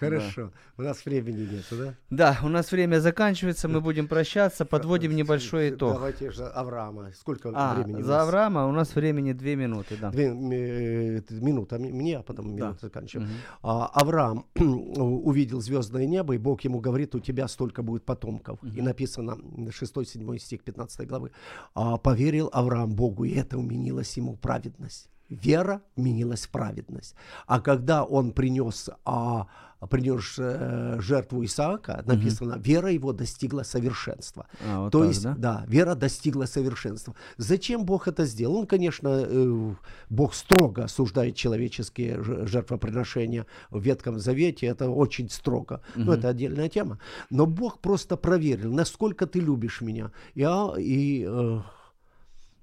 Хорошо. 0.00 0.52
У 0.78 0.82
нас 0.82 1.04
времени 1.04 1.46
нет, 1.52 1.64
да? 1.70 1.94
Да, 2.10 2.38
у 2.42 2.48
нас 2.48 2.72
время 2.72 3.00
заканчивается. 3.00 3.68
Мы 3.68 3.80
будем 3.80 4.08
прощаться. 4.08 4.64
Подводим 4.64 5.14
небольшой 5.14 5.70
итог. 5.70 5.92
Давайте 5.94 6.30
же 6.30 6.46
Авраама. 6.46 7.12
Сколько 7.12 7.52
А, 7.54 7.74
времени? 7.74 8.02
за? 8.02 8.22
Авраама 8.22 8.66
у 8.66 8.72
нас 8.72 8.94
времени 8.94 9.32
две 9.32 9.56
минуты, 9.56 9.96
да. 10.00 10.10
Две 10.10 10.26
э, 10.26 11.20
минуты 11.30 11.78
мне, 11.78 12.18
а 12.18 12.22
потом 12.22 12.56
Да. 12.56 12.64
минуту 12.66 12.78
заканчиваем. 12.82 13.28
Мгм. 13.28 13.38
А, 13.62 13.86
Авраам 13.86 14.46
увидел 14.56 15.60
звездное 15.60 16.06
небо, 16.06 16.34
и 16.34 16.38
Бог 16.38 16.62
ему 16.62 16.80
говорит, 16.80 17.14
у 17.14 17.20
тебя 17.20 17.46
столько 17.48 17.82
будет 17.82 18.04
потомков. 18.04 18.58
И 18.76 18.80
написано 18.82 19.36
6-7 19.70 20.38
стих 20.38 20.62
15 20.62 21.06
главы. 21.06 21.30
А, 21.74 21.96
поверил 21.98 22.48
Авраам 22.52 22.94
Богу, 22.94 23.24
и 23.24 23.34
это 23.34 23.58
уменилось 23.58 24.16
ему 24.16 24.36
праведность. 24.36 25.08
Вера 25.28 25.80
вменилась 25.96 26.46
в 26.46 26.50
праведность. 26.50 27.14
А 27.46 27.60
когда 27.60 28.02
он 28.04 28.32
принес, 28.32 28.90
а, 29.04 29.46
принес 29.86 30.34
э, 30.38 30.98
жертву 31.00 31.44
Исаака, 31.44 32.02
написано, 32.06 32.56
вера 32.58 32.90
его 32.90 33.12
достигла 33.12 33.62
совершенства. 33.62 34.46
А, 34.66 34.80
вот 34.80 34.92
То 34.92 35.00
так, 35.00 35.08
есть, 35.08 35.22
да? 35.22 35.34
да? 35.38 35.64
вера 35.66 35.94
достигла 35.94 36.44
совершенства. 36.46 37.14
Зачем 37.38 37.84
Бог 37.84 38.06
это 38.08 38.26
сделал? 38.26 38.56
Он, 38.56 38.66
конечно, 38.66 39.08
э, 39.08 39.74
Бог 40.10 40.34
строго 40.34 40.84
осуждает 40.84 41.34
человеческие 41.36 42.22
жертвоприношения 42.22 43.46
в 43.70 43.80
Ветхом 43.82 44.18
Завете, 44.18 44.66
это 44.66 44.90
очень 44.90 45.30
строго. 45.30 45.80
Но 45.94 46.14
это 46.14 46.28
отдельная 46.28 46.68
тема. 46.68 46.98
Но 47.30 47.46
Бог 47.46 47.78
просто 47.80 48.16
проверил, 48.16 48.72
насколько 48.72 49.26
ты 49.26 49.40
любишь 49.40 49.80
меня. 49.80 50.12
И, 50.34 50.42
А- 50.42 50.74
и, 50.78 51.24
э, 51.26 51.60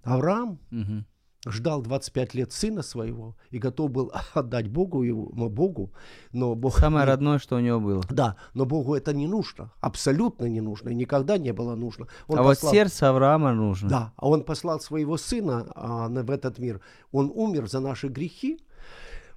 Авраам 0.03 0.59
Мгм. 0.71 1.05
Ждал 1.51 1.81
25 1.81 2.33
лет 2.33 2.51
сына 2.51 2.81
своего 2.83 3.35
и 3.49 3.59
готов 3.59 3.91
был 3.91 4.11
отдать 4.33 4.67
Богу, 4.67 5.03
его, 5.03 5.25
Богу, 5.49 5.91
но 6.31 6.55
Бог... 6.55 6.77
Самое 6.77 7.05
не- 7.05 7.11
родное, 7.11 7.39
что 7.39 7.55
у 7.55 7.59
него 7.59 7.79
было. 7.79 8.03
Да, 8.09 8.35
но 8.53 8.65
Богу 8.65 8.95
это 8.95 9.13
не 9.13 9.27
нужно, 9.27 9.71
абсолютно 9.81 10.45
не 10.45 10.61
нужно, 10.61 10.89
и 10.89 10.95
никогда 10.95 11.37
не 11.37 11.53
было 11.53 11.75
нужно. 11.75 12.07
Он 12.27 12.39
а 12.39 12.43
вот 12.43 12.57
послал- 12.57 12.71
сердце 12.73 13.09
Авраама 13.09 13.53
нужно. 13.53 13.89
Да, 13.89 14.13
а 14.17 14.27
он 14.29 14.43
послал 14.43 14.79
своего 14.79 15.17
сына 15.17 15.65
а, 15.75 16.07
в 16.09 16.31
этот 16.31 16.59
мир. 16.59 16.81
Он 17.11 17.31
умер 17.33 17.69
за 17.69 17.79
наши 17.79 18.07
грехи, 18.07 18.59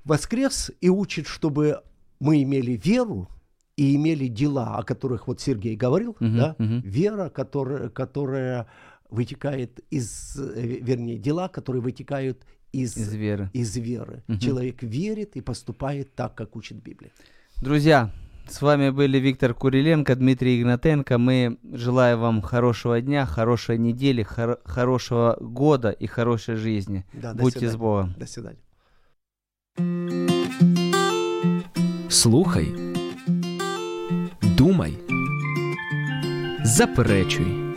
воскрес 0.04 0.70
и 0.80 0.88
учит, 0.88 1.26
чтобы 1.26 1.82
мы 2.20 2.42
имели 2.42 2.72
веру 2.72 3.28
и 3.76 3.96
имели 3.96 4.26
дела, 4.28 4.76
о 4.76 4.82
которых 4.82 5.26
вот 5.26 5.40
Сергей 5.40 5.74
говорил, 5.76 6.16
Мгм, 6.20 6.36
да, 6.36 6.54
мгм. 6.58 6.80
вера, 6.80 7.30
которая, 7.30 7.88
которая 7.88 8.66
вытекает 9.11 9.80
из, 9.90 10.36
э, 10.38 10.78
вернее, 10.82 11.18
дела, 11.18 11.48
которые 11.48 11.82
вытекают 11.82 12.44
из, 12.72 12.96
Из 12.96 13.12
веры. 13.14 13.50
из 13.52 13.76
веры. 13.76 14.22
Мгм. 14.28 14.38
Человек 14.38 14.82
верит 14.82 15.36
и 15.36 15.40
поступает 15.40 16.14
так, 16.14 16.34
как 16.34 16.56
учит 16.56 16.82
Библия. 16.82 17.11
Друзья, 17.61 18.11
с 18.48 18.62
вами 18.62 18.90
были 18.90 19.18
Виктор 19.18 19.54
Куриленко, 19.54 20.14
Дмитрий 20.16 20.61
Игнатенко. 20.61 21.18
Мы 21.18 21.58
желаем 21.72 22.20
вам 22.20 22.42
хорошего 22.42 23.00
дня, 23.00 23.26
хорошей 23.26 23.78
недели, 23.78 24.24
хоро- 24.24 24.58
хорошего 24.64 25.36
года 25.40 25.90
и 25.90 26.06
хорошей 26.06 26.56
жизни. 26.56 27.04
Да, 27.12 27.34
Будьте 27.34 27.68
с. 27.70 27.76
Богом. 27.76 28.14
До 28.18 28.26
свидания. 28.26 28.58
Слухай, 32.08 32.68
думай, 34.56 34.98
заперечуй. 36.64 37.69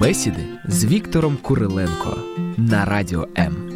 Бесіди 0.00 0.44
з 0.68 0.84
Віктором 0.84 1.36
Куриленко 1.42 2.16
на 2.56 2.84
радіо 2.84 3.28
М. 3.38 3.75